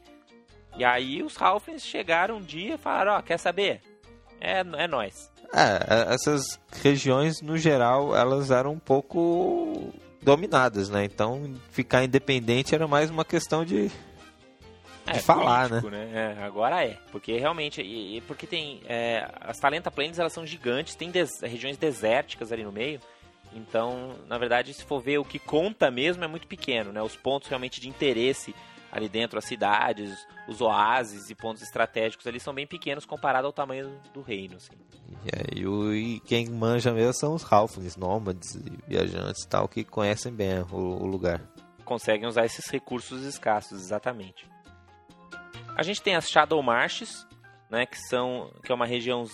E 0.78 0.86
aí 0.86 1.22
os 1.22 1.39
Halflings 1.39 1.86
chegaram 1.86 2.38
um 2.38 2.42
dia 2.42 2.76
e 2.76 2.78
falaram, 2.78 3.13
ó, 3.13 3.20
oh, 3.20 3.24
quer 3.24 3.38
saber? 3.38 3.82
É, 4.39 4.60
é 4.60 4.88
nós. 4.88 5.30
É, 5.54 6.12
é, 6.12 6.13
essas 6.13 6.60
regiões, 6.82 7.42
no 7.42 7.58
geral, 7.58 8.15
elas 8.15 8.52
eram 8.52 8.74
um 8.74 8.80
pouco 8.80 9.92
dominadas, 10.21 10.89
né? 10.89 11.05
Então, 11.05 11.53
ficar 11.71 12.03
independente 12.03 12.75
era 12.75 12.88
mais 12.88 13.10
uma 13.10 13.25
questão 13.25 13.63
de 13.63 13.91
de 15.12 15.17
é, 15.17 15.19
falar, 15.19 15.69
político, 15.69 15.89
né? 15.89 16.05
né? 16.05 16.38
É, 16.39 16.43
agora 16.43 16.86
é, 16.86 16.97
porque 17.12 17.38
realmente, 17.38 17.82
e, 17.82 18.17
e 18.17 18.21
porque 18.21 18.45
tem 18.45 18.82
é, 18.86 19.27
as 19.41 19.58
Talenta 19.58 19.89
Plains 19.89 20.19
elas 20.19 20.34
são 20.34 20.45
gigantes, 20.45 20.95
tem 20.95 21.10
des, 21.10 21.41
regiões 21.41 21.77
desérticas 21.77 22.51
ali 22.51 22.63
no 22.63 22.71
meio, 22.71 22.99
então, 23.53 24.15
na 24.27 24.38
verdade, 24.38 24.73
se 24.73 24.84
for 24.84 25.01
ver 25.01 25.17
o 25.17 25.25
que 25.25 25.39
conta 25.39 25.89
mesmo 25.89 26.23
é 26.23 26.27
muito 26.27 26.47
pequeno, 26.47 26.91
né? 26.91 27.01
Os 27.01 27.15
pontos 27.15 27.49
realmente 27.49 27.82
de 27.82 27.89
interesse 27.89 28.53
ali 28.91 29.08
dentro, 29.08 29.38
as 29.38 29.45
cidades, 29.45 30.28
os 30.47 30.62
oásis 30.62 31.30
e 31.30 31.36
pontos 31.36 31.62
estratégicos 31.62 32.25
ali 32.25 32.39
são 32.39 32.54
bem 32.54 32.65
pequenos 32.65 33.06
comparado 33.06 33.47
ao 33.47 33.54
tamanho 33.54 33.99
do 34.13 34.21
reino, 34.21 34.56
assim. 34.56 34.73
E, 35.56 35.65
o, 35.65 35.93
e 35.93 36.19
quem 36.21 36.49
manja 36.49 36.91
mesmo 36.91 37.13
são 37.13 37.34
os 37.34 37.43
halflings, 37.43 37.95
nômades 37.95 38.56
e 38.56 38.80
viajantes 38.88 39.45
tal, 39.45 39.67
que 39.67 39.84
conhecem 39.84 40.32
bem 40.32 40.62
o, 40.71 40.75
o 40.75 41.06
lugar. 41.06 41.41
Conseguem 41.86 42.28
usar 42.28 42.45
esses 42.45 42.67
recursos 42.67 43.23
escassos, 43.23 43.82
exatamente. 43.82 44.47
A 45.75 45.84
gente 45.84 46.02
tem 46.02 46.15
as 46.15 46.30
Shadow 46.30 46.62
Marshes, 46.62 47.28
né, 47.69 47.86
que 47.86 47.97
são 47.97 48.52
que 48.63 48.71
é 48.71 48.75
uma 48.75 48.86
região 48.86 49.25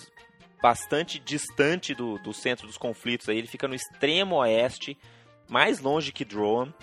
bastante 0.61 1.19
distante 1.19 1.93
do, 1.93 2.17
do 2.19 2.33
centro 2.33 2.67
dos 2.67 2.77
conflitos. 2.77 3.29
Aí 3.29 3.37
ele 3.37 3.47
fica 3.47 3.67
no 3.67 3.75
extremo 3.75 4.37
oeste, 4.37 4.97
mais 5.47 5.79
longe 5.79 6.11
que 6.11 6.25
Droam, 6.25 6.73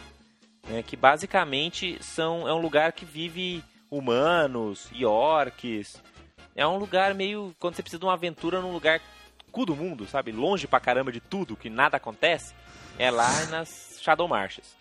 né, 0.68 0.83
que 0.83 0.96
basicamente 0.96 2.03
são 2.03 2.46
é 2.46 2.53
um 2.53 2.61
lugar 2.61 2.92
que 2.92 3.05
vive 3.05 3.62
humanos 3.90 4.89
e 4.93 5.05
orcs. 5.05 6.03
É 6.55 6.66
um 6.66 6.76
lugar 6.76 7.14
meio 7.14 7.55
quando 7.59 7.74
você 7.74 7.82
precisa 7.82 8.01
de 8.01 8.07
uma 8.07 8.14
aventura 8.14 8.61
num 8.61 8.72
lugar 8.72 9.01
cu 9.51 9.66
do 9.66 9.76
mundo, 9.76 10.07
sabe, 10.07 10.32
longe 10.32 10.66
pra 10.66 10.80
caramba 10.80 11.12
de 11.12 11.20
tudo, 11.20 11.57
que 11.57 11.68
nada 11.68 11.99
acontece. 11.99 12.55
É 12.99 13.11
lá 13.11 13.47
nas 13.47 13.99
Shadow 14.01 14.26
Marshes. 14.26 14.74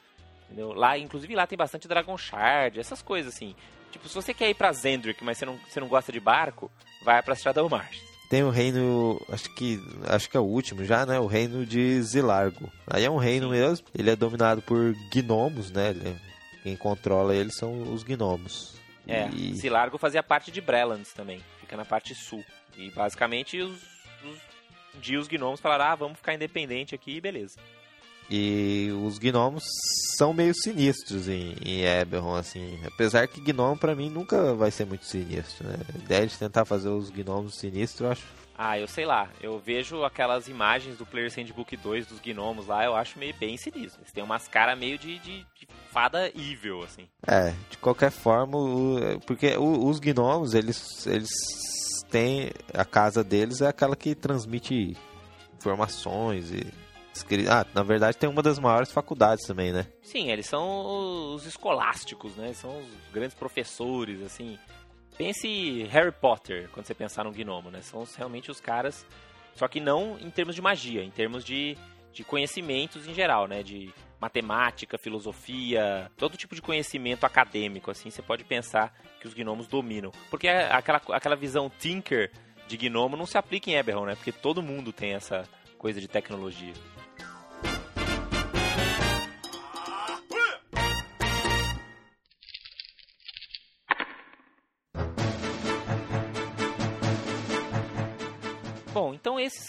Entendeu? 0.45 0.73
Lá, 0.73 0.97
inclusive 0.97 1.35
lá 1.35 1.47
tem 1.47 1.57
bastante 1.57 1.87
Dragon 1.87 2.17
Shard, 2.17 2.79
essas 2.79 3.01
coisas 3.01 3.33
assim. 3.33 3.55
Tipo, 3.91 4.07
se 4.07 4.15
você 4.15 4.33
quer 4.33 4.49
ir 4.49 4.53
pra 4.53 4.71
Zendrick, 4.71 5.23
mas 5.23 5.37
você 5.37 5.45
não, 5.45 5.57
você 5.57 5.79
não 5.79 5.87
gosta 5.87 6.11
de 6.11 6.19
barco, 6.19 6.71
vai 7.03 7.21
pra 7.21 7.35
Shadow 7.35 7.69
Marches. 7.69 8.10
Tem 8.31 8.43
o 8.43 8.49
reino, 8.49 9.21
acho 9.27 9.53
que 9.53 9.83
acho 10.07 10.29
que 10.29 10.37
é 10.37 10.39
o 10.39 10.45
último 10.45 10.85
já, 10.85 11.05
né? 11.05 11.19
O 11.19 11.25
reino 11.25 11.65
de 11.65 12.01
Zilargo. 12.01 12.71
Aí 12.87 13.03
é 13.03 13.11
um 13.11 13.17
reino 13.17 13.49
mesmo. 13.49 13.85
Ele 13.93 14.09
é 14.09 14.15
dominado 14.15 14.61
por 14.61 14.95
gnomos, 15.13 15.69
né? 15.69 15.89
Ele, 15.89 16.15
quem 16.63 16.77
controla 16.77 17.35
ele 17.35 17.51
são 17.51 17.93
os 17.93 18.03
gnomos. 18.03 18.79
É, 19.05 19.27
e... 19.33 19.53
Zilargo 19.55 19.97
fazia 19.97 20.23
parte 20.23 20.49
de 20.49 20.61
Brelands 20.61 21.11
também. 21.11 21.43
Fica 21.59 21.75
na 21.75 21.83
parte 21.83 22.15
sul. 22.15 22.41
E 22.77 22.89
basicamente 22.91 23.59
os, 23.59 23.81
os, 24.23 25.09
os 25.13 25.27
gnomos 25.27 25.59
falaram, 25.59 25.83
ah, 25.83 25.95
vamos 25.95 26.17
ficar 26.17 26.33
independente 26.33 26.95
aqui 26.95 27.17
e 27.17 27.21
beleza. 27.21 27.59
E 28.33 28.89
os 29.05 29.19
gnomos 29.19 29.65
são 30.17 30.33
meio 30.33 30.53
sinistros 30.55 31.27
em, 31.27 31.53
em 31.65 31.83
Eberron, 31.83 32.35
assim. 32.35 32.79
Apesar 32.85 33.27
que 33.27 33.41
gnomo 33.41 33.77
pra 33.77 33.93
mim 33.93 34.09
nunca 34.09 34.53
vai 34.53 34.71
ser 34.71 34.85
muito 34.85 35.03
sinistro, 35.03 35.67
né? 35.67 35.75
A 35.93 35.97
ideia 35.97 36.25
de 36.25 36.37
tentar 36.37 36.63
fazer 36.63 36.87
os 36.87 37.09
gnomos 37.09 37.55
sinistros, 37.59 37.99
eu 37.99 38.11
acho 38.11 38.23
ah, 38.63 38.77
eu 38.77 38.87
sei 38.87 39.07
lá. 39.07 39.27
Eu 39.41 39.57
vejo 39.57 40.03
aquelas 40.03 40.47
imagens 40.47 40.95
do 40.95 41.03
Player's 41.03 41.33
Handbook 41.33 41.75
2 41.75 42.05
dos 42.05 42.19
gnomos 42.19 42.67
lá, 42.67 42.85
eu 42.85 42.95
acho 42.95 43.17
meio 43.17 43.33
bem 43.39 43.57
sinistro. 43.57 43.99
Eles 44.01 44.11
têm 44.11 44.23
umas 44.23 44.47
caras 44.47 44.77
meio 44.77 44.99
de, 44.99 45.17
de, 45.17 45.39
de, 45.39 45.67
fada 45.89 46.27
evil, 46.27 46.83
assim. 46.83 47.07
É, 47.25 47.55
de 47.71 47.77
qualquer 47.79 48.11
forma, 48.11 48.59
o, 48.59 49.19
porque 49.25 49.57
o, 49.57 49.87
os 49.87 49.99
gnomos, 49.99 50.53
eles, 50.53 51.07
eles 51.07 51.31
têm... 52.11 52.51
A 52.71 52.85
casa 52.85 53.23
deles 53.23 53.61
é 53.61 53.67
aquela 53.67 53.95
que 53.95 54.13
transmite 54.13 54.95
informações 55.55 56.51
e... 56.51 56.90
Ah, 57.49 57.65
na 57.73 57.83
verdade 57.83 58.17
tem 58.17 58.29
uma 58.29 58.41
das 58.41 58.57
maiores 58.57 58.91
faculdades 58.91 59.45
também, 59.45 59.71
né? 59.71 59.87
Sim, 60.01 60.31
eles 60.31 60.45
são 60.45 61.33
os 61.33 61.45
escolásticos, 61.45 62.35
né? 62.35 62.53
São 62.53 62.79
os 62.79 63.13
grandes 63.13 63.35
professores, 63.35 64.21
assim. 64.21 64.57
Pense 65.17 65.83
Harry 65.91 66.11
Potter, 66.11 66.69
quando 66.73 66.85
você 66.85 66.95
pensar 66.95 67.23
num 67.23 67.31
gnomo, 67.31 67.69
né? 67.69 67.81
São 67.81 68.07
realmente 68.17 68.49
os 68.49 68.59
caras, 68.59 69.05
só 69.55 69.67
que 69.67 69.79
não 69.79 70.17
em 70.19 70.29
termos 70.29 70.55
de 70.55 70.61
magia, 70.61 71.03
em 71.03 71.11
termos 71.11 71.43
de, 71.43 71.77
de 72.13 72.23
conhecimentos 72.23 73.07
em 73.07 73.13
geral, 73.13 73.47
né? 73.47 73.61
De 73.61 73.93
matemática, 74.19 74.97
filosofia, 74.97 76.09
todo 76.15 76.37
tipo 76.37 76.53
de 76.53 76.61
conhecimento 76.61 77.25
acadêmico, 77.25 77.89
assim, 77.89 78.11
você 78.11 78.21
pode 78.21 78.43
pensar 78.43 78.93
que 79.19 79.27
os 79.27 79.33
gnomos 79.33 79.67
dominam. 79.67 80.11
Porque 80.29 80.47
aquela, 80.47 81.01
aquela 81.09 81.35
visão 81.35 81.71
tinker 81.79 82.31
de 82.67 82.77
gnomo 82.77 83.17
não 83.17 83.25
se 83.25 83.37
aplica 83.37 83.69
em 83.69 83.75
Eberron, 83.75 84.05
né? 84.05 84.15
Porque 84.15 84.31
todo 84.31 84.61
mundo 84.61 84.93
tem 84.93 85.13
essa 85.13 85.43
coisa 85.77 85.99
de 85.99 86.07
tecnologia. 86.07 86.73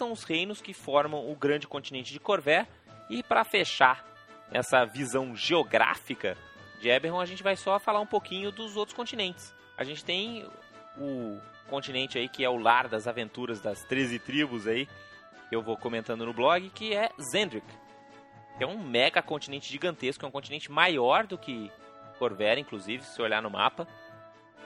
São 0.03 0.11
os 0.11 0.25
reinos 0.25 0.61
que 0.61 0.75
formam 0.75 1.31
o 1.31 1.37
grande 1.37 1.69
continente 1.69 2.13
de 2.13 2.19
Corvé. 2.19 2.67
E 3.09 3.23
para 3.23 3.45
fechar 3.45 4.05
essa 4.51 4.85
visão 4.85 5.37
geográfica 5.37 6.37
de 6.81 6.89
Eberron, 6.89 7.21
a 7.21 7.25
gente 7.25 7.41
vai 7.41 7.55
só 7.55 7.79
falar 7.79 8.01
um 8.01 8.07
pouquinho 8.07 8.51
dos 8.51 8.77
outros 8.77 8.97
continentes. 8.97 9.55
A 9.79 9.85
gente 9.85 10.05
tem 10.05 10.45
o 10.99 11.39
continente 11.69 12.19
aí 12.19 12.29
que 12.29 12.45
é 12.45 12.51
o 12.51 12.57
lar 12.57 12.89
das 12.89 13.07
aventuras 13.07 13.61
das 13.61 13.85
13 13.85 14.19
tribos 14.19 14.67
aí, 14.67 14.89
que 15.49 15.55
eu 15.55 15.63
vou 15.63 15.77
comentando 15.77 16.27
no 16.27 16.33
blog, 16.33 16.69
que 16.71 16.93
é 16.93 17.09
Zendrick. 17.31 17.67
É 18.59 18.67
um 18.67 18.83
mega 18.83 19.23
continente 19.23 19.71
gigantesco, 19.71 20.25
é 20.25 20.29
um 20.29 20.33
continente 20.33 20.69
maior 20.71 21.29
do 21.29 21.39
que 21.39 21.71
Corvé, 22.19 22.59
inclusive, 22.59 23.05
se 23.05 23.23
olhar 23.23 23.41
no 23.41 23.51
mapa. 23.51 23.87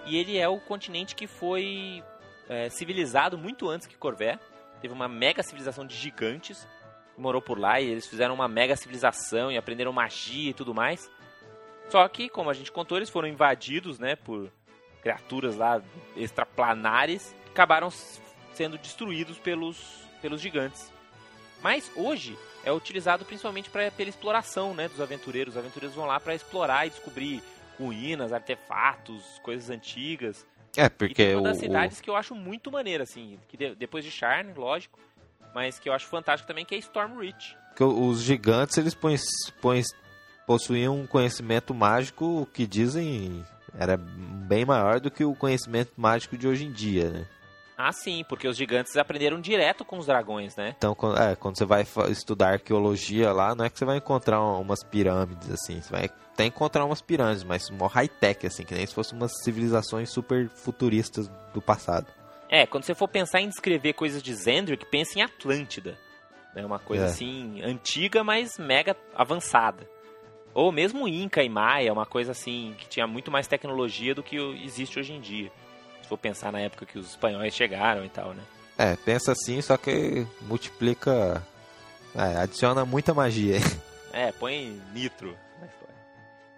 E 0.07 0.17
ele 0.17 0.39
é 0.39 0.49
o 0.49 0.59
continente 0.59 1.15
que 1.15 1.27
foi 1.27 2.03
é, 2.49 2.71
civilizado 2.71 3.37
muito 3.37 3.69
antes 3.69 3.87
que 3.87 3.99
Corvé. 3.99 4.39
Teve 4.87 4.95
uma 4.95 5.09
mega 5.09 5.43
civilização 5.43 5.85
de 5.85 5.97
gigantes 5.97 6.65
que 7.13 7.21
morou 7.21 7.43
por 7.43 7.59
lá 7.59 7.81
e 7.81 7.91
eles 7.91 8.07
fizeram 8.07 8.33
uma 8.33 8.47
mega 8.47 8.77
civilização 8.77 9.51
e 9.51 9.59
aprenderam 9.59 9.93
magia 9.93 10.51
e 10.51 10.55
tudo 10.55 10.73
mais. 10.73 11.11
Só 11.89 12.07
que, 12.07 12.29
como 12.29 12.51
a 12.51 12.55
gente 12.55 12.71
contou, 12.71 12.97
eles 12.97 13.11
foram 13.11 13.27
invadidos, 13.27 13.99
né, 13.99 14.15
por 14.15 14.49
criaturas 15.03 15.57
lá 15.57 15.83
extraplanares, 16.15 17.35
acabaram 17.49 17.91
sendo 18.53 18.79
destruídos 18.79 19.39
pelos, 19.39 20.07
pelos 20.23 20.41
gigantes. 20.41 20.93
Mas 21.61 21.91
hoje 21.97 22.39
é 22.63 22.71
utilizado 22.71 23.25
principalmente 23.25 23.69
pra, 23.69 23.91
pela 23.91 24.09
exploração, 24.09 24.73
né, 24.73 24.87
dos 24.89 25.01
aventureiros. 25.01 25.55
Os 25.55 25.59
aventureiros 25.59 25.97
vão 25.97 26.07
lá 26.07 26.21
para 26.21 26.33
explorar 26.33 26.87
e 26.87 26.91
descobrir 26.91 27.43
ruínas, 27.77 28.33
artefatos, 28.33 29.41
coisas 29.43 29.69
antigas. 29.69 30.47
É, 30.77 30.89
porque 30.89 31.31
e 31.31 31.35
uma 31.35 31.49
das 31.49 31.59
cidades 31.59 31.99
o... 31.99 32.03
que 32.03 32.11
eu 32.11 32.17
acho 32.17 32.35
muito 32.35 32.71
maneira, 32.71 33.05
assim, 33.05 33.39
que 33.49 33.57
de, 33.57 33.75
depois 33.75 34.05
de 34.05 34.11
Charne, 34.11 34.53
lógico, 34.55 34.99
mas 35.55 35.79
que 35.79 35.89
eu 35.89 35.93
acho 35.93 36.07
fantástico 36.07 36.47
também, 36.47 36.65
que 36.65 36.75
é 36.75 36.79
Stormreach. 36.79 37.57
Que 37.75 37.85
os 37.85 38.21
gigantes, 38.21 38.77
eles 38.79 38.95
põem, 38.95 39.17
põem, 39.61 39.83
possuíam 40.47 40.99
um 40.99 41.07
conhecimento 41.07 41.75
mágico 41.75 42.49
que 42.53 42.67
dizem 42.67 43.45
era 43.79 43.97
bem 43.97 44.65
maior 44.65 45.01
do 45.01 45.11
que 45.11 45.25
o 45.25 45.35
conhecimento 45.35 45.93
mágico 45.97 46.37
de 46.37 46.49
hoje 46.49 46.65
em 46.65 46.73
dia, 46.73 47.11
né? 47.11 47.27
Ah, 47.77 47.93
sim, 47.93 48.25
porque 48.27 48.49
os 48.49 48.57
gigantes 48.57 48.97
aprenderam 48.97 49.39
direto 49.39 49.85
com 49.85 49.99
os 49.99 50.07
dragões, 50.07 50.57
né? 50.57 50.75
Então, 50.79 50.95
quando, 50.95 51.21
é, 51.21 51.37
quando 51.37 51.59
você 51.59 51.67
vai 51.67 51.87
estudar 52.09 52.55
arqueologia 52.55 53.33
lá, 53.33 53.55
não 53.55 53.67
é 53.67 53.69
que 53.69 53.79
você 53.79 53.85
vai 53.85 53.99
encontrar 53.99 54.41
umas 54.41 54.83
pirâmides, 54.83 55.51
assim. 55.51 55.83
Você 55.83 55.91
vai 55.91 56.09
até 56.37 56.45
encontrar 56.45 56.85
umas 56.85 57.01
pirâmides, 57.01 57.43
mas 57.43 57.71
mó 57.71 57.87
high-tech, 57.87 58.47
assim, 58.47 58.63
que 58.63 58.75
nem 58.75 58.87
se 58.87 58.95
fossem 58.95 59.17
umas 59.17 59.33
civilizações 59.43 60.11
super 60.11 60.51
futuristas 60.51 61.31
do 61.55 61.63
passado. 61.63 62.07
É, 62.47 62.67
quando 62.67 62.85
você 62.85 62.95
for 62.95 63.09
pensar 63.09 63.41
em 63.41 63.49
descrever 63.49 63.95
coisas 63.95 64.23
de 64.23 64.35
Zendrick, 64.35 64.85
pense 64.85 65.19
em 65.19 65.23
Atlântida. 65.23 65.99
É 66.55 66.65
uma 66.65 66.79
coisa, 66.79 67.05
é. 67.05 67.07
assim, 67.07 67.63
antiga, 67.63 68.23
mas 68.23 68.59
mega 68.59 68.95
avançada. 69.15 69.89
Ou 70.53 70.71
mesmo 70.71 71.09
Inca 71.09 71.43
e 71.43 71.49
Maia, 71.49 71.93
uma 71.93 72.07
coisa, 72.07 72.33
assim, 72.33 72.75
que 72.79 72.87
tinha 72.87 73.07
muito 73.07 73.31
mais 73.31 73.49
tecnologia 73.49 74.15
do 74.15 74.23
que 74.23 74.37
existe 74.63 74.99
hoje 74.99 75.15
em 75.15 75.21
dia. 75.21 75.51
Se 76.03 76.09
for 76.09 76.19
pensar 76.19 76.53
na 76.53 76.61
época 76.61 76.85
que 76.85 76.99
os 76.99 77.11
espanhóis 77.11 77.55
chegaram 77.55 78.05
e 78.05 78.11
tal, 78.11 78.35
né? 78.35 78.43
É, 78.77 78.95
pensa 78.95 79.33
assim, 79.33 79.61
só 79.63 79.77
que 79.79 80.27
multiplica. 80.43 81.43
É, 82.15 82.37
adiciona 82.37 82.85
muita 82.85 83.15
magia. 83.15 83.57
É, 84.13 84.33
põe 84.33 84.81
nitro. 84.95 85.37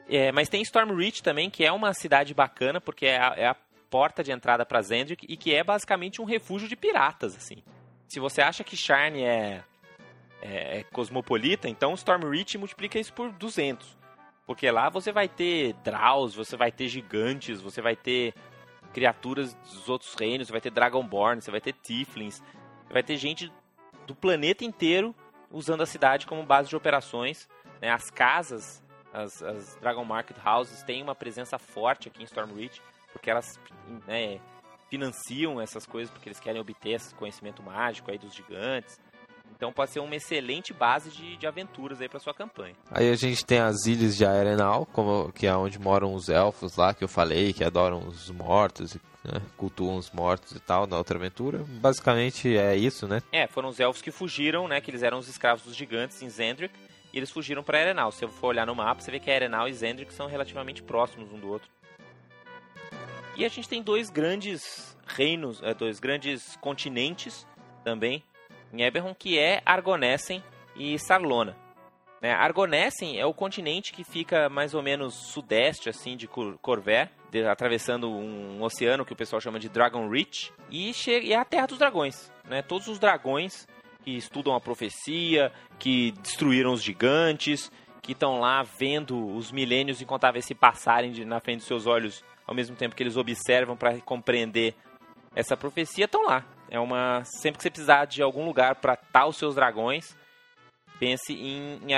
É, 0.08 0.32
mas 0.32 0.48
tem 0.48 0.62
Stormreach 0.62 1.22
também, 1.22 1.50
que 1.50 1.64
é 1.64 1.70
uma 1.70 1.92
cidade 1.92 2.32
bacana, 2.32 2.80
porque 2.80 3.06
é 3.06 3.18
a, 3.18 3.34
é 3.36 3.46
a 3.46 3.56
porta 3.90 4.22
de 4.22 4.32
entrada 4.32 4.64
para 4.64 4.82
Zendrick 4.82 5.26
e 5.28 5.36
que 5.36 5.54
é 5.54 5.62
basicamente 5.62 6.20
um 6.20 6.24
refúgio 6.24 6.68
de 6.68 6.76
piratas, 6.76 7.36
assim. 7.36 7.62
Se 8.06 8.18
você 8.18 8.40
acha 8.40 8.64
que 8.64 8.76
Sharn 8.76 9.22
é, 9.22 9.62
é, 10.40 10.78
é 10.78 10.82
cosmopolita, 10.84 11.68
então 11.68 11.94
Stormreach 11.94 12.56
multiplica 12.56 12.98
isso 12.98 13.12
por 13.12 13.30
200. 13.32 13.98
Porque 14.46 14.70
lá 14.70 14.88
você 14.88 15.12
vai 15.12 15.28
ter 15.28 15.74
Draus, 15.84 16.34
você 16.34 16.56
vai 16.56 16.72
ter 16.72 16.88
gigantes, 16.88 17.60
você 17.60 17.82
vai 17.82 17.94
ter 17.94 18.32
criaturas 18.94 19.52
dos 19.54 19.90
outros 19.90 20.14
reinos, 20.14 20.46
você 20.46 20.52
vai 20.52 20.60
ter 20.60 20.70
Dragonborn, 20.70 21.42
você 21.42 21.50
vai 21.50 21.60
ter 21.60 21.74
Tiflins, 21.74 22.42
você 22.86 22.92
vai 22.94 23.02
ter 23.02 23.16
gente 23.18 23.52
do 24.06 24.14
planeta 24.14 24.64
inteiro 24.64 25.14
usando 25.50 25.82
a 25.82 25.86
cidade 25.86 26.26
como 26.26 26.42
base 26.42 26.70
de 26.70 26.76
operações. 26.76 27.46
Né? 27.78 27.90
As 27.90 28.10
casas, 28.10 28.82
as, 29.12 29.42
as, 29.42 29.76
Dragon 29.80 30.04
Market 30.04 30.36
Houses, 30.44 30.82
têm 30.82 31.02
uma 31.02 31.14
presença 31.14 31.58
forte 31.58 32.08
aqui 32.08 32.22
em 32.22 32.24
Stormreach, 32.24 32.80
porque 33.12 33.30
elas 33.30 33.58
né, 34.06 34.40
financiam 34.90 35.60
essas 35.60 35.86
coisas, 35.86 36.10
porque 36.12 36.28
eles 36.28 36.40
querem 36.40 36.60
obter 36.60 36.90
esse 36.90 37.14
conhecimento 37.14 37.62
mágico 37.62 38.10
aí 38.10 38.18
dos 38.18 38.34
gigantes. 38.34 38.98
Então 39.56 39.72
pode 39.72 39.90
ser 39.90 39.98
uma 39.98 40.14
excelente 40.14 40.72
base 40.72 41.10
de, 41.10 41.36
de 41.36 41.46
aventuras 41.46 42.00
aí 42.00 42.08
para 42.08 42.20
sua 42.20 42.32
campanha. 42.32 42.76
Aí 42.92 43.10
a 43.10 43.16
gente 43.16 43.44
tem 43.44 43.58
as 43.58 43.86
ilhas 43.86 44.16
de 44.16 44.24
Arenal, 44.24 44.86
como, 44.86 45.32
que 45.32 45.48
é 45.48 45.56
onde 45.56 45.80
moram 45.80 46.14
os 46.14 46.28
elfos 46.28 46.76
lá, 46.76 46.94
que 46.94 47.02
eu 47.02 47.08
falei, 47.08 47.52
que 47.52 47.64
adoram 47.64 48.06
os 48.06 48.30
mortos, 48.30 48.96
né, 49.24 49.42
cultuam 49.56 49.96
os 49.96 50.12
mortos 50.12 50.52
e 50.52 50.60
tal, 50.60 50.86
na 50.86 50.96
outra 50.96 51.18
aventura. 51.18 51.64
Basicamente 51.66 52.56
é 52.56 52.76
isso, 52.76 53.08
né? 53.08 53.20
É, 53.32 53.48
foram 53.48 53.68
os 53.68 53.80
elfos 53.80 54.00
que 54.00 54.12
fugiram, 54.12 54.68
né, 54.68 54.80
que 54.80 54.92
eles 54.92 55.02
eram 55.02 55.18
os 55.18 55.28
escravos 55.28 55.64
dos 55.64 55.74
gigantes 55.74 56.22
em 56.22 56.30
Zendrick, 56.30 56.72
e 57.12 57.18
eles 57.18 57.30
fugiram 57.30 57.62
para 57.62 57.80
Arenal. 57.80 58.12
Se 58.12 58.20
você 58.20 58.28
for 58.28 58.48
olhar 58.48 58.66
no 58.66 58.74
mapa, 58.74 59.00
você 59.00 59.10
vê 59.10 59.18
que 59.18 59.30
Arenal 59.30 59.68
e 59.68 59.72
Zendrick 59.72 60.12
são 60.12 60.26
relativamente 60.26 60.82
próximos 60.82 61.32
um 61.32 61.38
do 61.38 61.48
outro. 61.48 61.70
E 63.36 63.44
a 63.44 63.48
gente 63.48 63.68
tem 63.68 63.82
dois 63.82 64.10
grandes 64.10 64.96
reinos, 65.06 65.62
é, 65.62 65.72
dois 65.72 66.00
grandes 66.00 66.56
continentes 66.56 67.46
também, 67.84 68.22
em 68.72 68.82
Eberron, 68.82 69.14
que 69.14 69.38
é 69.38 69.62
Argonessen 69.64 70.42
e 70.76 70.98
Sarlona. 70.98 71.56
Né? 72.20 72.32
Argonessen 72.32 73.18
é 73.18 73.24
o 73.24 73.32
continente 73.32 73.92
que 73.92 74.04
fica 74.04 74.48
mais 74.48 74.74
ou 74.74 74.82
menos 74.82 75.14
sudeste 75.14 75.88
assim 75.88 76.16
de 76.16 76.26
Corvé, 76.26 77.10
atravessando 77.50 78.10
um 78.10 78.62
oceano 78.62 79.04
que 79.04 79.12
o 79.12 79.16
pessoal 79.16 79.40
chama 79.40 79.60
de 79.60 79.68
Dragon 79.68 80.08
Reach, 80.08 80.52
e, 80.70 80.92
chega, 80.92 81.26
e 81.26 81.32
é 81.32 81.36
a 81.36 81.44
terra 81.44 81.66
dos 81.66 81.78
dragões. 81.78 82.32
Né? 82.44 82.62
Todos 82.62 82.88
os 82.88 82.98
dragões 82.98 83.66
que 84.04 84.16
estudam 84.16 84.54
a 84.54 84.60
profecia, 84.60 85.52
que 85.78 86.12
destruíram 86.22 86.72
os 86.72 86.82
gigantes, 86.82 87.70
que 88.02 88.12
estão 88.12 88.40
lá 88.40 88.62
vendo 88.62 89.34
os 89.34 89.52
milênios 89.52 90.00
incontáveis 90.00 90.44
se 90.44 90.54
passarem 90.54 91.12
de, 91.12 91.24
na 91.24 91.40
frente 91.40 91.58
dos 91.58 91.66
seus 91.66 91.86
olhos, 91.86 92.24
ao 92.46 92.54
mesmo 92.54 92.74
tempo 92.74 92.94
que 92.94 93.02
eles 93.02 93.16
observam 93.16 93.76
para 93.76 93.98
compreender 94.00 94.74
essa 95.34 95.56
profecia, 95.56 96.06
estão 96.06 96.24
lá. 96.24 96.44
É 96.70 96.80
uma. 96.80 97.22
Sempre 97.24 97.58
que 97.58 97.62
você 97.62 97.70
precisar 97.70 98.06
de 98.06 98.22
algum 98.22 98.44
lugar 98.44 98.76
para 98.76 98.96
tal 98.96 99.28
os 99.28 99.36
seus 99.36 99.54
dragões, 99.54 100.16
pense 100.98 101.32
em, 101.32 101.80
em 101.86 101.94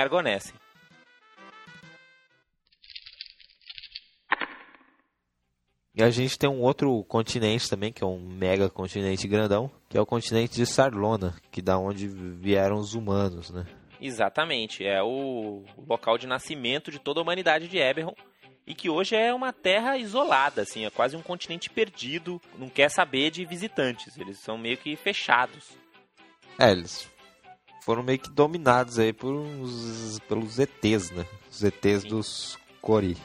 E 5.93 6.01
a 6.01 6.09
gente 6.09 6.39
tem 6.39 6.49
um 6.49 6.61
outro 6.61 7.03
continente 7.03 7.69
também, 7.69 7.91
que 7.91 8.03
é 8.03 8.07
um 8.07 8.19
mega 8.19 8.69
continente 8.69 9.27
grandão, 9.27 9.69
que 9.89 9.97
é 9.97 10.01
o 10.01 10.05
continente 10.05 10.55
de 10.55 10.65
Sarlona, 10.65 11.35
que 11.51 11.61
da 11.61 11.77
onde 11.77 12.07
vieram 12.07 12.77
os 12.77 12.93
humanos, 12.93 13.49
né? 13.49 13.65
Exatamente, 13.99 14.85
é 14.85 15.03
o 15.03 15.63
local 15.87 16.17
de 16.17 16.25
nascimento 16.25 16.89
de 16.89 16.97
toda 16.97 17.19
a 17.19 17.23
humanidade 17.23 17.67
de 17.67 17.77
Eberron 17.77 18.15
e 18.65 18.73
que 18.73 18.89
hoje 18.89 19.15
é 19.15 19.33
uma 19.33 19.51
terra 19.51 19.97
isolada, 19.97 20.61
assim, 20.61 20.85
é 20.85 20.89
quase 20.89 21.15
um 21.15 21.21
continente 21.21 21.69
perdido, 21.69 22.41
não 22.57 22.69
quer 22.69 22.89
saber 22.89 23.29
de 23.29 23.43
visitantes, 23.45 24.17
eles 24.17 24.39
são 24.39 24.57
meio 24.57 24.77
que 24.77 24.95
fechados. 24.95 25.71
É, 26.57 26.71
eles 26.71 27.09
foram 27.83 28.01
meio 28.01 28.19
que 28.19 28.29
dominados 28.29 28.97
aí 28.97 29.11
por 29.11 29.33
uns, 29.33 30.19
pelos 30.27 30.57
ETs, 30.57 31.11
né? 31.11 31.25
Os 31.49 31.61
ETs 31.63 32.03
Sim. 32.03 32.07
dos 32.07 32.59
Cori. 32.81 33.17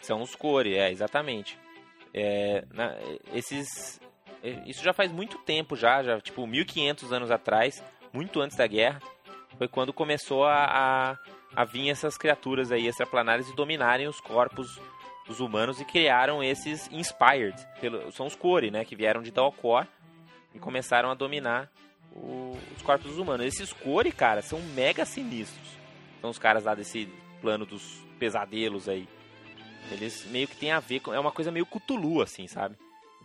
São 0.00 0.22
os 0.22 0.34
Cori, 0.34 0.74
é, 0.74 0.92
exatamente. 0.92 1.58
É, 2.14 2.64
na, 2.72 2.96
esses, 3.34 4.00
isso 4.66 4.82
já 4.82 4.92
faz 4.92 5.12
muito 5.12 5.38
tempo 5.38 5.76
já, 5.76 6.02
já 6.02 6.20
tipo 6.20 6.46
1500 6.46 7.12
anos 7.12 7.30
atrás, 7.30 7.82
muito 8.12 8.40
antes 8.40 8.56
da 8.56 8.66
guerra, 8.66 9.00
foi 9.56 9.68
quando 9.68 9.92
começou 9.92 10.44
a, 10.44 10.64
a, 10.64 11.18
a 11.54 11.64
vir 11.64 11.90
essas 11.90 12.16
criaturas 12.16 12.70
aí 12.72 12.86
extraplanares 12.86 13.48
e 13.48 13.56
dominarem 13.56 14.06
os 14.06 14.20
corpos 14.20 14.80
dos 15.26 15.40
humanos 15.40 15.80
e 15.80 15.84
criaram 15.84 16.42
esses 16.42 16.90
Inspired, 16.90 17.56
pelo, 17.80 18.10
são 18.12 18.26
os 18.26 18.34
Kori, 18.34 18.70
né, 18.70 18.84
que 18.84 18.96
vieram 18.96 19.22
de 19.22 19.30
Dalcor 19.30 19.86
e 20.54 20.58
começaram 20.58 21.10
a 21.10 21.14
dominar 21.14 21.70
o, 22.14 22.56
os 22.74 22.82
corpos 22.82 23.10
dos 23.10 23.18
humanos. 23.18 23.46
Esses 23.46 23.72
Kori, 23.72 24.10
cara, 24.10 24.40
são 24.42 24.60
mega 24.74 25.04
sinistros. 25.04 25.78
São 26.20 26.30
os 26.30 26.38
caras 26.38 26.64
lá 26.64 26.74
desse 26.74 27.08
plano 27.40 27.66
dos 27.66 28.04
pesadelos 28.18 28.88
aí. 28.88 29.08
Eles 29.90 30.24
meio 30.26 30.48
que 30.48 30.56
tem 30.56 30.72
a 30.72 30.80
ver 30.80 31.00
com. 31.00 31.12
É 31.12 31.18
uma 31.18 31.32
coisa 31.32 31.50
meio 31.50 31.66
Cthulhu, 31.66 32.22
assim, 32.22 32.46
sabe? 32.46 32.76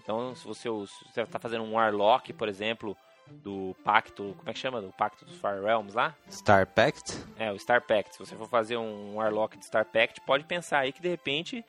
Então, 0.02 0.36
se 0.36 0.46
você, 0.46 0.70
se 0.88 1.14
você 1.14 1.26
tá 1.26 1.40
fazendo 1.40 1.64
um 1.64 1.74
Warlock, 1.74 2.34
por 2.34 2.50
exemplo, 2.50 2.96
do 3.28 3.76
pacto. 3.84 4.36
Como 4.38 4.50
é 4.50 4.54
que 4.54 4.60
chama? 4.60 4.82
Do 4.82 4.92
pacto 4.92 5.26
dos 5.26 5.36
Fire 5.36 5.62
Realms 5.64 5.96
lá? 5.96 6.16
Star 6.30 6.68
Pact? 6.68 7.18
É, 7.38 7.52
o 7.52 7.60
Star 7.60 7.82
Pact. 7.82 8.14
Se 8.14 8.20
você 8.20 8.36
for 8.36 8.48
fazer 8.48 8.78
um 8.78 9.16
Warlock 9.16 9.58
de 9.58 9.66
Star 9.66 9.86
Pact, 9.86 10.22
pode 10.22 10.44
pensar 10.46 10.80
aí 10.80 10.92
que 10.92 11.02
de 11.02 11.10
repente 11.10 11.64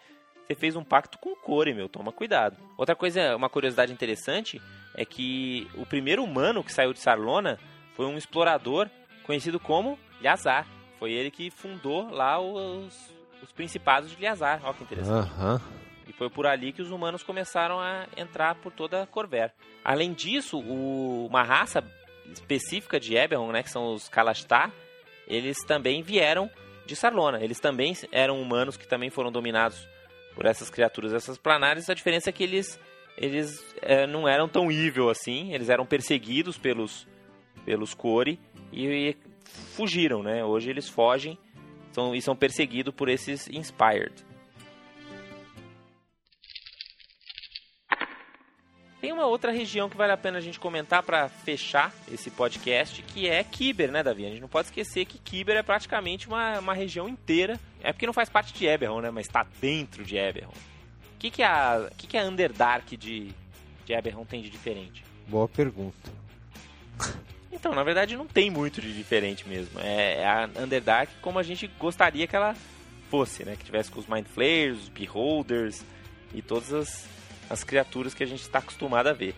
você 0.47 0.55
fez 0.55 0.77
um 0.77 0.85
pacto 0.85 1.19
com 1.19 1.31
o 1.31 1.37
Core, 1.37 1.75
meu. 1.75 1.89
Toma 1.89 2.13
cuidado. 2.13 2.57
Outra 2.77 2.95
coisa, 2.95 3.35
uma 3.37 3.49
curiosidade 3.49 3.93
interessante 3.93 4.61
é 4.95 5.05
que 5.05 5.69
o 5.75 5.87
primeiro 5.87 6.23
humano 6.23 6.63
que 6.63 6.73
saiu 6.73 6.93
de 6.93 6.99
Sarlona 6.99 7.59
foi 7.95 8.07
um 8.07 8.19
explorador 8.19 8.89
conhecido 9.25 9.59
como 9.59 9.99
Yazar. 10.23 10.67
Foi 10.99 11.13
ele 11.13 11.31
que 11.31 11.51
fundou 11.51 12.11
lá 12.11 12.39
os, 12.41 13.15
os 13.45 13.53
Principados 13.53 14.17
de 14.17 14.25
Yazar. 14.25 14.61
Olha 14.65 14.75
que 14.75 14.83
interessante. 14.83 15.31
Aham. 15.31 15.55
Uhum. 15.55 15.85
E 16.07 16.13
foi 16.13 16.29
por 16.29 16.47
ali 16.47 16.73
que 16.73 16.83
os 16.83 16.91
humanos 16.91 17.23
começaram 17.23 17.81
a 17.81 18.07
entrar 18.17 18.57
por 18.57 18.71
toda 18.71 19.03
a 19.03 19.07
Corver. 19.07 19.53
Além 19.83 20.13
disso, 20.13 20.59
o, 20.59 21.27
uma 21.27 21.43
raça 21.43 21.83
específica 22.31 23.01
de 23.01 23.17
Eberron, 23.17 23.53
né, 23.53 23.63
que 23.63 23.71
são 23.71 23.95
os 23.95 24.09
Kalashtar, 24.09 24.71
eles 25.27 25.57
também 25.67 26.03
vieram 26.03 26.51
de 26.85 26.95
Sarlona. 26.95 27.43
Eles 27.43 27.59
também 27.59 27.97
eram 28.13 28.41
humanos 28.41 28.77
que 28.77 28.87
também 28.87 29.09
foram 29.09 29.33
dominados 29.33 29.89
por 30.35 30.45
essas 30.45 30.69
criaturas, 30.69 31.15
essas 31.15 31.39
planares. 31.39 31.89
A 31.89 31.95
diferença 31.95 32.29
é 32.29 32.33
que 32.33 32.43
eles, 32.43 32.79
eles 33.17 33.65
é, 33.81 34.07
não 34.07 34.29
eram 34.29 34.47
tão 34.47 34.71
evil 34.71 35.09
assim. 35.09 35.55
Eles 35.55 35.71
eram 35.71 35.87
perseguidos 35.87 36.59
pelos, 36.59 37.07
pelos 37.65 37.95
Kori 37.95 38.39
e, 38.71 38.87
e 38.87 39.17
fugiram, 39.75 40.23
né? 40.23 40.45
Hoje 40.45 40.69
eles 40.69 40.89
fogem 40.89 41.39
são, 41.95 42.15
e 42.15 42.21
são 42.21 42.35
perseguidos 42.35 42.93
por 42.93 43.09
esses 43.09 43.49
Inspired. 43.49 44.13
Tem 49.01 49.13
uma 49.13 49.27
outra 49.27 49.53
região 49.53 49.89
que 49.89 49.97
vale 49.97 50.13
a 50.13 50.17
pena 50.17 50.39
a 50.39 50.41
gente 50.41 50.59
comentar 50.59 51.03
para 51.03 51.29
fechar 51.29 51.93
esse 52.11 52.31
podcast, 52.31 53.03
que 53.03 53.29
é 53.29 53.45
Kiber, 53.45 53.93
né, 53.93 54.03
Davi? 54.03 54.25
A 54.25 54.31
gente 54.31 54.41
não 54.41 54.49
pode 54.49 54.69
esquecer 54.69 55.05
que 55.05 55.19
Kiber 55.19 55.57
é 55.57 55.63
praticamente 55.63 56.27
uma, 56.27 56.59
uma 56.59 56.75
região 56.75 57.07
inteira. 57.07 57.61
É 57.83 57.93
porque 57.93 58.07
não 58.07 58.15
faz 58.15 58.31
parte 58.31 58.55
de 58.55 58.67
Eberron, 58.67 59.03
né? 59.03 59.11
Mas 59.11 59.27
está 59.27 59.47
dentro 59.61 60.05
de 60.05 60.17
Eberron. 60.17 60.55
O 61.15 61.19
que, 61.19 61.31
que, 61.31 61.43
a, 61.43 61.91
que, 61.99 62.07
que 62.07 62.17
a 62.17 62.25
Underdark 62.25 62.97
de, 62.97 63.31
de 63.85 63.93
Eberron 63.93 64.25
tem 64.25 64.41
de 64.41 64.49
diferente? 64.49 65.05
Boa 65.29 65.49
pergunta. 65.49 66.11
Então, 67.55 67.75
na 67.75 67.83
verdade, 67.83 68.17
não 68.17 68.27
tem 68.27 68.51
muito 68.51 68.81
de 68.81 68.93
diferente 68.93 69.49
mesmo. 69.49 69.81
É, 69.81 70.21
é 70.21 70.27
a 70.27 70.49
Underdark 70.61 71.11
como 71.23 71.39
a 71.39 71.43
gente 71.43 71.67
gostaria 71.79 72.27
que 72.27 72.37
ela 72.37 72.55
fosse, 73.11 73.45
né? 73.45 73.57
Que 73.57 73.65
tivesse 73.65 73.91
com 73.91 74.01
os 74.01 74.07
Mind 74.07 74.27
Flayers, 74.27 74.79
os 74.83 74.89
Beholders 74.89 75.83
e 76.35 76.43
todas 76.43 76.73
as 76.73 77.15
as 77.49 77.65
criaturas 77.65 78.15
que 78.15 78.23
a 78.23 78.27
gente 78.27 78.43
está 78.43 78.59
acostumado 78.59 79.09
a 79.09 79.13
ver. 79.13 79.35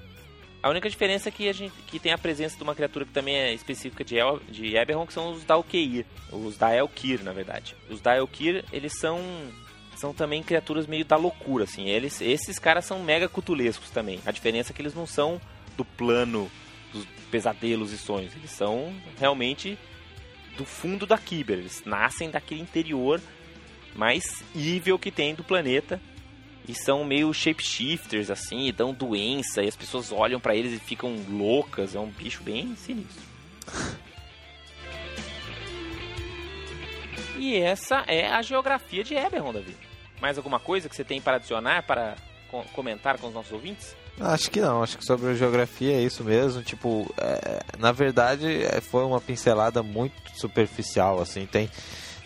A 0.62 0.70
única 0.70 0.88
diferença 0.88 1.28
é 1.28 1.32
que 1.32 1.48
a 1.48 1.52
gente 1.52 1.74
que 1.86 1.98
tem 1.98 2.12
a 2.12 2.18
presença 2.18 2.56
de 2.56 2.62
uma 2.62 2.74
criatura 2.74 3.04
que 3.04 3.12
também 3.12 3.36
é 3.36 3.52
específica 3.52 4.02
de, 4.02 4.16
El, 4.18 4.40
de 4.48 4.76
Eberron, 4.76 5.06
que 5.06 5.12
são 5.12 5.32
os 5.32 5.44
Dalkeir, 5.44 6.04
os 6.32 6.56
Daelkir, 6.56 7.22
na 7.22 7.32
verdade. 7.32 7.76
Os 7.88 8.00
Daelkir, 8.00 8.64
eles 8.72 8.98
são 8.98 9.20
são 9.96 10.12
também 10.12 10.42
criaturas 10.42 10.86
meio 10.86 11.04
da 11.04 11.16
loucura, 11.16 11.64
assim. 11.64 11.88
Eles, 11.88 12.20
esses 12.20 12.58
caras 12.58 12.84
são 12.84 13.02
mega 13.02 13.28
cutulescos 13.28 13.90
também. 13.90 14.20
A 14.26 14.30
diferença 14.30 14.72
é 14.72 14.74
que 14.74 14.82
eles 14.82 14.94
não 14.94 15.06
são 15.06 15.40
do 15.76 15.84
plano 15.84 16.50
dos 16.96 17.06
pesadelos 17.30 17.92
e 17.92 17.98
sonhos. 17.98 18.34
Eles 18.34 18.50
são 18.50 18.94
realmente 19.18 19.78
do 20.56 20.64
fundo 20.64 21.06
da 21.06 21.18
Kyber. 21.18 21.58
Eles 21.58 21.82
nascem 21.84 22.30
daquele 22.30 22.60
interior 22.60 23.20
mais 23.94 24.42
evil 24.54 24.98
que 24.98 25.10
tem 25.10 25.34
do 25.34 25.44
planeta 25.44 26.00
e 26.68 26.74
são 26.74 27.04
meio 27.04 27.32
shapeshifters 27.32 28.30
assim, 28.30 28.66
e 28.66 28.72
dão 28.72 28.92
doença 28.92 29.62
e 29.62 29.68
as 29.68 29.76
pessoas 29.76 30.10
olham 30.12 30.40
para 30.40 30.54
eles 30.56 30.72
e 30.72 30.78
ficam 30.78 31.16
loucas, 31.28 31.94
é 31.94 32.00
um 32.00 32.10
bicho 32.10 32.42
bem 32.42 32.74
sinistro. 32.76 33.22
e 37.38 37.56
essa 37.56 38.04
é 38.06 38.26
a 38.28 38.42
geografia 38.42 39.04
de 39.04 39.14
Eberron, 39.14 39.52
Davi. 39.52 39.76
Mais 40.20 40.36
alguma 40.38 40.58
coisa 40.58 40.88
que 40.88 40.96
você 40.96 41.04
tem 41.04 41.20
para 41.20 41.36
adicionar, 41.36 41.84
para 41.84 42.16
comentar 42.72 43.18
com 43.18 43.28
os 43.28 43.34
nossos 43.34 43.52
ouvintes? 43.52 43.94
Acho 44.20 44.50
que 44.50 44.60
não, 44.60 44.82
acho 44.82 44.96
que 44.96 45.04
sobre 45.04 45.34
geografia 45.34 45.92
é 45.92 46.00
isso 46.00 46.24
mesmo. 46.24 46.62
Tipo, 46.62 47.12
é, 47.18 47.62
na 47.78 47.92
verdade, 47.92 48.64
é, 48.64 48.80
foi 48.80 49.04
uma 49.04 49.20
pincelada 49.20 49.82
muito 49.82 50.14
superficial, 50.34 51.20
assim. 51.20 51.44
Tem, 51.46 51.70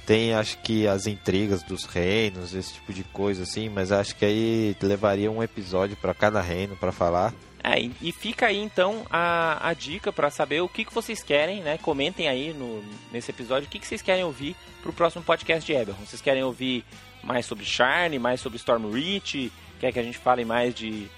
tem, 0.07 0.35
acho 0.35 0.59
que, 0.59 0.87
as 0.87 1.07
intrigas 1.07 1.63
dos 1.63 1.85
reinos, 1.85 2.55
esse 2.55 2.75
tipo 2.75 2.93
de 2.93 3.03
coisa, 3.05 3.43
assim, 3.43 3.69
mas 3.69 3.91
acho 3.91 4.15
que 4.15 4.25
aí 4.25 4.77
levaria 4.81 5.31
um 5.31 5.43
episódio 5.43 5.97
para 5.97 6.15
cada 6.15 6.41
reino 6.41 6.77
para 6.77 6.93
falar. 6.93 7.35
É, 7.63 7.79
e 8.01 8.11
fica 8.11 8.47
aí 8.47 8.57
então 8.57 9.05
a, 9.11 9.69
a 9.69 9.75
dica 9.75 10.11
para 10.11 10.31
saber 10.31 10.63
o 10.63 10.69
que, 10.69 10.85
que 10.85 10.95
vocês 10.95 11.23
querem, 11.23 11.61
né? 11.61 11.77
Comentem 11.77 12.27
aí 12.27 12.55
no, 12.55 12.83
nesse 13.13 13.31
episódio 13.31 13.67
o 13.67 13.71
que, 13.71 13.79
que 13.79 13.87
vocês 13.87 14.01
querem 14.01 14.25
ouvir 14.25 14.57
pro 14.81 14.95
próximo 14.95 15.23
podcast 15.23 15.67
de 15.67 15.79
Eberron. 15.79 16.07
Vocês 16.07 16.23
querem 16.23 16.43
ouvir 16.43 16.85
mais 17.23 17.45
sobre 17.45 17.67
Sharn, 17.67 18.19
mais 18.19 18.41
sobre 18.41 18.57
Stormreach? 18.57 19.53
Quer 19.79 19.93
que 19.93 19.99
a 19.99 20.03
gente 20.03 20.17
fale 20.17 20.45
mais 20.45 20.75
de 20.75 21.11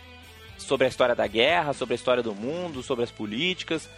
sobre 0.62 0.86
a 0.86 0.88
história 0.88 1.14
da 1.14 1.26
guerra, 1.26 1.72
sobre 1.72 1.94
a 1.94 1.96
história 1.96 2.22
do 2.22 2.34
mundo, 2.34 2.82
sobre 2.82 3.04
as 3.04 3.10
políticas? 3.10 3.88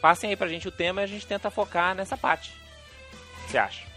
Passem 0.00 0.30
aí 0.30 0.36
pra 0.36 0.48
gente 0.48 0.66
o 0.66 0.72
tema 0.72 1.00
e 1.00 1.04
a 1.04 1.06
gente 1.06 1.26
tenta 1.26 1.50
focar 1.50 1.94
nessa 1.94 2.16
parte. 2.16 2.52
O 3.12 3.46
que 3.46 3.52
você 3.52 3.58
acha? 3.58 3.90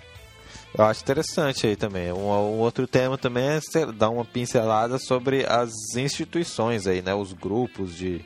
Eu 0.78 0.86
acho 0.86 1.02
interessante 1.02 1.68
aí 1.68 1.76
também. 1.76 2.12
Um, 2.12 2.28
um, 2.28 2.60
outro 2.60 2.88
tema 2.88 3.18
também 3.18 3.44
é 3.46 3.86
dar 3.94 4.10
uma 4.10 4.26
pincelada 4.26 4.98
sobre 4.98 5.46
as 5.46 5.72
instituições 5.96 6.88
aí, 6.88 7.02
né? 7.02 7.14
Os 7.14 7.32
grupos 7.32 7.96
de, 7.96 8.22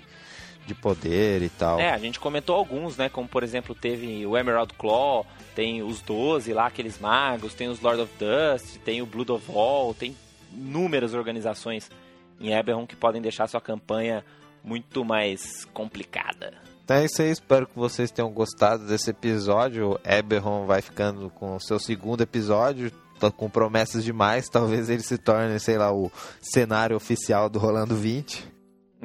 de 0.65 0.73
poder 0.73 1.41
e 1.41 1.49
tal. 1.49 1.79
É, 1.79 1.91
a 1.91 1.97
gente 1.97 2.19
comentou 2.19 2.55
alguns, 2.55 2.95
né? 2.95 3.09
Como, 3.09 3.27
por 3.27 3.43
exemplo, 3.43 3.75
teve 3.75 4.25
o 4.25 4.37
Emerald 4.37 4.73
Claw, 4.75 5.25
tem 5.53 5.83
os 5.83 6.01
12 6.01 6.53
lá, 6.53 6.67
aqueles 6.67 6.97
magos, 6.99 7.53
tem 7.53 7.67
os 7.67 7.81
Lord 7.81 8.01
of 8.01 8.13
Dust, 8.17 8.77
tem 8.77 9.01
o 9.01 9.05
Blood 9.05 9.33
of 9.33 9.51
All, 9.53 9.93
tem 9.93 10.15
inúmeras 10.53 11.13
organizações 11.13 11.91
em 12.39 12.53
Eberron 12.53 12.85
que 12.85 12.95
podem 12.95 13.21
deixar 13.21 13.47
sua 13.47 13.61
campanha 13.61 14.23
muito 14.63 15.05
mais 15.05 15.65
complicada. 15.65 16.53
Então 16.83 16.97
é 16.97 17.05
isso 17.05 17.21
aí, 17.21 17.29
espero 17.29 17.67
que 17.67 17.75
vocês 17.75 18.11
tenham 18.11 18.31
gostado 18.31 18.87
desse 18.87 19.09
episódio. 19.09 19.99
Eberron 20.05 20.65
vai 20.65 20.81
ficando 20.81 21.29
com 21.29 21.55
o 21.55 21.59
seu 21.59 21.79
segundo 21.79 22.21
episódio, 22.21 22.91
tá 23.19 23.29
com 23.29 23.49
promessas 23.49 24.03
demais. 24.03 24.47
Talvez 24.49 24.89
ele 24.89 25.01
se 25.01 25.17
torne, 25.17 25.59
sei 25.59 25.77
lá, 25.77 25.93
o 25.93 26.11
cenário 26.41 26.95
oficial 26.95 27.49
do 27.49 27.59
Rolando 27.59 27.95
20. 27.95 28.47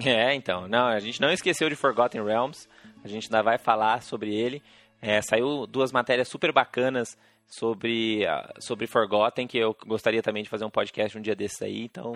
É, 0.04 0.34
então. 0.34 0.68
Não, 0.68 0.86
a 0.86 1.00
gente 1.00 1.20
não 1.20 1.30
esqueceu 1.30 1.68
de 1.68 1.74
Forgotten 1.74 2.24
Realms. 2.24 2.68
A 3.04 3.08
gente 3.08 3.26
ainda 3.26 3.42
vai 3.42 3.58
falar 3.58 4.02
sobre 4.02 4.34
ele. 4.34 4.62
É, 5.00 5.20
saiu 5.20 5.66
duas 5.66 5.90
matérias 5.90 6.28
super 6.28 6.52
bacanas 6.52 7.18
sobre, 7.48 8.24
uh, 8.24 8.62
sobre 8.62 8.86
Forgotten, 8.86 9.46
que 9.46 9.58
eu 9.58 9.76
gostaria 9.86 10.22
também 10.22 10.42
de 10.42 10.48
fazer 10.48 10.64
um 10.64 10.70
podcast 10.70 11.18
um 11.18 11.20
dia 11.20 11.34
desses 11.34 11.60
aí. 11.60 11.82
Então, 11.82 12.12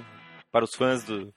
para 0.51 0.65
os 0.65 0.75
fãs 0.75 1.05
do, 1.05 1.33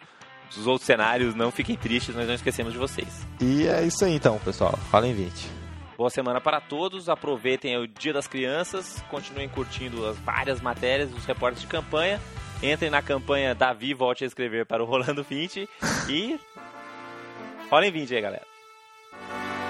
os 0.57 0.67
outros 0.67 0.85
cenários, 0.85 1.35
não 1.35 1.51
fiquem 1.51 1.75
tristes, 1.75 2.15
nós 2.15 2.27
não 2.27 2.35
esquecemos 2.35 2.73
de 2.73 2.79
vocês. 2.79 3.25
E 3.41 3.67
é 3.67 3.83
isso 3.83 4.03
aí 4.05 4.13
então, 4.13 4.37
pessoal. 4.39 4.77
Falem 4.91 5.13
20. 5.13 5.59
Boa 5.97 6.09
semana 6.09 6.39
para 6.39 6.61
todos, 6.61 7.09
aproveitem 7.09 7.77
o 7.77 7.85
Dia 7.85 8.13
das 8.13 8.27
Crianças, 8.27 9.03
continuem 9.09 9.49
curtindo 9.49 10.07
as 10.07 10.17
várias 10.17 10.61
matérias, 10.61 11.13
os 11.13 11.25
reportes 11.25 11.61
de 11.61 11.67
campanha 11.67 12.21
Entrem 12.61 12.89
na 12.89 13.01
campanha 13.01 13.55
Davi 13.55 13.93
Volte 13.93 14.25
a 14.25 14.27
Escrever 14.27 14.65
para 14.65 14.83
o 14.83 14.85
Rolando 14.85 15.23
20 15.23 15.67
e. 16.09 16.37
Rolem 17.71 17.91
20 17.91 18.15
aí, 18.15 18.21
galera. 18.21 18.45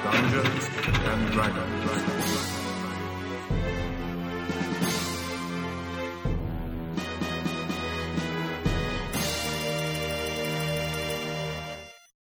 Dungeons 0.04 0.68
and 1.06 1.36
Dragons. 1.36 2.19